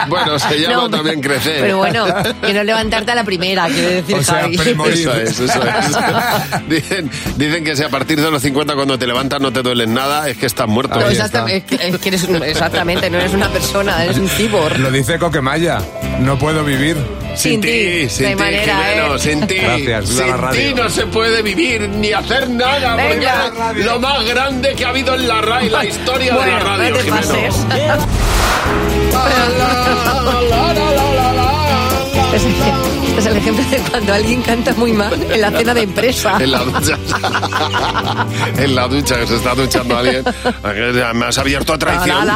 Bueno, 0.07 0.39
se 0.39 0.59
llama 0.59 0.73
No, 0.75 0.89
también 0.89 1.21
crecer. 1.21 1.61
Pero 1.61 1.77
bueno, 1.77 2.05
que 2.41 2.53
no 2.53 2.63
levantarte 2.63 3.11
a 3.11 3.15
la 3.15 3.23
primera, 3.23 3.67
quiero 3.67 3.89
decir, 3.89 4.15
O 4.15 4.23
sea. 4.23 4.45
Eso 4.45 5.13
es, 5.13 5.39
eso 5.39 5.43
es. 5.43 6.65
Dicen, 6.67 7.09
dicen 7.35 7.63
que 7.63 7.75
si 7.75 7.83
a 7.83 7.89
partir 7.89 8.19
de 8.21 8.29
los 8.31 8.41
50 8.41 8.75
cuando 8.75 8.97
te 8.97 9.05
levantas 9.07 9.39
no 9.39 9.51
te 9.53 9.61
duelen 9.61 9.93
nada, 9.93 10.27
es 10.27 10.37
que 10.37 10.45
estás 10.45 10.67
muerto. 10.67 10.99
No, 10.99 11.07
exactamente, 11.07 11.75
es 11.75 11.79
que, 11.81 11.87
es 11.89 11.97
que 11.99 12.09
eres 12.09 12.23
un- 12.23 12.43
exactamente, 12.43 13.09
no 13.09 13.17
eres 13.19 13.33
una 13.33 13.49
persona, 13.49 14.03
eres 14.03 14.17
un 14.17 14.27
cibor. 14.35 14.79
Lo 14.79 14.91
dice 14.91 15.19
Coquemaya. 15.19 15.79
No 16.19 16.37
puedo 16.37 16.63
vivir. 16.63 16.97
Sin 17.35 17.61
ti, 17.61 18.09
sin 18.09 18.37
ti, 18.37 18.43
Jimeno, 18.43 19.15
¿eh? 19.15 19.19
sin 19.19 19.47
ti. 19.47 19.55
Gracias, 19.55 20.09
viva 20.09 20.21
sin 20.23 20.27
la 20.31 20.37
radio. 20.37 20.61
ti 20.61 20.73
no 20.81 20.89
se 20.89 21.05
puede 21.07 21.41
vivir 21.41 21.89
ni 21.89 22.11
hacer 22.13 22.49
nada. 22.49 22.95
porque 22.97 23.15
Venga. 23.15 23.51
es 23.77 23.85
lo 23.85 23.99
más 23.99 24.25
grande 24.25 24.73
que 24.75 24.85
ha 24.85 24.89
habido 24.89 25.15
en 25.15 25.27
la, 25.27 25.41
ra- 25.41 25.61
en 25.61 25.71
la 25.71 25.85
historia 25.85 26.33
de 26.33 26.39
la 26.39 26.45
Bueno, 26.45 26.59
radio, 26.59 26.89
no 26.91 26.97
te 26.97 27.03
Jimeno. 27.03 27.25
Pases. 33.15 33.25
Es, 33.25 33.31
el 33.31 33.37
ejemplo 33.37 33.65
de 33.69 33.77
cuando 33.89 34.13
alguien 34.13 34.41
canta 34.41 34.73
muy 34.73 34.93
mal 34.93 35.13
en 35.13 35.41
la 35.41 35.51
cena 35.51 35.73
de 35.73 35.81
empresa. 35.81 36.37
En 36.39 36.51
la 36.51 36.63
ducha. 36.63 36.97
en 38.57 38.75
la 38.75 38.87
ducha, 38.87 39.19
que 39.19 39.27
se 39.27 39.35
está 39.35 39.55
duchando 39.55 39.97
alguien. 39.97 40.23
Me 41.13 41.25
has 41.25 41.37
abierto 41.37 41.73
a 41.73 41.77
traición. 41.77 42.27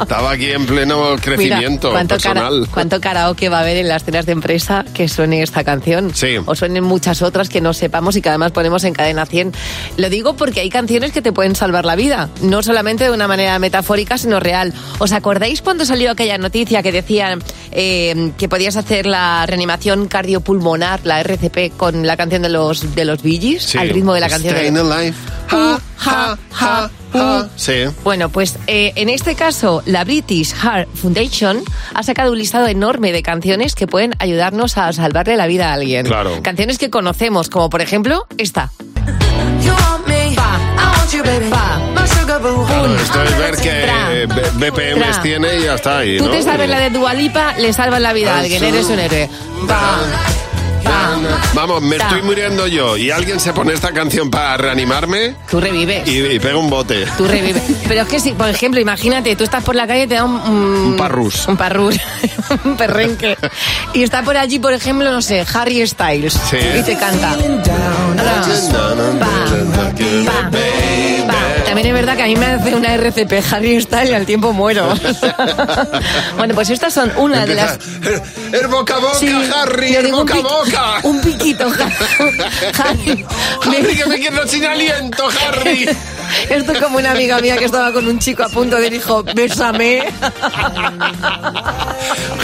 Estaba 0.00 0.30
aquí 0.32 0.50
en 0.50 0.66
pleno 0.66 1.16
crecimiento 1.20 1.88
Mira, 1.88 1.98
¿cuánto, 2.00 2.16
cara- 2.18 2.40
personal. 2.42 2.68
cuánto 2.72 3.00
karaoke 3.00 3.48
va 3.48 3.58
a 3.58 3.60
haber 3.60 3.78
en 3.78 3.88
las 3.88 4.04
cenas 4.04 4.26
de 4.26 4.32
empresa 4.32 4.84
que 4.94 5.08
suene 5.08 5.42
esta 5.42 5.64
canción? 5.64 6.14
Sí. 6.14 6.36
O 6.44 6.54
suenen 6.54 6.84
muchas 6.84 7.22
otras 7.22 7.48
que 7.48 7.60
no 7.60 7.72
sepamos 7.72 8.16
y 8.16 8.22
que 8.22 8.28
además 8.28 8.52
ponemos 8.52 8.84
en 8.84 8.94
cadena 8.94 9.26
100. 9.26 9.52
Lo 9.96 10.08
digo 10.10 10.36
porque 10.36 10.60
hay 10.60 10.70
canciones 10.70 11.12
que 11.12 11.22
te 11.22 11.32
pueden 11.32 11.56
salvar 11.56 11.84
la 11.84 11.96
vida, 11.96 12.28
no 12.42 12.62
solamente 12.62 13.04
de 13.04 13.10
una 13.10 13.28
manera 13.28 13.58
metafórica, 13.58 14.18
sino 14.18 14.40
real. 14.40 14.72
¿Os 14.98 15.12
acordáis 15.12 15.62
cuando 15.62 15.84
salió 15.84 16.10
aquella 16.10 16.38
noticia 16.38 16.82
que 16.82 16.92
decían 16.92 17.42
eh, 17.72 18.32
que 18.36 18.48
podías 18.48 18.76
hacer 18.76 18.89
la 18.90 19.44
reanimación 19.46 20.06
cardiopulmonar, 20.08 21.00
la 21.04 21.20
RCP, 21.20 21.76
con 21.76 22.06
la 22.06 22.16
canción 22.16 22.42
de 22.42 22.48
los, 22.48 22.94
de 22.94 23.04
los 23.04 23.22
Bee 23.22 23.38
Gees, 23.40 23.62
Sí. 23.62 23.78
al 23.78 23.88
ritmo 23.90 24.12
de 24.14 24.20
la 24.20 24.28
canción? 24.28 24.54
de- 24.54 24.60
Staying 24.68 24.78
alive. 24.78 25.14
Ja, 25.48 25.80
ja, 25.96 26.38
ja, 26.52 26.90
uh. 27.14 27.48
Sí. 27.56 27.72
Bueno, 28.04 28.28
pues 28.28 28.56
eh, 28.66 28.92
en 28.96 29.08
este 29.08 29.34
caso, 29.34 29.82
la 29.86 30.04
British 30.04 30.52
Heart 30.54 30.88
Foundation 30.94 31.62
ha 31.94 32.02
sacado 32.02 32.32
un 32.32 32.38
listado 32.38 32.66
enorme 32.68 33.12
de 33.12 33.22
canciones 33.22 33.74
que 33.74 33.86
pueden 33.86 34.14
ayudarnos 34.18 34.76
a 34.78 34.92
salvarle 34.92 35.36
la 35.36 35.46
vida 35.46 35.70
a 35.70 35.74
alguien. 35.74 36.06
Claro. 36.06 36.40
Canciones 36.42 36.78
que 36.78 36.90
conocemos, 36.90 37.48
como 37.48 37.70
por 37.70 37.80
ejemplo 37.82 38.26
esta. 38.38 38.70
Claro, 42.14 42.94
esto 42.96 43.22
es 43.22 43.38
ver 43.38 43.56
B- 44.26 44.70
BPMs 44.70 45.12
Tra. 45.12 45.22
tiene 45.22 45.56
y 45.58 45.62
ya 45.64 45.74
está 45.74 45.98
ahí, 45.98 46.18
Tú 46.18 46.26
¿no? 46.26 46.30
te 46.30 46.42
sabes 46.42 46.68
la 46.68 46.78
de 46.80 46.90
Dualipa, 46.90 47.54
le 47.58 47.72
salvas 47.72 48.00
la 48.00 48.12
vida 48.12 48.34
a 48.36 48.40
alguien, 48.40 48.62
eres 48.64 48.86
un 48.86 48.98
héroe. 48.98 49.28
Vamos, 51.54 51.82
me 51.82 51.96
estoy 51.96 52.22
muriendo 52.22 52.66
yo 52.66 52.96
y 52.96 53.10
alguien 53.10 53.40
se 53.40 53.52
pone 53.52 53.72
esta 53.74 53.92
canción 53.92 54.30
para 54.30 54.56
reanimarme 54.56 55.34
Tú 55.50 55.60
revives. 55.60 56.06
y, 56.08 56.18
y 56.18 56.38
pega 56.38 56.56
un 56.56 56.70
bote. 56.70 57.06
Tú 57.18 57.26
revives. 57.26 57.62
Pero 57.86 58.02
es 58.02 58.08
que 58.08 58.20
si, 58.20 58.32
por 58.32 58.48
ejemplo, 58.48 58.80
imagínate, 58.80 59.34
tú 59.36 59.44
estás 59.44 59.62
por 59.64 59.74
la 59.74 59.86
calle 59.86 60.04
y 60.04 60.06
te 60.06 60.14
da 60.14 60.24
un... 60.24 60.36
Un 60.40 60.96
parrus. 60.96 61.46
Un 61.48 61.56
parrus. 61.56 61.96
un 62.64 62.76
perrenque. 62.76 63.36
Y 63.92 64.04
está 64.04 64.22
por 64.22 64.36
allí, 64.36 64.60
por 64.60 64.72
ejemplo, 64.72 65.10
no 65.10 65.20
sé, 65.20 65.44
Harry 65.52 65.84
Styles. 65.86 66.32
Sí. 66.48 66.58
Y 66.78 66.82
te 66.82 66.96
canta. 66.96 67.30
También 67.36 67.60
También 71.66 71.86
es 71.88 71.92
verdad 71.94 72.16
que 72.16 72.22
a 72.22 72.26
mí 72.26 72.36
me 72.36 72.46
hace 72.46 72.74
una 72.74 72.94
RCP 72.96 73.32
Harry 73.52 73.80
Styles 73.80 74.10
y 74.10 74.14
al 74.14 74.26
tiempo 74.26 74.52
muero. 74.52 74.88
bueno, 76.36 76.54
pues 76.54 76.70
estas 76.70 76.92
son 76.94 77.12
una 77.16 77.44
de 77.46 77.54
las... 77.54 77.78
El 78.52 78.66
boca 78.68 78.94
a 78.96 78.98
boca, 78.98 79.14
Sí, 79.18 79.28
Harry, 79.56 79.94
el 79.94 80.06
un 80.06 80.12
boca 80.12 80.34
a 80.34 80.36
pic- 80.38 80.42
boca. 80.70 81.00
Un 81.02 81.20
piquito, 81.20 81.66
Harry. 82.78 83.24
Harry, 83.64 83.96
que 83.96 84.06
me 84.06 84.20
quedo 84.20 84.46
sin 84.46 84.64
aliento, 84.64 85.28
Harry. 85.46 85.88
Esto 86.48 86.72
es 86.72 86.78
como 86.80 86.98
una 86.98 87.10
amiga 87.12 87.40
mía 87.40 87.56
que 87.56 87.64
estaba 87.64 87.92
con 87.92 88.06
un 88.06 88.18
chico 88.18 88.42
a 88.44 88.48
punto 88.48 88.76
de 88.76 88.90
dijo, 88.90 89.22
bésame. 89.22 90.02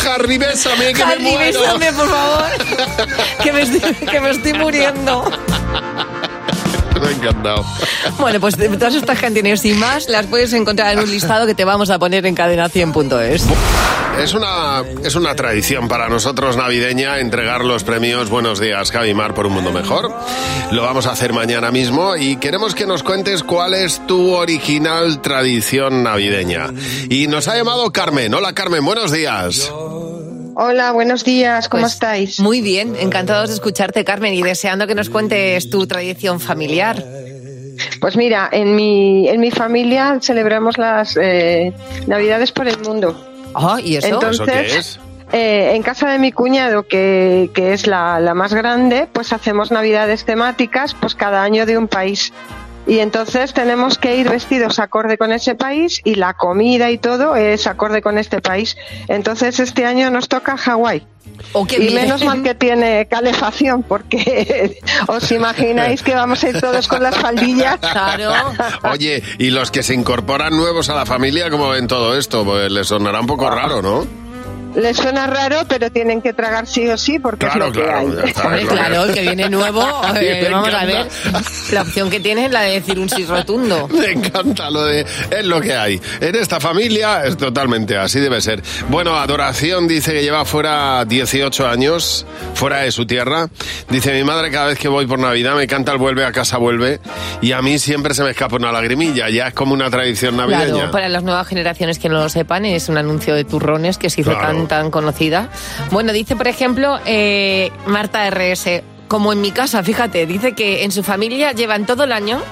Harry, 0.06 0.38
bésame, 0.38 0.92
que 0.92 1.04
me 1.04 1.12
Harry, 1.12 1.22
muero. 1.22 1.60
bésame, 1.60 1.92
por 1.92 2.08
favor. 2.08 2.50
Que 3.42 3.52
me 3.52 3.62
estoy, 3.62 3.94
que 3.94 4.20
me 4.20 4.30
estoy 4.30 4.52
muriendo. 4.54 5.24
Me 7.00 7.08
ha 7.08 7.10
encantado. 7.10 7.64
Bueno, 8.18 8.40
pues 8.40 8.56
todas 8.56 8.94
estas 8.94 9.18
canciones 9.18 9.64
y 9.64 9.72
más 9.74 10.08
las 10.08 10.26
puedes 10.26 10.52
encontrar 10.52 10.92
en 10.94 11.00
un 11.00 11.10
listado 11.10 11.46
que 11.46 11.54
te 11.54 11.64
vamos 11.64 11.90
a 11.90 11.98
poner 11.98 12.24
en 12.26 12.36
cadena100.es. 12.36 13.44
Es 14.20 14.32
una, 14.32 14.82
es 15.04 15.14
una 15.14 15.34
tradición 15.34 15.88
para 15.88 16.08
nosotros 16.08 16.56
navideña 16.56 17.18
entregar 17.18 17.64
los 17.64 17.84
premios 17.84 18.30
Buenos 18.30 18.58
Días, 18.58 18.90
Javi 18.90 19.12
Mar, 19.12 19.34
por 19.34 19.46
un 19.46 19.52
mundo 19.52 19.72
mejor. 19.72 20.10
Lo 20.70 20.82
vamos 20.82 21.06
a 21.06 21.12
hacer 21.12 21.34
mañana 21.34 21.70
mismo 21.70 22.16
y 22.16 22.36
queremos 22.36 22.74
que 22.74 22.86
nos 22.86 23.02
cuentes 23.02 23.42
cuál 23.42 23.74
es 23.74 24.06
tu 24.06 24.32
original 24.32 25.20
tradición 25.20 26.02
navideña. 26.02 26.72
Y 27.10 27.26
nos 27.26 27.46
ha 27.48 27.56
llamado 27.56 27.92
Carmen. 27.92 28.32
Hola 28.32 28.54
Carmen, 28.54 28.84
buenos 28.84 29.12
días. 29.12 29.70
Hola, 30.58 30.92
buenos 30.92 31.22
días, 31.22 31.68
¿cómo 31.68 31.82
Pues, 31.82 31.92
estáis? 31.92 32.40
Muy 32.40 32.62
bien, 32.62 32.96
encantados 32.98 33.50
de 33.50 33.54
escucharte, 33.56 34.04
Carmen, 34.04 34.32
y 34.32 34.42
deseando 34.42 34.86
que 34.86 34.94
nos 34.94 35.10
cuentes 35.10 35.68
tu 35.68 35.86
tradición 35.86 36.40
familiar. 36.40 37.02
Pues 38.00 38.16
mira, 38.16 38.48
en 38.50 38.74
mi, 38.74 39.28
en 39.28 39.38
mi 39.38 39.50
familia 39.50 40.18
celebramos 40.22 40.78
las 40.78 41.14
eh, 41.20 41.74
Navidades 42.06 42.52
por 42.52 42.66
el 42.68 42.78
mundo. 42.78 43.14
Ah, 43.54 43.78
¿y 43.82 43.96
eso? 43.96 44.06
Entonces, 44.06 44.40
¿Eso 44.40 44.44
qué 44.46 44.78
es? 44.78 45.00
eh, 45.32 45.72
en 45.74 45.82
casa 45.82 46.08
de 46.10 46.18
mi 46.18 46.32
cuñado, 46.32 46.86
que, 46.86 47.50
que 47.54 47.74
es 47.74 47.86
la, 47.86 48.18
la 48.18 48.32
más 48.32 48.54
grande, 48.54 49.06
pues 49.12 49.34
hacemos 49.34 49.70
Navidades 49.70 50.24
temáticas, 50.24 50.94
pues 50.98 51.14
cada 51.14 51.42
año 51.42 51.66
de 51.66 51.76
un 51.76 51.86
país. 51.86 52.32
Y 52.86 53.00
entonces 53.00 53.52
tenemos 53.52 53.98
que 53.98 54.16
ir 54.16 54.28
vestidos 54.28 54.78
acorde 54.78 55.18
con 55.18 55.32
ese 55.32 55.54
país 55.54 56.00
y 56.04 56.14
la 56.14 56.34
comida 56.34 56.90
y 56.90 56.98
todo 56.98 57.34
es 57.34 57.66
acorde 57.66 58.00
con 58.00 58.16
este 58.16 58.40
país. 58.40 58.76
Entonces 59.08 59.58
este 59.58 59.84
año 59.84 60.10
nos 60.10 60.28
toca 60.28 60.56
Hawái. 60.56 61.06
Oh, 61.52 61.66
y 61.68 61.90
menos 61.90 62.24
mal 62.24 62.42
que 62.42 62.54
tiene 62.54 63.06
calefacción, 63.08 63.82
porque 63.82 64.80
os 65.06 65.30
imagináis 65.32 66.02
que 66.02 66.14
vamos 66.14 66.42
a 66.44 66.48
ir 66.48 66.60
todos 66.60 66.88
con 66.88 67.02
las 67.02 67.16
faldillas. 67.16 67.78
Claro. 67.78 68.32
Oye, 68.90 69.22
y 69.38 69.50
los 69.50 69.70
que 69.70 69.82
se 69.82 69.92
incorporan 69.94 70.56
nuevos 70.56 70.88
a 70.88 70.94
la 70.94 71.04
familia, 71.04 71.50
¿cómo 71.50 71.68
ven 71.68 71.88
todo 71.88 72.16
esto? 72.16 72.44
Pues 72.44 72.70
les 72.70 72.86
sonará 72.86 73.20
un 73.20 73.26
poco 73.26 73.50
raro, 73.50 73.82
¿no? 73.82 74.25
Les 74.76 74.96
suena 74.96 75.26
raro, 75.26 75.62
pero 75.68 75.90
tienen 75.90 76.20
que 76.22 76.32
tragar 76.32 76.66
sí 76.66 76.86
o 76.88 76.96
sí 76.98 77.18
porque 77.18 77.46
Claro, 77.46 77.66
es 77.68 77.76
lo 77.76 77.82
claro, 77.82 78.10
que 78.24 78.32
ya 78.32 78.50
hay. 78.52 78.64
claro, 78.66 79.04
el 79.04 79.14
que 79.14 79.20
viene 79.22 79.48
nuevo, 79.48 79.82
eh, 80.20 80.40
Me 80.42 80.48
vamos 80.50 80.74
a 80.74 80.84
ver. 80.84 80.96
encanta. 81.06 81.40
La 81.72 81.82
opción 81.82 82.10
que 82.10 82.20
tiene 82.20 82.44
es 82.46 82.52
la 82.52 82.60
de 82.62 82.72
decir 82.72 82.98
un 82.98 83.08
sí 83.08 83.24
rotundo. 83.24 83.88
Me 83.92 84.12
encanta 84.12 84.70
lo 84.70 84.84
de 84.84 85.00
es 85.30 85.44
lo 85.44 85.60
que 85.60 85.74
hay. 85.74 86.00
En 86.20 86.34
esta 86.36 86.60
familia 86.60 87.24
es 87.24 87.36
totalmente 87.36 87.96
así 87.96 88.20
debe 88.20 88.40
ser. 88.40 88.62
Bueno, 88.88 89.16
Adoración 89.16 89.88
dice 89.88 90.12
que 90.12 90.22
lleva 90.22 90.44
fuera 90.44 91.04
18 91.06 91.66
años, 91.66 92.26
fuera 92.54 92.78
de 92.82 92.90
su 92.92 93.06
tierra. 93.06 93.48
Dice, 93.88 94.12
mi 94.12 94.24
madre 94.24 94.50
cada 94.50 94.66
vez 94.66 94.78
que 94.78 94.88
voy 94.88 95.06
por 95.06 95.18
Navidad 95.18 95.54
me 95.56 95.66
canta 95.66 95.92
el 95.92 95.98
vuelve 95.98 96.24
a 96.24 96.32
casa 96.32 96.58
vuelve 96.58 97.00
y 97.40 97.52
a 97.52 97.62
mí 97.62 97.78
siempre 97.78 98.12
se 98.14 98.22
me 98.22 98.30
escapa 98.30 98.56
una 98.56 98.72
lagrimilla. 98.72 99.30
Ya 99.30 99.48
es 99.48 99.54
como 99.54 99.72
una 99.72 99.88
tradición 99.90 100.36
navideña. 100.36 100.66
Claro, 100.74 100.90
para 100.90 101.08
las 101.08 101.22
nuevas 101.22 101.46
generaciones 101.48 101.98
que 101.98 102.08
no 102.10 102.16
lo 102.18 102.28
sepan, 102.28 102.66
es 102.66 102.88
un 102.90 102.98
anuncio 102.98 103.34
de 103.34 103.44
turrones 103.44 103.96
que 103.96 104.10
se 104.10 104.20
hizo 104.20 104.30
Claro. 104.32 104.46
Tan, 104.68 104.90
conocida. 104.90 105.48
Bueno, 105.90 106.12
dice, 106.12 106.36
por 106.36 106.48
ejemplo, 106.48 106.98
eh, 107.04 107.70
Marta 107.86 108.28
RS, 108.30 108.82
como 109.08 109.32
en 109.32 109.40
mi 109.40 109.50
casa, 109.52 109.82
fíjate, 109.82 110.26
dice 110.26 110.52
que 110.52 110.84
en 110.84 110.92
su 110.92 111.02
familia 111.02 111.52
llevan 111.52 111.86
todo 111.86 112.04
el 112.04 112.12
año 112.12 112.42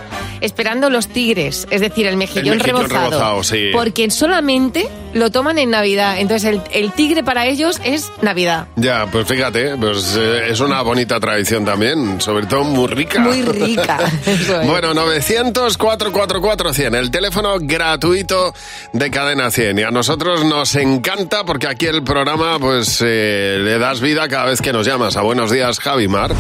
esperando 0.40 0.90
los 0.90 1.06
tigres, 1.08 1.66
es 1.70 1.80
decir, 1.80 2.06
el 2.06 2.16
mejillón, 2.18 2.54
El 2.54 2.58
mejillón 2.58 2.82
rebozado. 2.90 3.10
rebozado, 3.10 3.42
sí. 3.44 3.70
Porque 3.72 4.10
solamente 4.10 4.86
lo 5.14 5.30
toman 5.30 5.58
en 5.58 5.70
Navidad. 5.70 6.18
Entonces, 6.18 6.50
el, 6.50 6.60
el 6.72 6.92
tigre 6.92 7.22
para 7.24 7.46
ellos 7.46 7.80
es 7.84 8.10
Navidad. 8.20 8.66
Ya, 8.76 9.06
pues 9.06 9.26
fíjate, 9.26 9.76
pues 9.78 10.14
eh, 10.18 10.48
es 10.50 10.60
una 10.60 10.82
bonita 10.82 11.18
tradición 11.18 11.64
también, 11.64 12.20
sobre 12.20 12.44
todo 12.46 12.64
muy 12.64 12.88
rica. 12.88 13.20
Muy 13.20 13.40
rica. 13.42 13.98
Eso 14.26 14.60
es. 14.60 14.66
Bueno, 14.66 14.92
900-444-100, 14.94 16.96
el 16.96 17.10
teléfono 17.10 17.56
gratuito 17.60 18.52
de 18.92 19.10
Cadena 19.10 19.50
100. 19.50 19.78
Y 19.78 19.82
a 19.82 19.90
nosotros 19.90 20.44
nos 20.44 20.74
encanta 20.76 21.44
porque 21.44 21.68
aquí 21.68 21.86
el 21.86 22.02
programa 22.02 22.58
pues 22.58 22.98
eh, 23.02 23.58
le 23.62 23.78
das 23.78 24.00
vida 24.00 24.28
cada 24.28 24.46
vez 24.46 24.60
que 24.60 24.72
nos 24.72 24.86
llamas. 24.86 25.16
A 25.16 25.22
buenos 25.22 25.50
días, 25.50 25.78
Javi 25.80 26.08
Mar. 26.08 26.32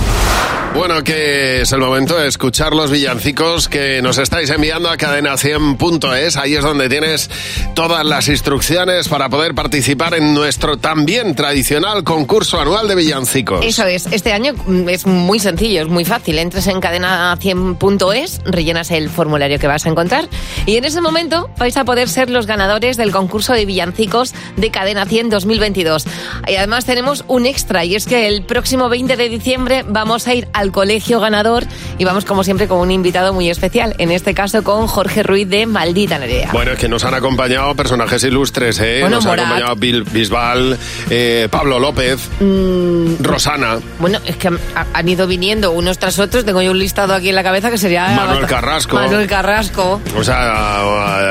Bueno, 0.74 1.04
que 1.04 1.60
es 1.60 1.70
el 1.70 1.78
momento 1.78 2.18
de 2.18 2.26
escuchar 2.26 2.72
los 2.74 2.90
villancicos 2.90 3.68
que 3.68 4.02
nos 4.02 4.18
estáis 4.18 4.50
enviando 4.50 4.90
a 4.90 4.96
cadena100.es. 4.96 6.36
Ahí 6.36 6.56
es 6.56 6.64
donde 6.64 6.88
tienes 6.88 7.30
todas 7.74 8.04
las 8.04 8.26
instrucciones 8.26 9.06
para 9.06 9.28
poder 9.28 9.54
participar 9.54 10.14
en 10.14 10.34
nuestro 10.34 10.76
también 10.76 11.36
tradicional 11.36 12.02
concurso 12.02 12.60
anual 12.60 12.88
de 12.88 12.96
villancicos. 12.96 13.64
Eso 13.64 13.86
es, 13.86 14.06
este 14.06 14.32
año 14.32 14.52
mm, 14.66 14.88
es 14.88 15.06
muy 15.06 15.38
sencillo, 15.38 15.82
es 15.82 15.88
muy 15.88 16.04
fácil. 16.04 16.40
Entres 16.40 16.66
en 16.66 16.80
cadena100.es, 16.80 18.40
rellenas 18.44 18.90
el 18.90 19.10
formulario 19.10 19.60
que 19.60 19.68
vas 19.68 19.86
a 19.86 19.90
encontrar 19.90 20.28
y 20.66 20.76
en 20.76 20.84
ese 20.84 21.00
momento 21.00 21.48
vais 21.56 21.76
a 21.76 21.84
poder 21.84 22.08
ser 22.08 22.30
los 22.30 22.46
ganadores 22.46 22.96
del 22.96 23.12
concurso 23.12 23.52
de 23.52 23.64
villancicos 23.64 24.34
de 24.56 24.72
Cadena 24.72 25.06
100 25.06 25.30
2022. 25.30 26.04
Y 26.48 26.56
además 26.56 26.84
tenemos 26.84 27.24
un 27.28 27.46
extra 27.46 27.84
y 27.84 27.94
es 27.94 28.06
que 28.06 28.26
el 28.26 28.42
próximo 28.42 28.88
20 28.88 29.16
de 29.16 29.28
diciembre 29.28 29.84
vamos 29.94 30.26
a 30.28 30.34
ir 30.34 30.46
al 30.52 30.72
colegio 30.72 31.20
ganador 31.20 31.64
y 31.96 32.04
vamos 32.04 32.26
como 32.26 32.44
siempre 32.44 32.68
con 32.68 32.78
un 32.80 32.90
invitado 32.90 33.32
muy 33.32 33.48
especial, 33.48 33.94
en 33.98 34.10
este 34.10 34.34
caso 34.34 34.62
con 34.62 34.86
Jorge 34.86 35.22
Ruiz 35.22 35.48
de 35.48 35.64
Maldita 35.66 36.18
Nerea. 36.18 36.50
Bueno, 36.52 36.72
es 36.72 36.78
que 36.78 36.88
nos 36.88 37.04
han 37.04 37.14
acompañado 37.14 37.74
personajes 37.74 38.22
ilustres, 38.24 38.78
¿eh? 38.80 38.98
Bueno, 39.00 39.16
nos 39.16 39.24
Morat. 39.24 39.46
acompañado 39.46 39.76
Bil- 39.76 40.04
Bisbal, 40.10 40.78
eh, 41.08 41.48
Pablo 41.50 41.78
López, 41.80 42.18
Mm, 42.40 43.22
Rosana, 43.22 43.78
Bueno, 44.00 44.18
es 44.26 44.36
que 44.36 44.48
han, 44.48 44.58
han 44.92 45.08
ido 45.08 45.26
viniendo 45.26 45.70
unos 45.70 45.98
tras 45.98 46.18
otros. 46.18 46.44
Tengo 46.44 46.60
yo 46.60 46.72
un 46.72 46.78
listado 46.78 47.14
aquí 47.14 47.28
en 47.28 47.34
la 47.36 47.42
cabeza 47.44 47.70
que 47.70 47.78
sería... 47.78 48.08
Manuel 48.08 48.46
Carrasco. 48.46 48.96
Manuel 48.96 49.26
Carrasco. 49.28 50.00
O 50.16 50.24
sea, 50.24 50.80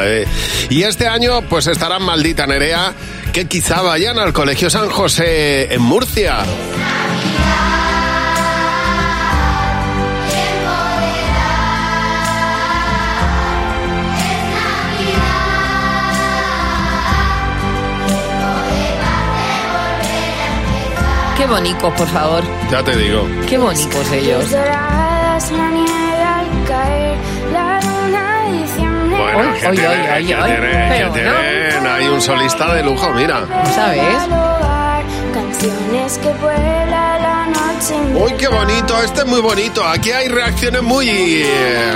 eh, 0.05 0.25
y 0.69 0.83
este 0.83 1.07
año 1.07 1.41
pues 1.49 1.67
estarán 1.67 2.03
Maldita 2.03 2.47
Nerea, 2.47 2.93
que 3.33 3.47
quizá 3.47 3.81
vayan 3.81 4.17
al 4.19 4.31
Colegio 4.31 4.69
San 4.69 4.89
José 4.89 5.73
en 5.73 5.81
Murcia. 5.81 6.37
Qué 21.43 21.49
bonitos, 21.49 21.93
por 21.95 22.07
favor. 22.07 22.41
Ya 22.71 22.81
te 22.83 22.95
digo. 22.95 23.27
Qué 23.49 23.57
bonitos 23.57 24.11
ellos. 24.13 24.45
Bueno, 29.09 29.53
que 29.53 29.59
tienen, 29.71 30.01
que 30.05 30.23
tienen, 30.25 30.51
que 30.61 30.87
Pero 30.89 31.11
tienen. 31.11 31.87
Hay 31.87 32.07
un 32.07 32.21
solista 32.21 32.73
de 32.73 32.83
lujo, 32.83 33.09
mira. 33.13 33.41
¿Sabes? 33.75 34.01
Uy, 38.15 38.31
qué 38.37 38.47
bonito, 38.47 39.01
este 39.03 39.21
es 39.21 39.25
muy 39.27 39.41
bonito. 39.41 39.85
Aquí 39.85 40.11
hay 40.11 40.27
reacciones 40.29 40.81
muy... 40.81 41.09
eh, 41.09 41.93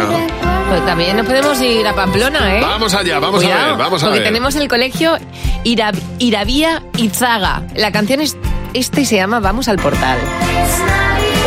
Pues 0.69 0.85
también 0.85 1.15
nos 1.17 1.25
podemos 1.25 1.61
ir 1.61 1.87
a 1.87 1.93
Pamplona, 1.93 2.57
¿eh? 2.57 2.61
Vamos 2.61 2.93
allá, 2.93 3.19
vamos 3.19 3.41
a 3.41 3.45
Cuidado, 3.45 3.69
ver, 3.69 3.77
vamos 3.77 4.03
a 4.03 4.05
porque 4.07 4.19
ver. 4.19 4.27
tenemos 4.27 4.55
el 4.55 4.67
colegio 4.67 5.17
Ira- 5.63 5.93
Iravía 6.19 6.83
Izaga. 6.97 7.63
La 7.75 7.91
canción 7.91 8.19
es 8.21 8.35
este 8.77 9.05
se 9.05 9.15
llama 9.15 9.39
Vamos 9.39 9.67
al 9.67 9.77
portal. 9.77 10.19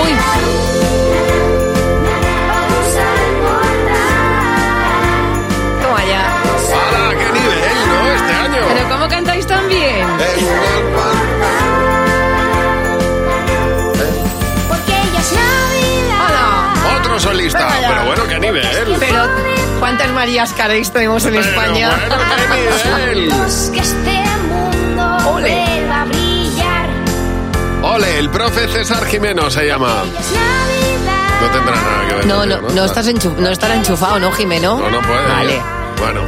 Uy. 0.02 0.10
Toma 5.80 6.04
ya. 6.04 6.22
¡Hala, 6.74 7.14
qué 7.18 7.32
nivel, 7.38 7.60
¿no? 7.88 8.12
Este 8.12 8.32
año. 8.32 8.62
Pero 8.74 8.88
¿cómo 8.88 9.08
cantáis 9.08 9.46
tan 9.46 9.68
bien? 9.68 10.06
Porque 14.68 14.92
ella 14.92 15.20
es 15.20 15.32
Navidad. 15.32 16.96
Otro 16.98 17.20
solista, 17.20 17.68
pero 17.88 18.04
bueno, 18.06 18.22
qué 18.28 18.38
nivel. 18.40 18.96
Pero 18.98 19.28
¿cuántas 19.78 20.10
Marías 20.10 20.52
Caréis 20.52 20.90
tenemos 20.90 21.24
en 21.26 21.36
España? 21.36 21.90
Que 23.72 23.80
este 23.80 24.19
Ole, 27.92 28.18
el 28.18 28.30
profe 28.30 28.68
César 28.68 29.04
Jimeno 29.06 29.50
se 29.50 29.66
llama. 29.66 30.04
No 31.40 31.46
tendrá 31.50 31.74
nada 31.74 32.08
que 32.08 32.14
ver. 32.14 32.26
No, 32.26 32.36
contigo, 32.38 32.60
no, 32.62 32.68
no, 32.74 32.84
estás 32.84 33.08
enchu- 33.08 33.36
no 33.36 33.48
estará 33.50 33.74
enchufado, 33.74 34.18
¿no, 34.20 34.30
Jimeno? 34.32 34.78
No, 34.78 34.90
no 34.90 35.00
puede. 35.02 35.26
Vale. 35.28 35.62
Bueno. 35.98 36.20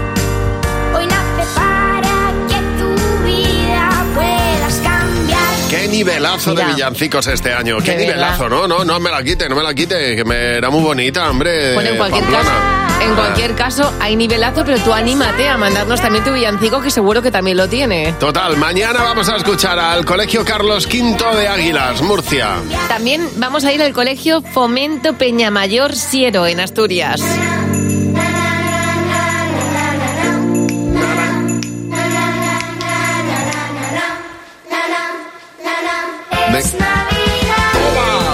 Qué 5.72 5.88
nivelazo 5.88 6.50
Mira. 6.50 6.66
de 6.66 6.74
villancicos 6.74 7.26
este 7.28 7.50
año. 7.54 7.78
Qué 7.78 7.96
nivelazo, 7.96 8.46
¿no? 8.46 8.68
No, 8.68 8.84
no 8.84 9.00
me 9.00 9.10
la 9.10 9.22
quite, 9.22 9.48
no 9.48 9.56
me 9.56 9.62
la 9.62 9.72
quite, 9.72 10.14
que 10.14 10.22
me 10.22 10.58
era 10.58 10.68
muy 10.68 10.82
bonita, 10.82 11.30
hombre. 11.30 11.72
Bueno, 11.72 11.88
en 11.88 11.96
cualquier 11.96 12.24
Pamplona. 12.24 12.44
caso, 12.50 13.02
en 13.04 13.14
cualquier 13.14 13.54
caso 13.54 13.92
hay 13.98 14.14
nivelazo, 14.14 14.66
pero 14.66 14.76
tú 14.80 14.92
anímate 14.92 15.48
a 15.48 15.56
mandarnos 15.56 15.98
también 16.02 16.24
tu 16.24 16.32
villancico, 16.34 16.82
que 16.82 16.90
seguro 16.90 17.22
que 17.22 17.30
también 17.30 17.56
lo 17.56 17.70
tiene. 17.70 18.12
Total, 18.20 18.54
mañana 18.58 19.02
vamos 19.02 19.30
a 19.30 19.36
escuchar 19.36 19.78
al 19.78 20.04
Colegio 20.04 20.44
Carlos 20.44 20.84
V 20.86 21.36
de 21.38 21.48
Águilas, 21.48 22.02
Murcia. 22.02 22.50
También 22.88 23.26
vamos 23.36 23.64
a 23.64 23.72
ir 23.72 23.80
al 23.82 23.94
colegio 23.94 24.42
Fomento 24.42 25.14
Peñamayor 25.14 25.96
Siero 25.96 26.46
en 26.46 26.60
Asturias. 26.60 27.22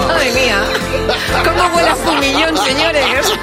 Madre 0.07 0.31
mía, 0.33 0.61
cómo 1.45 1.75
huele 1.75 1.89
a 1.89 1.95
fumillón, 1.95 2.57
señores. 2.57 3.33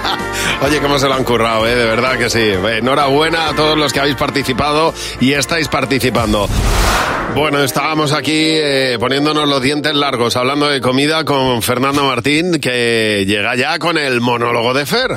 Oye, 0.60 0.80
cómo 0.80 0.98
se 0.98 1.08
lo 1.08 1.14
han 1.14 1.24
currado, 1.24 1.66
¿eh? 1.66 1.74
De 1.74 1.86
verdad 1.86 2.18
que 2.18 2.28
sí. 2.28 2.40
Eh, 2.40 2.78
Enhorabuena 2.78 3.48
a 3.48 3.54
todos 3.54 3.78
los 3.78 3.92
que 3.94 4.00
habéis 4.00 4.16
participado 4.16 4.92
y 5.18 5.32
estáis 5.32 5.68
participando. 5.68 6.46
Bueno, 7.34 7.62
estábamos 7.62 8.12
aquí 8.12 8.32
eh, 8.34 8.98
poniéndonos 9.00 9.48
los 9.48 9.62
dientes 9.62 9.94
largos, 9.94 10.36
hablando 10.36 10.68
de 10.68 10.82
comida 10.82 11.24
con 11.24 11.62
Fernando 11.62 12.04
Martín, 12.04 12.60
que 12.60 13.24
llega 13.26 13.56
ya 13.56 13.78
con 13.78 13.96
el 13.96 14.20
monólogo 14.20 14.74
de 14.74 14.84
Fer. 14.84 15.16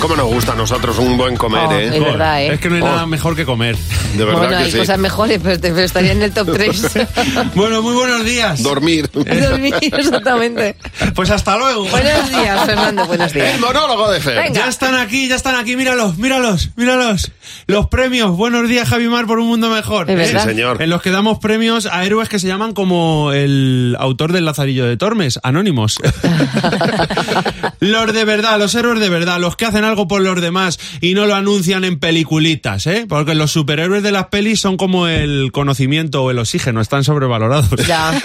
¿Cómo 0.00 0.14
nos 0.14 0.26
gusta 0.26 0.52
a 0.52 0.54
nosotros 0.54 0.96
un 0.98 1.16
buen 1.16 1.36
comer, 1.36 1.66
Oh, 1.66 1.72
eh? 1.72 1.86
es 1.92 2.00
verdad, 2.04 2.40
¿eh? 2.42 2.52
Es 2.54 2.60
que 2.60 2.68
no 2.68 2.76
hay 2.76 2.82
Oh. 2.82 2.86
nada 2.86 3.06
mejor 3.06 3.34
que 3.34 3.44
comer. 3.44 3.76
De 4.16 4.24
verdad 4.24 4.38
Bueno, 4.38 4.56
que 4.56 4.64
hay 4.64 4.70
sí. 4.72 4.78
cosas 4.78 4.98
mejores, 4.98 5.40
pero, 5.42 5.60
pero 5.60 5.80
estaría 5.80 6.12
en 6.12 6.22
el 6.22 6.32
top 6.32 6.52
3. 6.54 6.82
Bueno, 7.54 7.82
muy 7.82 7.94
buenos 7.94 8.24
días. 8.24 8.62
Dormir. 8.62 9.10
Dormir, 9.12 9.74
exactamente. 9.80 10.76
Pues 11.14 11.30
hasta 11.30 11.56
luego. 11.58 11.84
Buenos 11.88 12.30
días, 12.30 12.64
Fernando, 12.64 13.06
buenos 13.06 13.32
días. 13.32 13.54
El 13.54 13.60
monólogo 13.60 14.10
de 14.10 14.20
Fer. 14.20 14.36
Venga. 14.44 14.60
Ya 14.60 14.68
están 14.68 14.94
aquí, 14.94 15.28
ya 15.28 15.34
están 15.34 15.56
aquí, 15.56 15.76
míralos, 15.76 16.16
míralos, 16.16 16.70
míralos. 16.76 17.32
Los 17.66 17.88
premios. 17.88 18.36
Buenos 18.36 18.68
días, 18.68 18.88
Javi 18.88 19.08
Mar, 19.08 19.26
por 19.26 19.40
un 19.40 19.48
mundo 19.48 19.68
mejor. 19.68 20.08
Es 20.10 20.16
verdad. 20.16 20.42
Sí, 20.44 20.48
señor. 20.50 20.80
En 20.80 20.90
los 20.90 21.02
que 21.02 21.10
damos 21.10 21.38
premios 21.40 21.86
a 21.86 22.04
héroes 22.04 22.28
que 22.28 22.38
se 22.38 22.46
llaman 22.46 22.72
como 22.72 23.32
el 23.32 23.96
autor 23.98 24.32
del 24.32 24.44
Lazarillo 24.44 24.86
de 24.86 24.96
Tormes, 24.96 25.40
anónimos. 25.42 25.96
los 27.80 28.12
de 28.12 28.24
verdad, 28.24 28.58
los 28.58 28.74
héroes 28.74 29.00
de 29.00 29.08
verdad, 29.08 29.38
los 29.40 29.56
que 29.56 29.66
hacen 29.66 29.84
algo 29.84 29.97
por 30.06 30.20
los 30.20 30.40
demás 30.40 30.78
y 31.00 31.14
no 31.14 31.26
lo 31.26 31.34
anuncian 31.34 31.84
en 31.84 31.98
peliculitas, 31.98 32.86
¿eh? 32.86 33.06
Porque 33.08 33.34
los 33.34 33.50
superhéroes 33.50 34.02
de 34.02 34.12
las 34.12 34.26
pelis 34.26 34.60
son 34.60 34.76
como 34.76 35.08
el 35.08 35.50
conocimiento 35.52 36.22
o 36.22 36.30
el 36.30 36.38
oxígeno, 36.38 36.80
están 36.80 37.04
sobrevalorados. 37.04 37.70
Ya. 37.86 38.12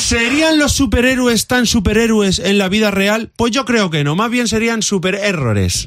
¿Serían 0.00 0.58
los 0.58 0.72
superhéroes 0.72 1.46
tan 1.46 1.66
superhéroes 1.66 2.38
en 2.38 2.58
la 2.58 2.68
vida 2.68 2.90
real? 2.90 3.30
Pues 3.36 3.52
yo 3.52 3.64
creo 3.64 3.90
que 3.90 4.04
no, 4.04 4.16
más 4.16 4.30
bien 4.30 4.48
serían 4.48 4.82
supererrores. 4.82 5.84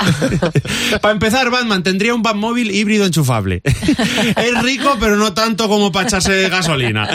para 1.01 1.11
empezar, 1.11 1.49
Batman 1.49 1.83
tendría 1.83 2.13
un 2.13 2.23
Batmóvil 2.23 2.71
híbrido 2.71 3.05
enchufable. 3.05 3.61
es 3.63 4.63
rico, 4.63 4.97
pero 4.99 5.15
no 5.17 5.33
tanto 5.33 5.67
como 5.67 5.91
para 5.91 6.07
echarse 6.07 6.49
gasolina. 6.49 7.07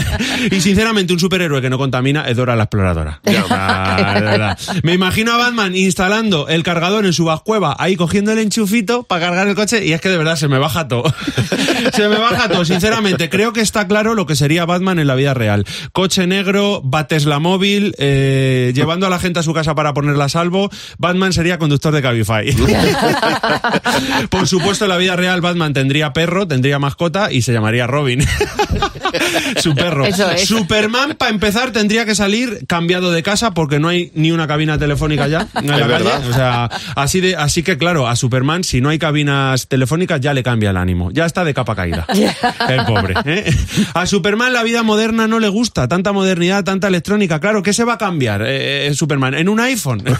y 0.50 0.61
sinceramente, 0.61 1.12
un 1.12 1.20
superhéroe 1.20 1.62
que 1.62 1.70
no 1.70 1.78
contamina 1.78 2.22
es 2.22 2.36
Dora 2.36 2.57
la 2.57 2.64
exploradora. 2.64 3.20
De. 3.22 4.80
Me 4.82 4.94
imagino 4.94 5.32
a 5.32 5.36
Batman 5.36 5.74
instalando 5.76 6.34
el 6.49 6.62
cargador 6.62 7.07
en 7.07 7.12
su 7.12 7.24
bascueva, 7.24 7.76
ahí 7.78 7.97
cogiendo 7.97 8.32
el 8.32 8.39
enchufito 8.39 9.05
para 9.05 9.26
cargar 9.26 9.49
el 9.49 9.55
coche, 9.55 9.85
y 9.85 9.93
es 9.93 10.01
que 10.01 10.09
de 10.09 10.18
verdad 10.18 10.37
se 10.37 10.49
me 10.49 10.59
baja 10.59 10.89
todo. 10.89 11.05
se 11.95 12.09
me 12.09 12.16
baja 12.16 12.49
todo, 12.49 12.64
sinceramente. 12.64 13.28
Creo 13.30 13.53
que 13.53 13.61
está 13.61 13.87
claro 13.87 14.14
lo 14.14 14.26
que 14.26 14.37
sería 14.37 14.64
Batman 14.64 14.99
en 14.99 15.07
la 15.07 15.14
vida 15.14 15.35
real. 15.35 15.64
Coche 15.93 16.26
negro, 16.26 16.80
Batesla 16.85 17.39
móvil, 17.39 17.95
eh, 17.99 18.72
llevando 18.74 19.07
a 19.07 19.11
la 19.11 19.18
gente 19.18 19.41
a 19.41 19.43
su 19.43 19.55
casa 19.55 19.74
para 19.74 19.95
ponerla 19.95 20.24
a 20.24 20.28
salvo. 20.28 20.70
Batman 20.99 21.32
sería 21.32 21.59
conductor 21.59 21.95
de 21.95 22.03
Cabify. 22.03 22.55
Por 24.30 24.49
supuesto, 24.49 24.85
en 24.85 24.91
la 24.91 24.97
vida 24.97 25.16
real 25.16 25.41
Batman 25.41 25.72
tendría 25.72 26.12
perro, 26.12 26.47
tendría 26.47 26.78
mascota 26.78 27.32
y 27.32 27.43
se 27.43 27.53
llamaría 27.53 27.87
Robin. 27.87 28.24
Su 29.61 29.74
perro. 29.74 30.05
Eso 30.07 30.30
es. 30.30 30.47
Superman, 30.47 31.14
para 31.16 31.30
empezar, 31.30 31.72
tendría 31.72 32.05
que 32.05 32.14
salir 32.14 32.66
cambiado 32.66 33.12
de 33.12 33.22
casa 33.22 33.53
porque 33.53 33.78
no 33.78 33.89
hay 33.89 34.11
ni 34.14 34.32
una 34.32 34.47
cabina 34.47 34.78
telefónica 34.78 35.28
ya 35.28 35.47
en 35.55 35.68
la 35.68 35.78
calle. 35.78 35.89
verdad. 35.89 36.22
O 36.29 36.33
sea, 36.33 36.68
así, 36.97 37.20
de, 37.20 37.37
así 37.37 37.62
que 37.62 37.77
claro, 37.79 38.07
a 38.09 38.16
Superman, 38.16 38.64
si 38.64 38.81
no 38.81 38.89
hay 38.89 38.99
cabinas 38.99 39.68
telefónicas, 39.68 40.20
ya 40.20 40.33
le 40.35 40.43
cambia 40.43 40.70
el 40.70 40.77
ánimo. 40.77 41.11
Ya 41.12 41.25
está 41.27 41.45
de 41.45 41.55
capa 41.55 41.75
caída. 41.75 42.07
El 42.68 42.85
pobre. 42.87 43.14
¿eh? 43.25 43.55
A 43.95 44.07
Superman 44.07 44.53
la 44.53 44.62
vida 44.62 44.83
moderna 44.83 45.27
no 45.27 45.39
le 45.39 45.49
gusta. 45.49 45.89
Tanta 45.89 46.12
modernidad, 46.12 46.64
tanta 46.64 46.89
electrónica. 46.89 47.41
Claro, 47.41 47.62
¿qué 47.62 47.72
se 47.72 47.85
va 47.85 47.95
a 47.95 47.99
cambiar 47.99 48.43
eh, 48.43 48.87
eh, 48.89 48.95
Superman? 48.95 49.35
En 49.35 49.49
un 49.49 49.61
iPhone. 49.61 50.03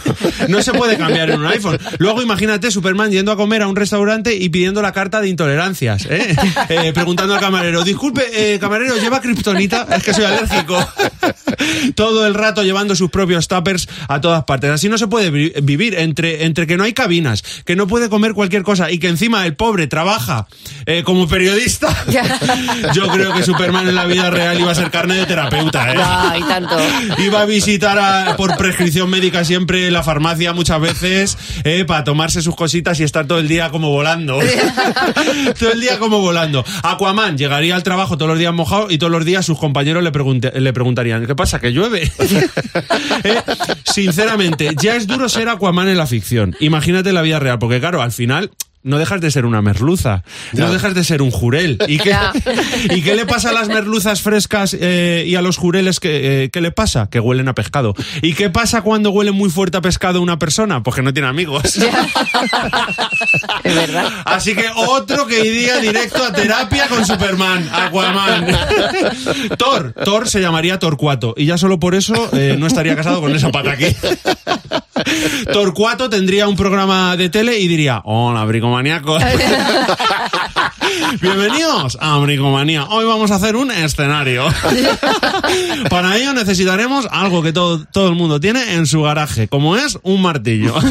No 0.47 0.61
se 0.61 0.73
puede 0.73 0.97
cambiar 0.97 1.29
en 1.31 1.39
un 1.39 1.45
iPhone. 1.47 1.77
Luego 1.97 2.21
imagínate 2.21 2.69
Superman 2.69 3.11
yendo 3.11 3.31
a 3.31 3.35
comer 3.37 3.61
a 3.63 3.67
un 3.67 3.75
restaurante 3.75 4.35
y 4.35 4.49
pidiendo 4.49 4.81
la 4.81 4.91
carta 4.91 5.21
de 5.21 5.29
intolerancias. 5.29 6.07
preguntando 6.93 7.33
al 7.33 7.39
camarero, 7.39 7.83
disculpe, 7.83 8.23
eh, 8.33 8.59
camarero, 8.59 8.95
¿lleva 8.97 9.21
kriptonita? 9.21 9.87
Es 9.95 10.03
que 10.03 10.13
soy 10.13 10.25
alérgico. 10.25 10.77
Todo 11.95 12.27
el 12.27 12.33
rato 12.33 12.63
llevando 12.63 12.95
sus 12.95 13.09
propios 13.09 13.47
tuppers 13.47 13.87
a 14.07 14.19
todas 14.21 14.43
partes. 14.43 14.69
Así 14.71 14.89
no 14.89 14.97
se 14.97 15.07
puede 15.07 15.29
vi- 15.29 15.53
vivir 15.95 16.03
entre, 16.03 16.45
entre 16.45 16.67
que 16.67 16.77
no 16.77 16.83
hay 16.83 16.93
cabinas, 16.93 17.43
que 17.65 17.75
no 17.75 17.87
puede 17.87 18.09
comer 18.09 18.33
cualquier 18.33 18.63
cosa 18.63 18.91
y 18.91 18.99
que 18.99 19.07
encima 19.07 19.45
el 19.45 19.55
pobre 19.55 19.87
trabaja 19.87 20.47
eh, 20.85 21.03
como 21.03 21.27
periodista. 21.27 21.87
Yo 22.93 23.07
creo 23.07 23.33
que 23.33 23.43
Superman 23.43 23.87
en 23.87 23.95
la 23.95 24.05
vida 24.05 24.29
real 24.29 24.59
iba 24.59 24.71
a 24.71 24.75
ser 24.75 24.91
carne 24.91 25.15
de 25.15 25.25
terapeuta. 25.25 25.93
¿eh? 25.93 25.97
Ay, 26.03 26.41
tanto. 26.43 26.77
Iba 27.19 27.41
a 27.41 27.45
visitar 27.45 27.97
a- 27.99 28.35
por 28.37 28.55
prescripción 28.57 29.09
médica 29.09 29.43
siempre 29.43 29.89
la 29.91 30.03
farmacia 30.03 30.53
muchas 30.53 30.79
veces 30.81 31.37
eh, 31.63 31.85
para 31.85 32.03
tomarse 32.03 32.41
sus 32.41 32.55
cositas 32.55 32.99
y 32.99 33.03
estar 33.03 33.25
todo 33.27 33.39
el 33.39 33.47
día 33.47 33.69
como 33.69 33.89
volando. 33.89 34.39
todo 35.59 35.71
el 35.71 35.81
día 35.81 35.99
como 35.99 36.19
volando. 36.19 36.63
Aquaman 36.83 37.37
llegaría 37.37 37.75
al 37.75 37.83
trabajo 37.83 38.17
todos 38.17 38.29
los 38.29 38.39
días 38.39 38.53
mojado 38.53 38.87
y 38.89 38.97
todos 38.97 39.11
los 39.11 39.25
días 39.25 39.45
sus 39.45 39.57
compañeros 39.59 40.03
le, 40.03 40.11
pregunte- 40.11 40.51
le 40.59 40.73
preguntarían, 40.73 41.25
¿qué 41.25 41.35
pasa? 41.35 41.59
¿Que 41.59 41.71
llueve? 41.71 42.11
Eh, 43.23 43.41
Sinceramente, 43.83 44.71
ya 44.81 44.95
es 44.95 45.07
duro 45.07 45.29
ser 45.29 45.47
Aquaman 45.49 45.84
en 45.87 45.97
la 45.97 46.07
ficción. 46.07 46.55
Imagínate 46.59 47.13
la 47.13 47.21
vida 47.21 47.39
real, 47.39 47.59
porque 47.59 47.79
claro, 47.79 48.01
al 48.01 48.11
final... 48.11 48.51
No 48.85 48.99
dejas 48.99 49.19
de 49.19 49.31
ser 49.31 49.47
una 49.47 49.63
merluza, 49.63 50.23
no 50.53 50.71
dejas 50.71 50.93
de 50.93 51.03
ser 51.03 51.23
un 51.23 51.31
jurel. 51.31 51.79
¿Y 51.87 51.97
qué. 51.97 52.15
¿y 52.95 53.01
qué 53.01 53.15
le 53.15 53.25
pasa 53.25 53.49
a 53.49 53.51
las 53.51 53.67
merluzas 53.67 54.21
frescas 54.21 54.77
eh, 54.79 55.23
y 55.25 55.33
a 55.33 55.41
los 55.41 55.57
jureles? 55.57 55.99
Que, 55.99 56.43
eh, 56.43 56.49
¿Qué 56.51 56.61
le 56.61 56.69
pasa? 56.69 57.09
Que 57.09 57.19
huelen 57.19 57.47
a 57.47 57.55
pescado. 57.55 57.95
¿Y 58.21 58.33
qué 58.33 58.51
pasa 58.51 58.83
cuando 58.83 59.09
huele 59.09 59.31
muy 59.31 59.49
fuerte 59.49 59.77
a 59.77 59.81
pescado 59.81 60.21
una 60.21 60.37
persona? 60.37 60.83
Pues 60.83 60.97
que 60.97 61.01
no 61.01 61.11
tiene 61.11 61.27
amigos. 61.27 61.63
Es 63.63 63.75
verdad. 63.75 64.07
Así 64.25 64.53
que 64.53 64.67
otro 64.75 65.25
que 65.25 65.43
iría 65.43 65.79
directo 65.79 66.23
a 66.23 66.31
terapia 66.31 66.87
con 66.87 67.03
Superman, 67.07 67.67
Aquaman. 67.73 68.55
Thor, 69.57 69.95
Thor 70.05 70.29
se 70.29 70.41
llamaría 70.41 70.77
Torcuato 70.77 71.33
y 71.35 71.47
ya 71.47 71.57
solo 71.57 71.79
por 71.79 71.95
eso 71.95 72.29
eh, 72.33 72.55
no 72.59 72.67
estaría 72.67 72.95
casado 72.95 73.19
con 73.19 73.35
esa 73.35 73.49
pata 73.51 73.71
aquí. 73.71 73.87
Torcuato 75.53 76.09
tendría 76.09 76.47
un 76.47 76.55
programa 76.55 77.15
de 77.17 77.29
tele 77.29 77.59
y 77.59 77.67
diría, 77.67 78.01
hola, 78.03 78.45
bricomaníacos. 78.45 79.21
Bienvenidos 81.21 81.97
a 81.99 82.17
Bricomanía. 82.17 82.85
Hoy 82.85 83.05
vamos 83.05 83.31
a 83.31 83.35
hacer 83.35 83.55
un 83.55 83.71
escenario. 83.71 84.47
Para 85.89 86.17
ello 86.17 86.33
necesitaremos 86.33 87.07
algo 87.11 87.41
que 87.41 87.53
todo, 87.53 87.85
todo 87.85 88.09
el 88.09 88.15
mundo 88.15 88.39
tiene 88.39 88.75
en 88.75 88.85
su 88.85 89.01
garaje, 89.01 89.47
como 89.47 89.75
es 89.75 89.97
un 90.03 90.21
martillo. 90.21 90.75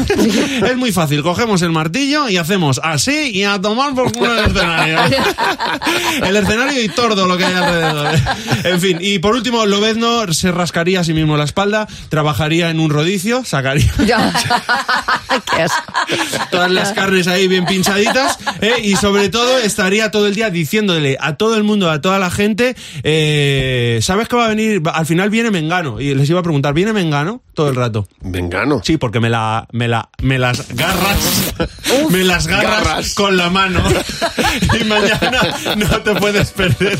Es 0.65 0.77
muy 0.77 0.91
fácil, 0.91 1.21
cogemos 1.21 1.61
el 1.61 1.71
martillo 1.71 2.29
y 2.29 2.37
hacemos 2.37 2.79
así 2.83 3.31
y 3.31 3.43
a 3.43 3.59
tomar 3.61 3.93
por 3.93 4.11
culo 4.11 4.37
el 4.37 4.45
escenario. 4.45 4.99
El 6.23 6.35
escenario 6.35 6.83
y 6.83 6.89
todo 6.89 7.27
lo 7.27 7.37
que 7.37 7.45
hay 7.45 7.53
alrededor. 7.53 8.15
En 8.63 8.81
fin, 8.81 8.97
y 9.01 9.19
por 9.19 9.35
último, 9.35 9.65
Lobezno 9.65 10.31
se 10.33 10.51
rascaría 10.51 11.01
a 11.01 11.03
sí 11.03 11.13
mismo 11.13 11.37
la 11.37 11.43
espalda, 11.43 11.87
trabajaría 12.09 12.69
en 12.69 12.79
un 12.79 12.89
rodicio, 12.89 13.43
sacaría 13.43 13.91
todas 16.49 16.71
las 16.71 16.93
carnes 16.93 17.27
ahí 17.27 17.47
bien 17.47 17.65
pinchaditas 17.65 18.37
¿eh? 18.61 18.75
y 18.83 18.95
sobre 18.95 19.29
todo 19.29 19.57
estaría 19.59 19.84
estaría 19.85 20.09
todo 20.09 20.25
el 20.27 20.33
día 20.33 20.49
diciéndole 20.49 21.15
a 21.19 21.35
todo 21.35 21.55
el 21.55 21.63
mundo, 21.63 21.91
a 21.91 22.01
toda 22.01 22.17
la 22.17 22.31
gente, 22.31 22.75
eh, 23.03 23.99
¿sabes 24.01 24.27
que 24.27 24.35
va 24.35 24.45
a 24.45 24.49
venir? 24.49 24.81
Al 24.91 25.05
final 25.05 25.29
viene 25.29 25.51
Mengano. 25.51 26.01
Y 26.01 26.15
les 26.15 26.27
iba 26.27 26.39
a 26.39 26.43
preguntar, 26.43 26.73
¿viene 26.73 26.91
Mengano? 26.91 27.43
Todo 27.53 27.69
el 27.69 27.75
rato. 27.75 28.07
¿Mengano? 28.21 28.81
Sí, 28.83 28.97
porque 28.97 29.19
me 29.19 29.29
la, 29.29 29.67
me 29.71 29.87
la, 29.87 30.09
me 30.23 30.39
las 30.39 30.67
garras, 30.75 31.53
me 32.09 32.23
las 32.23 32.47
garras, 32.47 32.83
garras. 32.83 33.13
con 33.13 33.37
la 33.37 33.49
mano. 33.51 33.81
y 34.79 34.83
mañana 34.85 35.41
no 35.77 36.01
te 36.01 36.15
puedes 36.15 36.49
perder. 36.51 36.99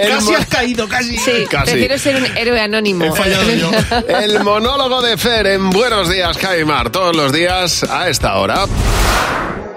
El 0.00 0.08
casi 0.08 0.34
has 0.34 0.46
caído, 0.46 0.88
casi. 0.88 1.18
Sí, 1.18 1.30
Casi. 1.50 1.72
prefiero 1.72 1.98
ser 1.98 2.16
un 2.16 2.36
héroe 2.36 2.60
anónimo. 2.60 3.04
He 3.04 3.12
fallado 3.12 3.52
yo. 3.54 3.70
El 4.08 4.42
monólogo 4.42 5.02
de 5.02 5.18
Fer 5.18 5.46
en 5.46 5.68
Buenos 5.70 6.10
Días, 6.10 6.38
Jaimar, 6.38 6.88
todos 6.90 7.14
los 7.14 7.32
días 7.32 7.84
a 7.84 8.08
esta 8.08 8.36
hora. 8.36 8.64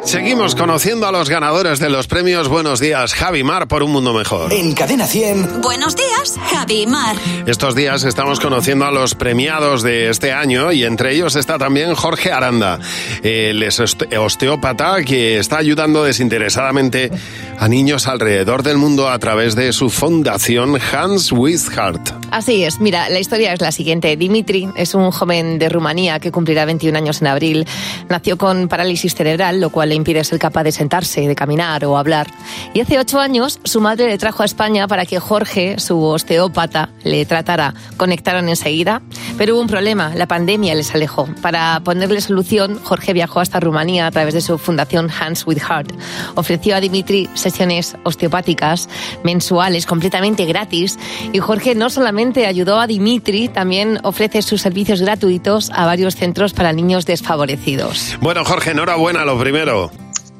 Seguimos 0.04 0.56
conociendo 0.56 1.06
a 1.06 1.12
los 1.12 1.30
ganadores 1.30 1.80
de 1.80 1.90
los 1.90 2.08
premios 2.08 2.48
Buenos 2.48 2.80
Días, 2.80 3.14
Javi 3.14 3.44
Mar 3.44 3.68
por 3.68 3.84
un 3.84 3.92
mundo 3.92 4.14
mejor. 4.14 4.54
En 4.54 4.74
Cadena 4.74 5.06
100. 5.06 5.62
Buenos 5.62 5.98
días, 5.98 6.36
Javi 6.50 6.88
Mar. 6.88 7.18
Estos 7.46 7.76
días 7.76 8.04
estamos 8.06 8.40
conociendo 8.40 8.86
a 8.86 8.92
los 8.92 9.16
premiados 9.16 9.84
de 9.84 10.10
este 10.10 10.32
año 10.32 10.72
y 10.72 10.86
entre 10.86 11.14
ellos 11.14 11.36
está 11.36 11.58
también 11.58 11.94
Jorge 11.94 12.32
Aranda, 12.32 12.80
el 13.22 13.62
oste- 13.64 14.18
osteópata 14.18 15.04
que 15.04 15.40
está 15.40 15.58
ayudando 15.58 16.06
desinteresadamente 16.06 17.12
a 17.60 17.68
niños 17.68 18.08
alrededor 18.08 18.64
del 18.64 18.78
mundo 18.78 19.10
a 19.10 19.20
través 19.20 19.56
de 19.56 19.74
su 19.74 19.90
fundación 19.90 20.78
Hands 20.94 21.34
with 21.34 21.68
Heart. 21.76 22.12
Así 22.32 22.64
es, 22.64 22.80
mira, 22.80 23.10
la 23.10 23.20
historia 23.20 23.52
es 23.52 23.60
la 23.62 23.74
siguiente. 23.74 24.16
Dimitri 24.16 24.70
es 24.78 24.94
un 24.96 25.12
joven 25.12 25.60
de 25.60 25.68
Rumanía 25.68 26.20
que 26.20 26.32
cumplirá 26.32 26.64
21 26.66 26.98
años 26.98 27.20
en 27.22 27.28
abril. 27.28 27.68
Nació 28.10 28.38
con 28.38 28.70
parálisis 28.70 29.14
cerebral, 29.16 29.60
lo 29.60 29.70
cual 29.70 29.87
le 29.88 29.96
impide 29.96 30.24
ser 30.24 30.40
capaz 30.40 30.64
de 30.64 30.72
sentarse, 30.72 31.28
de 31.28 31.36
caminar 31.36 31.86
o 31.86 31.98
hablar. 31.98 32.28
Y 32.74 32.82
hace 32.82 33.00
ocho 33.00 33.20
años 33.20 33.60
su 33.64 33.82
madre 33.82 34.08
le 34.08 34.18
trajo 34.18 34.44
a 34.44 34.46
España 34.46 34.88
para 34.88 35.06
que 35.06 35.20
Jorge, 35.20 35.80
su 35.80 36.02
osteópata, 36.04 36.90
le 37.04 37.26
tratara. 37.26 37.74
Conectaron 37.98 38.50
enseguida, 38.50 39.02
pero 39.38 39.56
hubo 39.56 39.62
un 39.62 39.68
problema, 39.68 40.14
la 40.16 40.28
pandemia 40.28 40.76
les 40.76 40.94
alejó. 40.94 41.28
Para 41.42 41.80
ponerle 41.84 42.22
solución, 42.22 42.80
Jorge 42.84 43.14
viajó 43.14 43.40
hasta 43.40 43.60
Rumanía 43.60 44.08
a 44.08 44.12
través 44.12 44.34
de 44.34 44.42
su 44.42 44.58
fundación 44.58 45.10
Hands 45.10 45.46
with 45.48 45.60
Heart. 45.60 45.94
Ofreció 46.36 46.76
a 46.76 46.80
Dimitri 46.80 47.30
sesiones 47.34 47.96
osteopáticas 48.04 48.90
mensuales 49.24 49.86
completamente 49.86 50.46
gratis 50.46 50.98
y 51.34 51.40
Jorge 51.40 51.76
no 51.76 51.90
solamente 51.90 52.46
ayudó 52.46 52.80
a 52.80 52.88
Dimitri, 52.88 53.48
también 53.48 54.00
ofrece 54.04 54.42
sus 54.42 54.62
servicios 54.62 55.02
gratuitos 55.02 55.70
a 55.74 55.86
varios 55.86 56.16
centros 56.16 56.54
para 56.54 56.74
niños 56.74 57.06
desfavorecidos. 57.06 58.18
Bueno, 58.22 58.44
Jorge, 58.46 58.72
enhorabuena 58.72 59.26
lo 59.26 59.40
primero. 59.40 59.77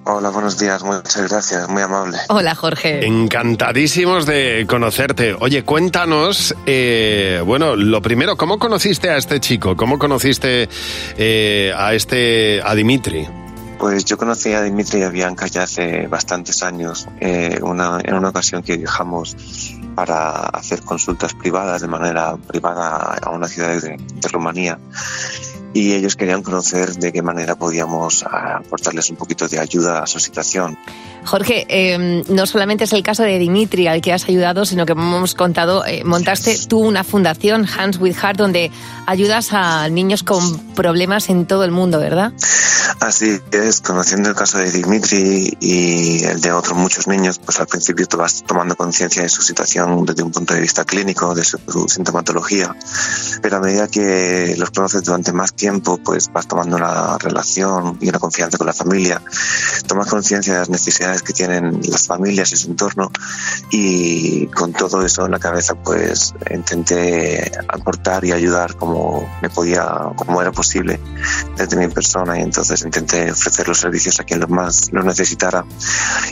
Hola, 0.10 0.30
buenos 0.30 0.58
días, 0.58 0.84
muchas 0.84 1.30
gracias, 1.30 1.68
muy 1.68 1.82
amable. 1.82 2.18
Hola 2.30 2.56
Jorge. 2.56 3.06
Encantadísimos 3.06 4.26
de 4.26 4.66
conocerte. 4.66 5.36
Oye, 5.38 5.64
cuéntanos, 5.64 6.56
eh, 6.66 7.44
bueno, 7.46 7.76
lo 7.76 8.02
primero, 8.02 8.38
¿cómo 8.38 8.58
conociste 8.58 9.10
a 9.10 9.18
este 9.18 9.42
chico? 9.42 9.76
¿Cómo 9.76 10.00
conociste 10.00 10.70
eh, 11.18 11.74
a 11.76 11.94
este, 11.94 12.62
a 12.64 12.74
Dimitri? 12.74 13.28
Pues 13.80 14.06
yo 14.06 14.18
conocí 14.18 14.54
a 14.54 14.62
Dimitri 14.62 15.02
y 15.02 15.04
a 15.04 15.10
Bianca 15.10 15.46
ya 15.48 15.64
hace 15.64 16.08
bastantes 16.08 16.64
años, 16.64 17.10
eh, 17.20 17.60
una, 17.62 18.00
en 18.02 18.16
una 18.16 18.30
ocasión 18.30 18.64
que 18.64 18.78
viajamos 18.78 19.36
para 19.94 20.46
hacer 20.46 20.84
consultas 20.84 21.34
privadas 21.34 21.82
de 21.82 21.88
manera 21.90 22.38
privada 22.38 23.18
a 23.22 23.30
una 23.32 23.50
ciudad 23.50 23.76
de, 23.82 23.98
de 23.98 24.28
Rumanía 24.30 24.80
y 25.74 25.94
ellos 25.94 26.16
querían 26.16 26.44
conocer 26.44 26.96
de 26.96 27.12
qué 27.12 27.22
manera 27.22 27.56
podíamos 27.56 28.24
aportarles 28.24 29.10
un 29.10 29.18
poquito 29.18 29.48
de 29.48 29.60
ayuda 29.60 30.04
a 30.04 30.08
su 30.08 30.20
situación. 30.20 30.78
Jorge, 31.26 31.66
eh, 31.68 32.24
no 32.30 32.46
solamente 32.46 32.86
es 32.86 32.94
el 32.94 33.04
caso 33.04 33.24
de 33.24 33.38
Dimitri 33.38 33.88
al 33.88 34.02
que 34.02 34.14
has 34.14 34.28
ayudado, 34.30 34.66
sino 34.66 34.86
que 34.86 34.94
como 34.94 35.18
hemos 35.18 35.36
contado, 35.36 35.86
eh, 35.86 36.04
montaste 36.06 36.58
tú 36.68 36.80
una 36.80 37.04
fundación, 37.04 37.68
Hands 37.68 38.00
with 38.00 38.16
Heart, 38.16 38.38
donde 38.38 38.72
ayudas 39.06 39.50
a 39.52 39.90
niños 39.90 40.24
con 40.24 40.58
problemas 40.74 41.30
en 41.30 41.46
todo 41.46 41.66
el 41.66 41.72
mundo, 41.72 42.00
¿verdad? 42.00 42.32
Así 43.02 43.40
es, 43.52 43.82
conociendo 43.82 44.30
el 44.30 44.36
caso 44.36 44.58
de 44.58 44.72
Dimitri 44.72 45.58
y 45.60 46.24
el 46.24 46.40
de 46.40 46.52
otros 46.52 46.78
muchos 46.78 47.08
niños, 47.08 47.40
pues 47.40 47.60
al 47.60 47.68
principio 47.68 48.08
te 48.08 48.16
vas 48.16 48.44
tomando 48.48 48.76
conciencia 48.76 49.22
de 49.22 49.30
su 49.30 49.42
situación 49.42 50.06
desde 50.06 50.24
un 50.24 50.32
punto 50.32 50.54
de 50.54 50.62
vista 50.62 50.86
clínico, 50.86 51.36
de 51.36 51.44
su, 51.44 51.60
su 51.68 51.90
sintomatología, 51.90 52.76
pero 53.42 53.58
a 53.58 53.60
medida 53.60 53.88
que 53.88 54.56
los 54.58 54.72
conoces 54.72 55.04
durante 55.04 55.34
más 55.34 55.52
tiempo, 55.68 55.98
pues 55.98 56.32
vas 56.32 56.48
tomando 56.48 56.78
una 56.78 57.18
relación 57.18 57.98
y 58.00 58.08
una 58.08 58.20
confianza 58.20 58.58
con 58.58 58.68
la 58.68 58.74
familia, 58.74 59.22
tomas 59.86 60.08
conciencia 60.08 60.54
de 60.54 60.60
las 60.60 60.70
necesidades 60.70 61.22
que 61.22 61.34
tienen 61.34 61.82
las 61.90 62.08
familias 62.08 62.54
y 62.54 62.56
su 62.56 62.70
entorno 62.70 63.12
y 63.70 64.48
con 64.48 64.72
todo 64.72 65.06
eso 65.06 65.26
en 65.26 65.32
la 65.32 65.40
cabeza, 65.40 65.76
pues 65.76 66.34
intenté 66.50 67.52
aportar 67.68 68.24
y 68.24 68.32
ayudar 68.32 68.78
como 68.78 69.30
me 69.42 69.50
podía, 69.50 69.84
como 70.16 70.42
era 70.42 70.54
posible 70.54 71.02
desde 71.58 71.76
mi 71.76 71.90
persona 71.90 72.40
y 72.40 72.44
entonces 72.44 72.82
intenté 72.84 73.30
ofrecer 73.30 73.68
los 73.68 73.80
servicios 73.80 74.22
a 74.22 74.24
quien 74.24 74.40
lo 74.40 74.48
más 74.48 74.94
lo 74.94 75.04
necesitara, 75.04 75.66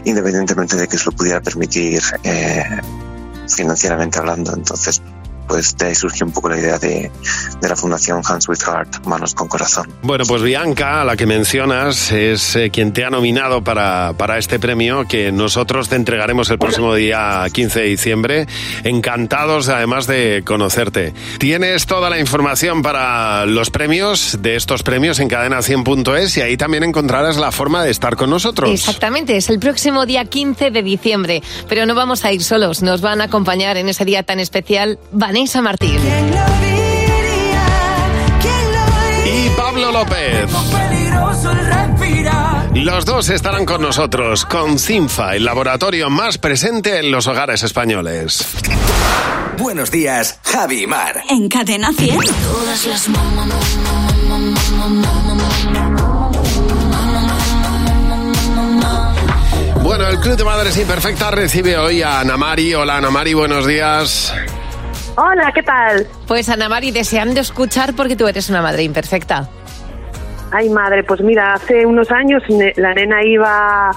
independientemente 0.06 0.78
de 0.78 0.88
que 0.88 0.98
se 0.98 1.06
lo 1.08 1.12
pudiera 1.12 1.42
permitir 1.42 2.02
eh, 2.24 2.64
financieramente 3.50 4.18
hablando. 4.18 4.54
Entonces, 4.54 5.02
pues 5.48 5.76
de 5.78 5.88
ahí 5.88 5.96
surgió 5.96 6.26
un 6.26 6.32
poco 6.32 6.50
la 6.50 6.58
idea 6.58 6.78
de, 6.78 7.12
de 7.62 7.70
la 7.70 7.76
fundación 7.76 8.22
Hands 8.26 8.48
with 8.48 8.60
Heart, 8.66 9.06
Manos 9.06 9.34
con 9.34 9.48
Corazón. 9.48 9.92
Bueno, 10.02 10.26
pues 10.28 10.42
Bianca, 10.42 11.02
a 11.02 11.06
la 11.06 11.16
que 11.16 11.26
mencionas, 11.26 12.12
es 12.12 12.56
eh, 12.56 12.70
quien 12.72 12.94
te 12.94 13.06
ha 13.06 13.10
nominado 13.10 13.64
para, 13.64 14.14
para 14.18 14.38
este 14.38 14.60
premio 14.60 15.08
que 15.08 15.32
nosotros 15.32 15.90
te 15.90 15.96
entregaremos 15.96 16.50
el 16.50 16.58
próximo 16.58 16.94
día 16.94 17.46
15 17.52 17.82
de 17.82 17.86
diciembre. 17.86 18.48
Encantados 18.84 19.70
además 19.70 20.08
de 20.08 20.44
conocerte. 20.46 21.14
Tienes 21.40 21.86
toda 21.86 22.10
la 22.10 22.20
información 22.20 22.82
para 22.82 23.46
los 23.46 23.70
premios 23.70 24.40
de 24.42 24.56
estos 24.56 24.84
premios 24.84 25.20
en 25.20 25.30
cadena100.es 25.30 26.38
y 26.38 26.42
ahí 26.42 26.58
también 26.58 26.84
encontrarás 26.84 27.38
la 27.38 27.52
forma 27.52 27.84
de 27.84 27.92
estar 27.92 28.16
con 28.16 28.30
nosotros. 28.30 28.70
Exactamente, 28.70 29.38
es 29.38 29.50
el 29.50 29.60
próximo 29.60 30.06
día 30.06 30.26
15 30.26 30.72
de 30.72 30.84
diciembre, 30.84 31.44
pero 31.68 31.86
no 31.86 31.96
vamos 31.96 32.26
a 32.26 32.32
ir 32.32 32.44
solos, 32.44 32.82
nos 32.82 33.02
van 33.02 33.22
a 33.22 33.26
acompañar 33.26 33.78
en 33.78 33.90
ese 33.90 34.06
día 34.06 34.24
tan 34.24 34.40
especial 34.40 35.00
Vanessa 35.36 35.62
Martín. 35.62 36.00
Y 39.26 39.50
Pablo 39.58 39.92
López. 39.92 40.50
Los 42.74 43.04
dos 43.04 43.28
estarán 43.28 43.66
con 43.66 43.82
nosotros 43.82 44.46
con 44.46 44.80
CINFA, 44.80 45.36
el 45.36 45.44
laboratorio 45.44 46.10
más 46.10 46.38
presente 46.38 47.00
en 47.00 47.12
los 47.12 47.28
hogares 47.28 47.64
españoles. 47.64 48.48
Buenos 49.58 49.92
días, 49.92 50.40
Javi 50.42 50.84
y 50.84 50.88
Mar. 50.88 51.22
En 51.30 51.50
Cadena 51.50 51.92
100. 51.92 52.18
Todas 52.18 52.86
las 52.86 53.10
Bueno, 59.84 60.08
el 60.08 60.18
Club 60.22 60.38
de 60.38 60.44
Madres 60.46 60.78
Imperfectas 60.78 61.34
recibe 61.34 61.78
hoy 61.78 62.02
a 62.04 62.22
Ana 62.22 62.38
Mari. 62.38 62.74
Hola 62.74 62.96
Ana 62.96 63.10
Mari, 63.10 63.34
buenos 63.34 63.68
días. 63.68 64.34
Hola, 65.18 65.52
¿qué 65.54 65.64
tal? 65.64 66.06
Pues 66.28 66.50
Ana 66.50 66.68
Mari, 66.68 66.92
deseando 66.92 67.40
escuchar 67.40 67.94
porque 67.96 68.16
tú 68.16 68.28
eres 68.28 68.50
una 68.50 68.62
madre 68.62 68.84
imperfecta. 68.84 69.48
Ay, 70.52 70.70
madre, 70.70 71.04
pues 71.04 71.22
mira, 71.22 71.54
hace 71.54 71.86
unos 71.86 72.12
años 72.12 72.44
la 72.76 72.94
nena 72.94 73.24
iba... 73.24 73.92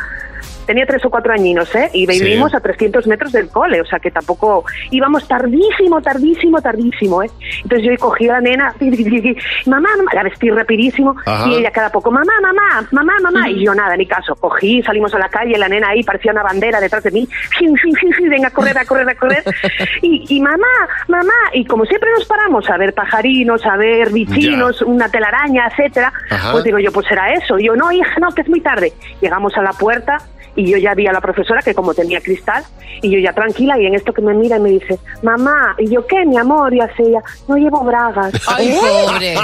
Tenía 0.68 0.84
tres 0.84 1.02
o 1.06 1.08
cuatro 1.08 1.32
añinos, 1.32 1.74
¿eh? 1.74 1.88
Y 1.94 2.06
Sí. 2.06 2.22
vivimos 2.22 2.54
a 2.54 2.60
300 2.60 3.06
metros 3.06 3.32
del 3.32 3.48
cole, 3.48 3.80
o 3.80 3.86
sea 3.86 3.98
que 3.98 4.10
tampoco... 4.10 4.66
Íbamos 4.90 5.26
tardísimo, 5.26 6.02
tardísimo, 6.02 6.60
tardísimo, 6.60 7.22
¿eh? 7.22 7.30
Entonces 7.62 7.88
yo 7.88 7.96
cogí 7.98 8.28
a 8.28 8.34
la 8.34 8.40
nena, 8.42 8.74
mamá, 9.66 9.88
mamá, 9.96 10.10
la 10.12 10.22
vestí 10.24 10.50
rapidísimo, 10.50 11.16
Ajá. 11.24 11.48
y 11.48 11.54
ella 11.54 11.70
cada 11.70 11.90
poco, 11.90 12.10
mamá, 12.10 12.32
mamá, 12.42 12.86
mamá, 12.90 13.14
mamá, 13.22 13.48
y 13.48 13.64
yo 13.64 13.74
nada, 13.74 13.96
ni 13.96 14.06
caso. 14.06 14.34
Cogí, 14.36 14.82
salimos 14.82 15.14
a 15.14 15.18
la 15.18 15.30
calle, 15.30 15.56
la 15.56 15.68
nena 15.70 15.88
ahí 15.88 16.02
parecía 16.02 16.32
una 16.32 16.42
bandera 16.42 16.80
detrás 16.80 17.02
de 17.02 17.12
mí, 17.12 17.26
¡Fiu, 17.58 17.74
fiu, 17.76 17.94
fiu, 17.94 18.12
fiu! 18.12 18.28
venga 18.30 18.48
a 18.48 18.50
correr, 18.50 18.76
a 18.76 18.84
correr, 18.84 19.08
a 19.08 19.14
correr. 19.14 19.42
Y, 20.02 20.24
y 20.36 20.40
mamá, 20.40 20.66
mamá, 21.08 21.32
y 21.54 21.64
como 21.64 21.84
siempre 21.86 22.10
nos 22.18 22.26
paramos 22.26 22.68
a 22.68 22.76
ver 22.76 22.92
pajarinos, 22.92 23.64
a 23.64 23.76
ver 23.76 24.10
bichinos, 24.10 24.82
una 24.82 25.08
telaraña, 25.08 25.66
etcétera, 25.68 26.12
Ajá. 26.30 26.52
pues 26.52 26.64
digo 26.64 26.78
yo, 26.78 26.92
pues 26.92 27.06
será 27.06 27.32
eso. 27.32 27.58
Y 27.58 27.66
yo, 27.66 27.74
no, 27.76 27.90
hija, 27.90 28.14
no, 28.20 28.30
que 28.32 28.42
es 28.42 28.48
muy 28.48 28.60
tarde. 28.60 28.92
Llegamos 29.20 29.56
a 29.56 29.62
la 29.62 29.72
puerta 29.72 30.18
y 30.58 30.70
yo 30.72 30.76
ya 30.76 30.92
vi 30.94 31.06
a 31.06 31.12
la 31.12 31.20
profesora 31.20 31.62
que 31.62 31.72
como 31.72 31.94
tenía 31.94 32.20
cristal 32.20 32.64
y 33.00 33.10
yo 33.12 33.18
ya 33.20 33.32
tranquila 33.32 33.78
y 33.80 33.86
en 33.86 33.94
esto 33.94 34.12
que 34.12 34.20
me 34.20 34.34
mira 34.34 34.56
y 34.56 34.60
me 34.60 34.70
dice, 34.70 34.98
mamá, 35.22 35.76
y 35.78 35.88
yo 35.88 36.04
qué, 36.06 36.24
mi 36.26 36.36
amor, 36.36 36.74
y 36.74 36.80
hace 36.80 37.04
ella, 37.04 37.20
no 37.46 37.56
llevo 37.56 37.84
bragas. 37.84 38.32
Ay, 38.48 38.68
¿Eh? 38.70 38.78
pobre. 38.80 39.34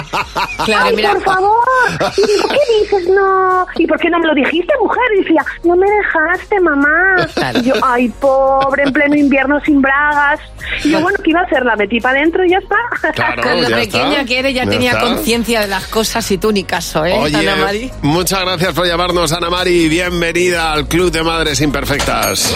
Claro, 0.65 0.85
Ay, 0.87 0.97
mira. 0.97 1.13
por 1.13 1.23
favor. 1.23 1.65
Y 2.17 2.27
digo, 2.27 2.49
¿qué 2.49 2.81
dices? 2.81 3.09
No. 3.11 3.65
¿Y 3.77 3.87
por 3.87 3.99
qué 4.01 4.11
no 4.11 4.19
me 4.19 4.27
lo 4.27 4.35
dijiste, 4.35 4.75
mujer? 4.83 5.03
Y 5.17 5.23
decía, 5.23 5.45
no 5.63 5.77
me 5.77 5.87
dejaste, 5.89 6.61
mamá. 6.61 7.15
Claro. 7.35 7.59
Y 7.61 7.63
yo, 7.63 7.75
ay, 7.85 8.09
pobre, 8.21 8.83
en 8.83 8.93
pleno 8.93 9.15
invierno 9.15 9.61
sin 9.65 9.81
bragas. 9.81 10.41
Y 10.83 10.91
yo, 10.91 11.01
bueno, 11.01 11.19
¿qué 11.23 11.31
iba 11.31 11.41
a 11.41 11.45
hacer? 11.45 11.65
La 11.65 11.77
metí 11.77 12.01
para 12.01 12.19
adentro 12.19 12.45
y 12.45 12.51
ya 12.51 12.59
está. 12.59 13.41
Con 13.41 13.63
lo 13.63 13.69
pequeña 13.69 14.25
que 14.25 14.41
eres 14.41 14.55
ya, 14.55 14.65
Ya 14.65 14.71
tenía 14.71 14.91
está. 14.93 15.03
conciencia 15.05 15.61
de 15.61 15.69
las 15.69 15.87
cosas 15.87 16.29
y 16.33 16.39
tú 16.39 16.51
ni 16.51 16.65
caso, 16.65 17.05
¿eh, 17.07 17.15
Oye, 17.19 17.37
Ana 17.37 17.55
Mari? 17.57 17.91
muchas 18.03 18.41
gracias 18.41 18.73
por 18.73 18.85
llamarnos, 18.87 19.33
Ana 19.33 19.49
Mari. 19.51 19.89
Bienvenida 19.89 20.73
al 20.73 20.89
Club 20.89 21.04
De 21.11 21.23
Madres 21.23 21.61
Imperfectas. 21.61 22.55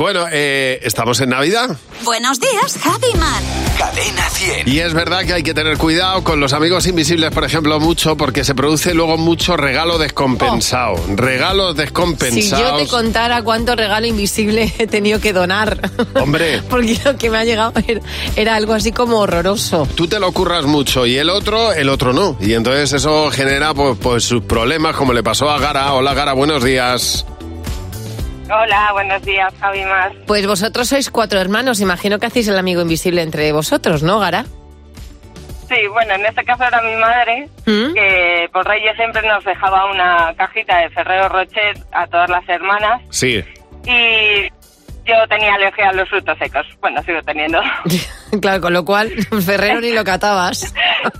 Bueno, 0.00 0.24
eh, 0.32 0.80
¿estamos 0.82 1.20
en 1.20 1.28
Navidad? 1.28 1.76
Buenos 2.04 2.40
días, 2.40 2.78
Javi 2.82 3.12
Mar. 3.18 3.42
Cadena 3.76 4.30
100. 4.30 4.66
Y 4.66 4.78
es 4.78 4.94
verdad 4.94 5.26
que 5.26 5.34
hay 5.34 5.42
que 5.42 5.52
tener 5.52 5.76
cuidado 5.76 6.24
con 6.24 6.40
los 6.40 6.54
amigos 6.54 6.86
invisibles, 6.86 7.30
por 7.32 7.44
ejemplo, 7.44 7.78
mucho, 7.80 8.16
porque 8.16 8.42
se 8.42 8.54
produce 8.54 8.94
luego 8.94 9.18
mucho 9.18 9.58
regalo 9.58 9.98
descompensado. 9.98 10.94
Regalo 11.16 11.74
Si 11.74 12.48
yo 12.48 12.76
te 12.76 12.86
contara 12.86 13.42
cuánto 13.42 13.76
regalo 13.76 14.06
invisible 14.06 14.72
he 14.78 14.86
tenido 14.86 15.20
que 15.20 15.34
donar. 15.34 15.90
Hombre. 16.14 16.62
Porque 16.70 16.98
lo 17.04 17.18
que 17.18 17.28
me 17.28 17.36
ha 17.36 17.44
llegado 17.44 17.74
era, 17.86 18.00
era 18.36 18.54
algo 18.54 18.72
así 18.72 18.92
como 18.92 19.18
horroroso. 19.18 19.86
Tú 19.96 20.08
te 20.08 20.18
lo 20.18 20.32
curras 20.32 20.64
mucho 20.64 21.04
y 21.04 21.18
el 21.18 21.28
otro, 21.28 21.74
el 21.74 21.90
otro 21.90 22.14
no. 22.14 22.38
Y 22.40 22.54
entonces 22.54 22.94
eso 22.94 23.30
genera 23.30 23.74
pues, 23.74 23.98
pues 24.00 24.24
sus 24.24 24.44
problemas, 24.44 24.96
como 24.96 25.12
le 25.12 25.22
pasó 25.22 25.50
a 25.50 25.58
Gara. 25.58 25.92
Hola 25.92 26.14
Gara, 26.14 26.32
buenos 26.32 26.64
días. 26.64 27.26
Hola, 28.52 28.90
buenos 28.92 29.22
días, 29.22 29.52
Javi 29.60 29.84
Mar. 29.84 30.12
Pues 30.26 30.46
vosotros 30.46 30.88
sois 30.88 31.10
cuatro 31.10 31.40
hermanos, 31.40 31.80
imagino 31.80 32.18
que 32.18 32.26
hacéis 32.26 32.48
el 32.48 32.58
amigo 32.58 32.82
invisible 32.82 33.22
entre 33.22 33.52
vosotros, 33.52 34.02
¿no, 34.02 34.18
Gara? 34.18 34.44
Sí, 35.68 35.86
bueno, 35.92 36.14
en 36.14 36.26
este 36.26 36.42
caso 36.44 36.64
era 36.64 36.82
mi 36.82 36.96
madre, 36.96 37.48
¿Mm? 37.64 37.94
que 37.94 38.48
por 38.52 38.66
Reyes 38.66 38.96
siempre 38.96 39.22
nos 39.28 39.44
dejaba 39.44 39.88
una 39.88 40.34
cajita 40.36 40.78
de 40.78 40.90
Ferrero 40.90 41.28
Rocher 41.28 41.78
a 41.92 42.06
todas 42.08 42.28
las 42.28 42.48
hermanas 42.48 43.00
Sí. 43.10 43.44
y 43.86 44.48
yo 45.06 45.14
tenía 45.28 45.54
alergia 45.54 45.90
a 45.90 45.92
los 45.92 46.08
frutos 46.08 46.36
secos. 46.38 46.66
Bueno, 46.80 47.02
sigo 47.04 47.22
teniendo. 47.22 47.60
Claro, 48.40 48.60
con 48.60 48.72
lo 48.72 48.84
cual, 48.84 49.10
Ferrero 49.44 49.80
ni 49.80 49.90
lo 49.92 50.04
catabas. 50.04 50.72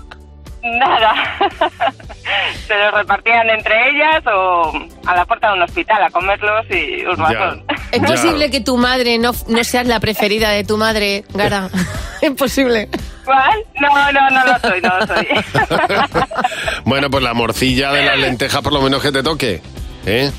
Nada. 0.63 1.15
Se 2.67 2.77
los 2.77 2.95
repartían 2.95 3.49
entre 3.51 3.75
ellas 3.91 4.23
o 4.27 4.73
a 5.07 5.17
la 5.17 5.25
puerta 5.25 5.49
de 5.49 5.55
un 5.55 5.63
hospital 5.63 6.03
a 6.03 6.11
comerlos 6.11 6.67
y 6.71 7.05
un 7.05 7.17
ratón. 7.17 7.65
¿Es 7.93 8.01
posible 8.01 8.51
que 8.51 8.61
tu 8.61 8.77
madre 8.77 9.19
no, 9.19 9.33
no 9.49 9.65
seas 9.65 9.87
la 9.87 10.01
preferida 10.01 10.51
de 10.51 10.65
tu 10.65 10.77
madre, 10.77 11.25
Gara? 11.35 11.69
Es 12.21 12.33
posible. 12.33 12.89
¿Cuál? 13.25 13.65
No, 13.81 14.13
no, 14.13 14.31
no 14.31 14.45
lo 14.45 14.59
soy, 14.59 14.81
no 14.83 14.99
lo 14.99 15.07
soy. 15.07 15.27
Bueno, 16.85 17.09
pues 17.09 17.23
la 17.23 17.33
morcilla 17.33 17.93
de 17.93 18.05
las 18.05 18.19
lentejas 18.19 18.61
por 18.61 18.73
lo 18.73 18.83
menos 18.83 19.03
que 19.03 19.11
te 19.13 19.23
toque. 19.23 19.63
¿Eh? 20.05 20.31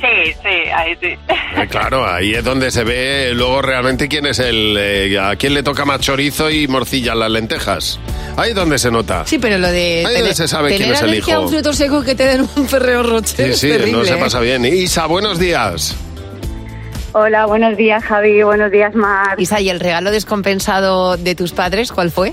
Sí, 0.00 0.32
sí, 0.42 0.48
ahí 0.74 0.96
sí. 1.00 1.06
Eh, 1.06 1.66
Claro, 1.68 2.06
ahí 2.06 2.34
es 2.34 2.44
donde 2.44 2.70
se 2.70 2.82
ve 2.84 3.32
luego 3.34 3.62
realmente 3.62 4.08
quién 4.08 4.26
es 4.26 4.38
el... 4.38 4.76
eh, 4.78 5.18
a 5.20 5.36
quién 5.36 5.54
le 5.54 5.62
toca 5.62 5.84
más 5.84 6.00
chorizo 6.00 6.50
y 6.50 6.66
morcilla 6.68 7.12
en 7.12 7.18
las 7.20 7.30
lentejas. 7.30 8.00
Ahí 8.36 8.50
es 8.50 8.56
donde 8.56 8.78
se 8.78 8.90
nota. 8.90 9.24
Sí, 9.26 9.38
pero 9.38 9.58
lo 9.58 9.68
de 9.68 10.04
Ahí 10.06 10.34
se 10.34 10.48
sabe 10.48 10.68
quién 10.70 10.80
tener 10.82 10.94
es 10.94 11.02
el 11.02 11.08
alergia 11.10 11.34
hijo. 11.34 11.42
un 11.42 11.48
fruto 11.50 11.72
seco 11.72 12.02
que 12.02 12.14
te 12.14 12.24
den 12.24 12.48
un 12.56 12.66
Ferrero 12.68 13.02
Rocher 13.02 13.46
Sí, 13.46 13.52
es 13.52 13.58
sí, 13.58 13.68
terrible. 13.68 13.92
no 13.92 14.04
se 14.04 14.14
¿eh? 14.14 14.18
pasa 14.18 14.40
bien. 14.40 14.64
Isa, 14.64 15.06
buenos 15.06 15.38
días. 15.38 15.94
Hola, 17.14 17.44
buenos 17.44 17.76
días, 17.76 18.02
Javi. 18.04 18.42
Buenos 18.42 18.70
días, 18.70 18.94
Mar. 18.94 19.38
Isa, 19.38 19.60
¿y 19.60 19.68
el 19.68 19.80
regalo 19.80 20.10
descompensado 20.10 21.18
de 21.18 21.34
tus 21.34 21.52
padres 21.52 21.92
cuál 21.92 22.10
fue? 22.10 22.32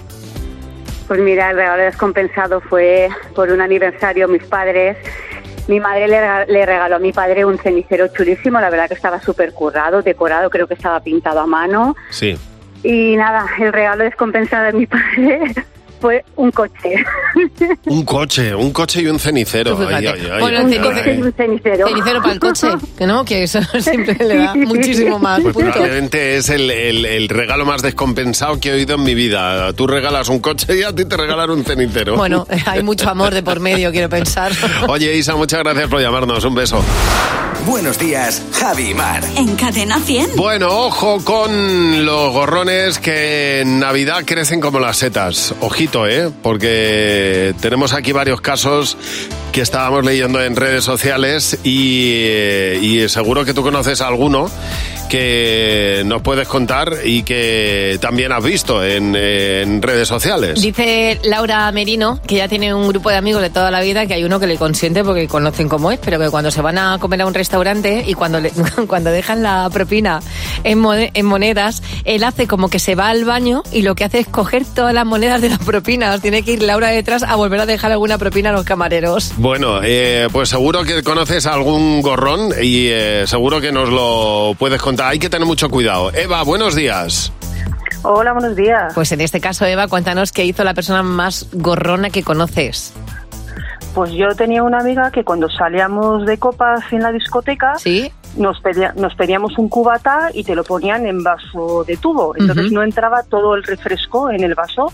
Pues 1.07 1.20
mira, 1.20 1.49
el 1.49 1.57
regalo 1.57 1.84
descompensado 1.84 2.62
fue 2.62 3.10
por 3.36 3.49
un 3.51 3.60
aniversario, 3.62 4.28
mis 4.30 4.43
padres. 4.43 4.95
Mi 5.70 5.80
madre 5.80 6.07
le 6.07 6.20
rega- 6.20 6.45
le 6.47 6.65
regaló 6.65 6.95
a 6.95 6.99
mi 6.99 7.13
padre 7.13 7.45
un 7.45 7.59
cenicero 7.59 8.07
chulísimo, 8.07 8.59
la 8.59 8.72
verdad 8.72 8.88
que 8.88 8.95
estaba 8.95 9.22
súper 9.22 9.53
currado, 9.53 10.01
decorado, 10.01 10.49
creo 10.49 10.65
que 10.67 10.74
estaba 10.74 10.99
pintado 10.99 11.39
a 11.39 11.45
mano. 11.45 11.95
Sí. 12.09 12.38
Y 12.82 13.15
nada, 13.15 13.45
el 13.59 13.72
regalo 13.72 14.03
descompensado 14.03 14.65
de 14.65 14.74
mi 14.74 14.88
padre 14.88 15.53
fue 16.00 16.24
un 16.36 16.52
coche. 16.52 16.95
Un 17.86 18.04
coche, 18.06 18.54
un 18.56 18.72
coche 18.72 19.02
y 19.02 19.08
un 19.08 19.20
cenicero. 19.20 19.76
Fíjate. 19.78 19.95
Ay, 19.95 20.08
ay, 20.08 20.30
ay, 20.34 20.39
Bueno, 20.39 20.62
coche 20.84 21.16
y 21.16 21.22
un 21.22 21.34
cenicero. 21.34 21.88
Cenicero 21.88 22.22
para 22.22 22.34
el 22.34 22.39
coche, 22.39 22.68
que 22.97 23.06
no, 23.08 23.24
que 23.26 23.43
eso 23.43 23.60
siempre 23.80 24.16
le 24.26 24.36
da 24.38 24.56
muchísimo 24.56 25.20
más 25.20 25.41
Pues 25.41 25.54
puntos. 25.54 25.74
probablemente 25.74 26.38
es 26.38 26.50
el, 26.50 26.70
el- 26.72 27.06
el 27.06 27.30
regalo 27.30 27.66
más 27.66 27.82
descompensado 27.82 28.60
que 28.60 28.70
he 28.70 28.74
oído 28.74 28.95
en 28.95 29.04
mi 29.04 29.14
vida. 29.16 29.72
Tú 29.74 29.88
regalas 29.88 30.30
un 30.30 30.39
coche 30.39 30.78
y 30.80 30.84
a 30.84 30.93
ti 30.93 31.06
te 31.06 31.18
regalan 31.18 31.50
un 31.52 31.64
cenicero. 31.64 32.16
Bueno, 32.16 32.45
hay 32.66 32.84
mucho 32.84 33.10
amor 33.10 33.34
de 33.34 33.43
por 33.43 33.60
medio, 33.60 33.91
quiero 33.91 34.10
pensar. 34.10 34.52
Oye, 34.88 35.16
Isa, 35.16 35.36
muchas 35.36 35.60
gracias 35.64 35.88
por 35.88 36.02
llamarnos. 36.02 36.43
Un 36.43 36.56
beso. 36.56 36.84
Buenos 37.66 38.00
días, 38.00 38.41
Javi 38.54 38.91
y 38.91 38.93
Mar. 38.93 39.22
En 39.36 39.56
Cadena 39.56 40.00
100. 40.00 40.36
Bueno, 40.38 40.70
ojo 40.70 41.24
con 41.24 42.06
los 42.06 42.32
gorrones 42.32 43.00
que 43.00 43.60
en 43.62 43.80
Navidad 43.80 44.24
crecen 44.26 44.62
como 44.62 44.80
las 44.80 44.97
setas. 44.97 45.54
Ojito, 45.60 45.88
¿eh? 46.07 46.29
Porque 46.43 47.53
tenemos 47.61 47.93
aquí 47.93 48.11
varios 48.11 48.41
casos 48.41 48.95
que 49.52 49.62
estábamos 49.62 50.06
leyendo 50.06 50.41
en 50.41 50.56
redes 50.56 50.84
sociales 50.84 51.58
y, 51.64 53.00
seguro 53.08 53.45
que 53.45 53.54
tú 53.54 53.64
conoces 53.64 54.02
alguno 54.02 54.50
que 55.10 56.04
nos 56.06 56.22
puedes 56.22 56.47
contar 56.47 56.93
y 57.04 57.24
que 57.24 57.97
también 58.00 58.32
has 58.32 58.43
visto 58.43 58.86
en, 58.86 59.82
redes 59.82 60.08
sociales. 60.08 60.62
Dice 60.62 61.20
Laura 61.24 61.72
Merino 61.72 62.20
que 62.28 62.36
ya 62.36 62.47
tiene 62.47 62.74
un 62.74 62.88
grupo 62.88 63.10
de 63.10 63.16
amigos 63.16 63.41
de 63.41 63.50
toda 63.50 63.72
la 63.72 63.82
vida 63.82 64.06
que 64.06 64.14
hay 64.14 64.24
uno 64.24 64.39
que 64.39 64.45
le 64.45 64.58
consiente 64.58 65.04
porque 65.04 65.28
conocen 65.28 65.68
cómo 65.68 65.91
es, 65.91 66.00
pero 66.04 66.20
que 66.20 66.30
cuando 66.30 66.52
se 66.52 66.62
van 66.62 66.78
a 66.78 66.97
comer 67.00 67.22
a 67.22 67.26
un 67.26 67.34
restaurante 67.34 68.04
y 68.06 68.14
cuando, 68.14 68.39
le- 68.39 68.52
cuando 68.88 69.10
dejan 69.12 69.41
la 69.41 69.68
propina 69.72 70.20
en, 70.64 70.86
en 71.14 71.26
monedas, 71.26 71.82
él 72.06 72.24
hace 72.24 72.47
como 72.47 72.70
que 72.70 72.78
se 72.80 72.93
va 72.93 73.10
al 73.10 73.26
baño 73.26 73.64
y 73.72 73.82
lo 73.82 73.95
que 73.95 74.04
hace 74.04 74.20
es 74.20 74.28
coger 74.28 74.64
todas 74.66 74.93
las 74.93 75.06
monedas 75.06 75.41
de 75.41 75.50
las 75.50 75.60
propinas. 75.60 76.22
Tiene 76.22 76.43
que 76.43 76.54
ir 76.54 76.62
Laura 76.62 76.89
detrás 76.89 77.24
a 77.24 77.36
volver 77.36 77.62
a 77.62 77.66
dejar 77.66 77.91
alguna 77.91 78.18
propina 78.20 78.50
a 78.52 78.54
los 78.54 78.64
camareros. 78.64 79.34
Bueno, 79.39 79.79
eh, 79.83 80.27
pues 80.33 80.49
seguro 80.49 80.83
que 80.83 81.01
conoces 81.01 81.45
algún 81.47 82.01
gorrón 82.01 82.49
y 82.61 82.87
eh, 82.89 83.23
seguro 83.25 83.61
que 83.61 83.71
nos 83.71 83.89
lo 83.89 84.53
puedes 84.59 84.81
contar. 84.81 85.11
Hay 85.11 85.19
que 85.19 85.29
tener 85.29 85.47
mucho 85.47 85.69
cuidado. 85.69 86.11
Eva, 86.13 86.43
buenos 86.43 86.75
días. 86.75 87.31
Hola, 88.03 88.33
buenos 88.33 88.55
días. 88.57 88.91
Pues 88.93 89.11
en 89.13 89.21
este 89.21 89.39
caso, 89.39 89.65
Eva, 89.65 89.87
cuéntanos 89.87 90.33
qué 90.33 90.43
hizo 90.43 90.63
la 90.65 90.73
persona 90.73 91.03
más 91.03 91.47
gorrona 91.53 92.09
que 92.09 92.21
conoces. 92.23 92.93
Pues 93.95 94.11
yo 94.11 94.27
tenía 94.35 94.61
una 94.61 94.79
amiga 94.79 95.09
que 95.09 95.23
cuando 95.23 95.49
salíamos 95.49 96.25
de 96.25 96.37
copas 96.37 96.81
en 96.91 97.01
la 97.01 97.11
discoteca, 97.11 97.73
nos, 98.37 98.59
pedía- 98.61 98.93
nos 98.95 99.15
pedíamos 99.15 99.57
un 99.57 99.67
cubata 99.67 100.29
y 100.33 100.43
te 100.43 100.53
lo 100.53 100.63
ponían 100.63 101.05
en 101.05 101.23
vaso 101.23 101.83
de 101.87 101.97
tubo. 101.97 102.33
Entonces 102.37 102.71
no 102.71 102.83
entraba 102.83 103.23
todo 103.23 103.55
el 103.55 103.63
refresco 103.63 104.29
en 104.29 104.43
el 104.43 104.53
vaso. 104.53 104.91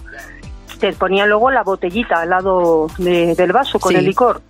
Te 0.79 0.91
ponían 0.93 1.29
luego 1.29 1.49
la 1.51 1.63
botellita 1.63 2.21
al 2.21 2.29
lado 2.29 2.87
de- 2.97 3.33
del 3.35 3.51
vaso 3.51 3.79
con 3.79 3.91
Sí. 3.93 3.97
el 3.99 4.05
licor. 4.05 4.41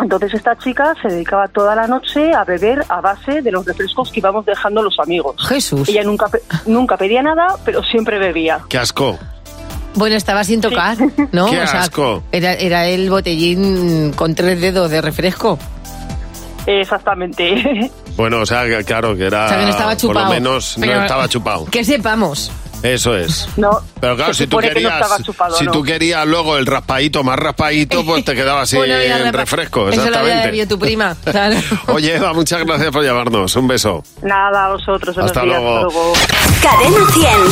Entonces 0.00 0.34
esta 0.34 0.56
chica 0.58 0.94
se 1.00 1.08
dedicaba 1.08 1.48
toda 1.48 1.74
la 1.74 1.86
noche 1.86 2.34
a 2.34 2.44
beber 2.44 2.84
a 2.88 3.00
base 3.00 3.40
de 3.40 3.50
los 3.50 3.64
refrescos 3.64 4.10
que 4.12 4.20
íbamos 4.20 4.44
dejando 4.44 4.82
los 4.82 4.98
amigos. 4.98 5.36
Jesús. 5.48 5.88
Ella 5.88 6.02
nunca, 6.04 6.28
pe- 6.28 6.42
nunca 6.66 6.96
pedía 6.96 7.22
nada, 7.22 7.46
pero 7.64 7.82
siempre 7.82 8.18
bebía. 8.18 8.60
Qué 8.68 8.76
asco. 8.78 9.18
Bueno, 9.94 10.16
estaba 10.16 10.44
sin 10.44 10.60
tocar, 10.60 10.96
¿no? 11.32 11.46
Qué 11.50 11.58
asco. 11.60 12.22
Era, 12.30 12.52
era 12.52 12.86
el 12.86 13.08
botellín 13.08 14.12
con 14.14 14.34
tres 14.34 14.60
dedos 14.60 14.90
de 14.90 15.00
refresco. 15.00 15.58
Exactamente. 16.66 17.90
Bueno, 18.16 18.40
o 18.40 18.46
sea, 18.46 18.64
que 18.64 18.82
claro, 18.82 19.14
que 19.14 19.26
era. 19.26 19.44
O 19.44 19.48
sea, 19.50 19.58
que 19.58 19.64
no 19.64 19.70
estaba 19.72 19.90
Por 19.90 20.00
chupado. 20.00 20.24
lo 20.24 20.30
menos 20.32 20.78
no 20.78 20.86
Pero- 20.86 21.02
estaba 21.02 21.28
chupado. 21.28 21.66
Que 21.66 21.84
sepamos. 21.84 22.50
Eso 22.82 23.16
es. 23.16 23.48
No. 23.56 23.80
Pero 24.00 24.16
claro, 24.16 24.34
si 24.34 24.44
tú 24.46 24.50
supone 24.56 24.68
que 24.68 24.74
no 24.74 24.88
querías. 24.88 25.00
estaba 25.02 25.22
chupado, 25.22 25.56
si 25.58 25.64
¿no? 25.64 25.72
tú 25.72 25.82
querías 25.82 26.26
luego 26.26 26.56
el 26.56 26.66
raspadito 26.66 27.24
más 27.24 27.36
raspadito, 27.38 28.04
pues 28.04 28.24
te 28.24 28.34
quedaba 28.34 28.62
así 28.62 28.76
Bueno, 28.86 28.94
en 28.94 29.12
repa- 29.26 29.32
refresco. 29.32 29.88
Eso 29.88 29.96
lo 30.10 30.18
había 30.18 30.34
Exactamente. 30.34 30.66
tu 30.66 30.78
prima. 30.78 31.16
Claro. 31.24 31.56
Oye, 31.88 32.16
Eva, 32.16 32.32
muchas 32.32 32.64
gracias 32.64 32.90
por 32.90 33.02
llamarnos. 33.04 33.54
Un 33.56 33.66
beso. 33.68 34.02
Nada, 34.22 34.66
a 34.66 34.68
vosotros. 34.72 35.16
Hasta 35.18 35.42
días, 35.42 35.60
luego. 35.60 36.12
Cadena 36.62 37.06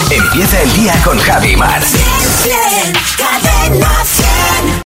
100. 0.09 0.22
Empieza 0.22 0.62
el 0.62 0.72
día 0.75 0.95
con 1.05 1.18
Javi 1.18 1.57
Mar. 1.57 1.83
Cadena 3.18 3.91
100. 4.05 4.83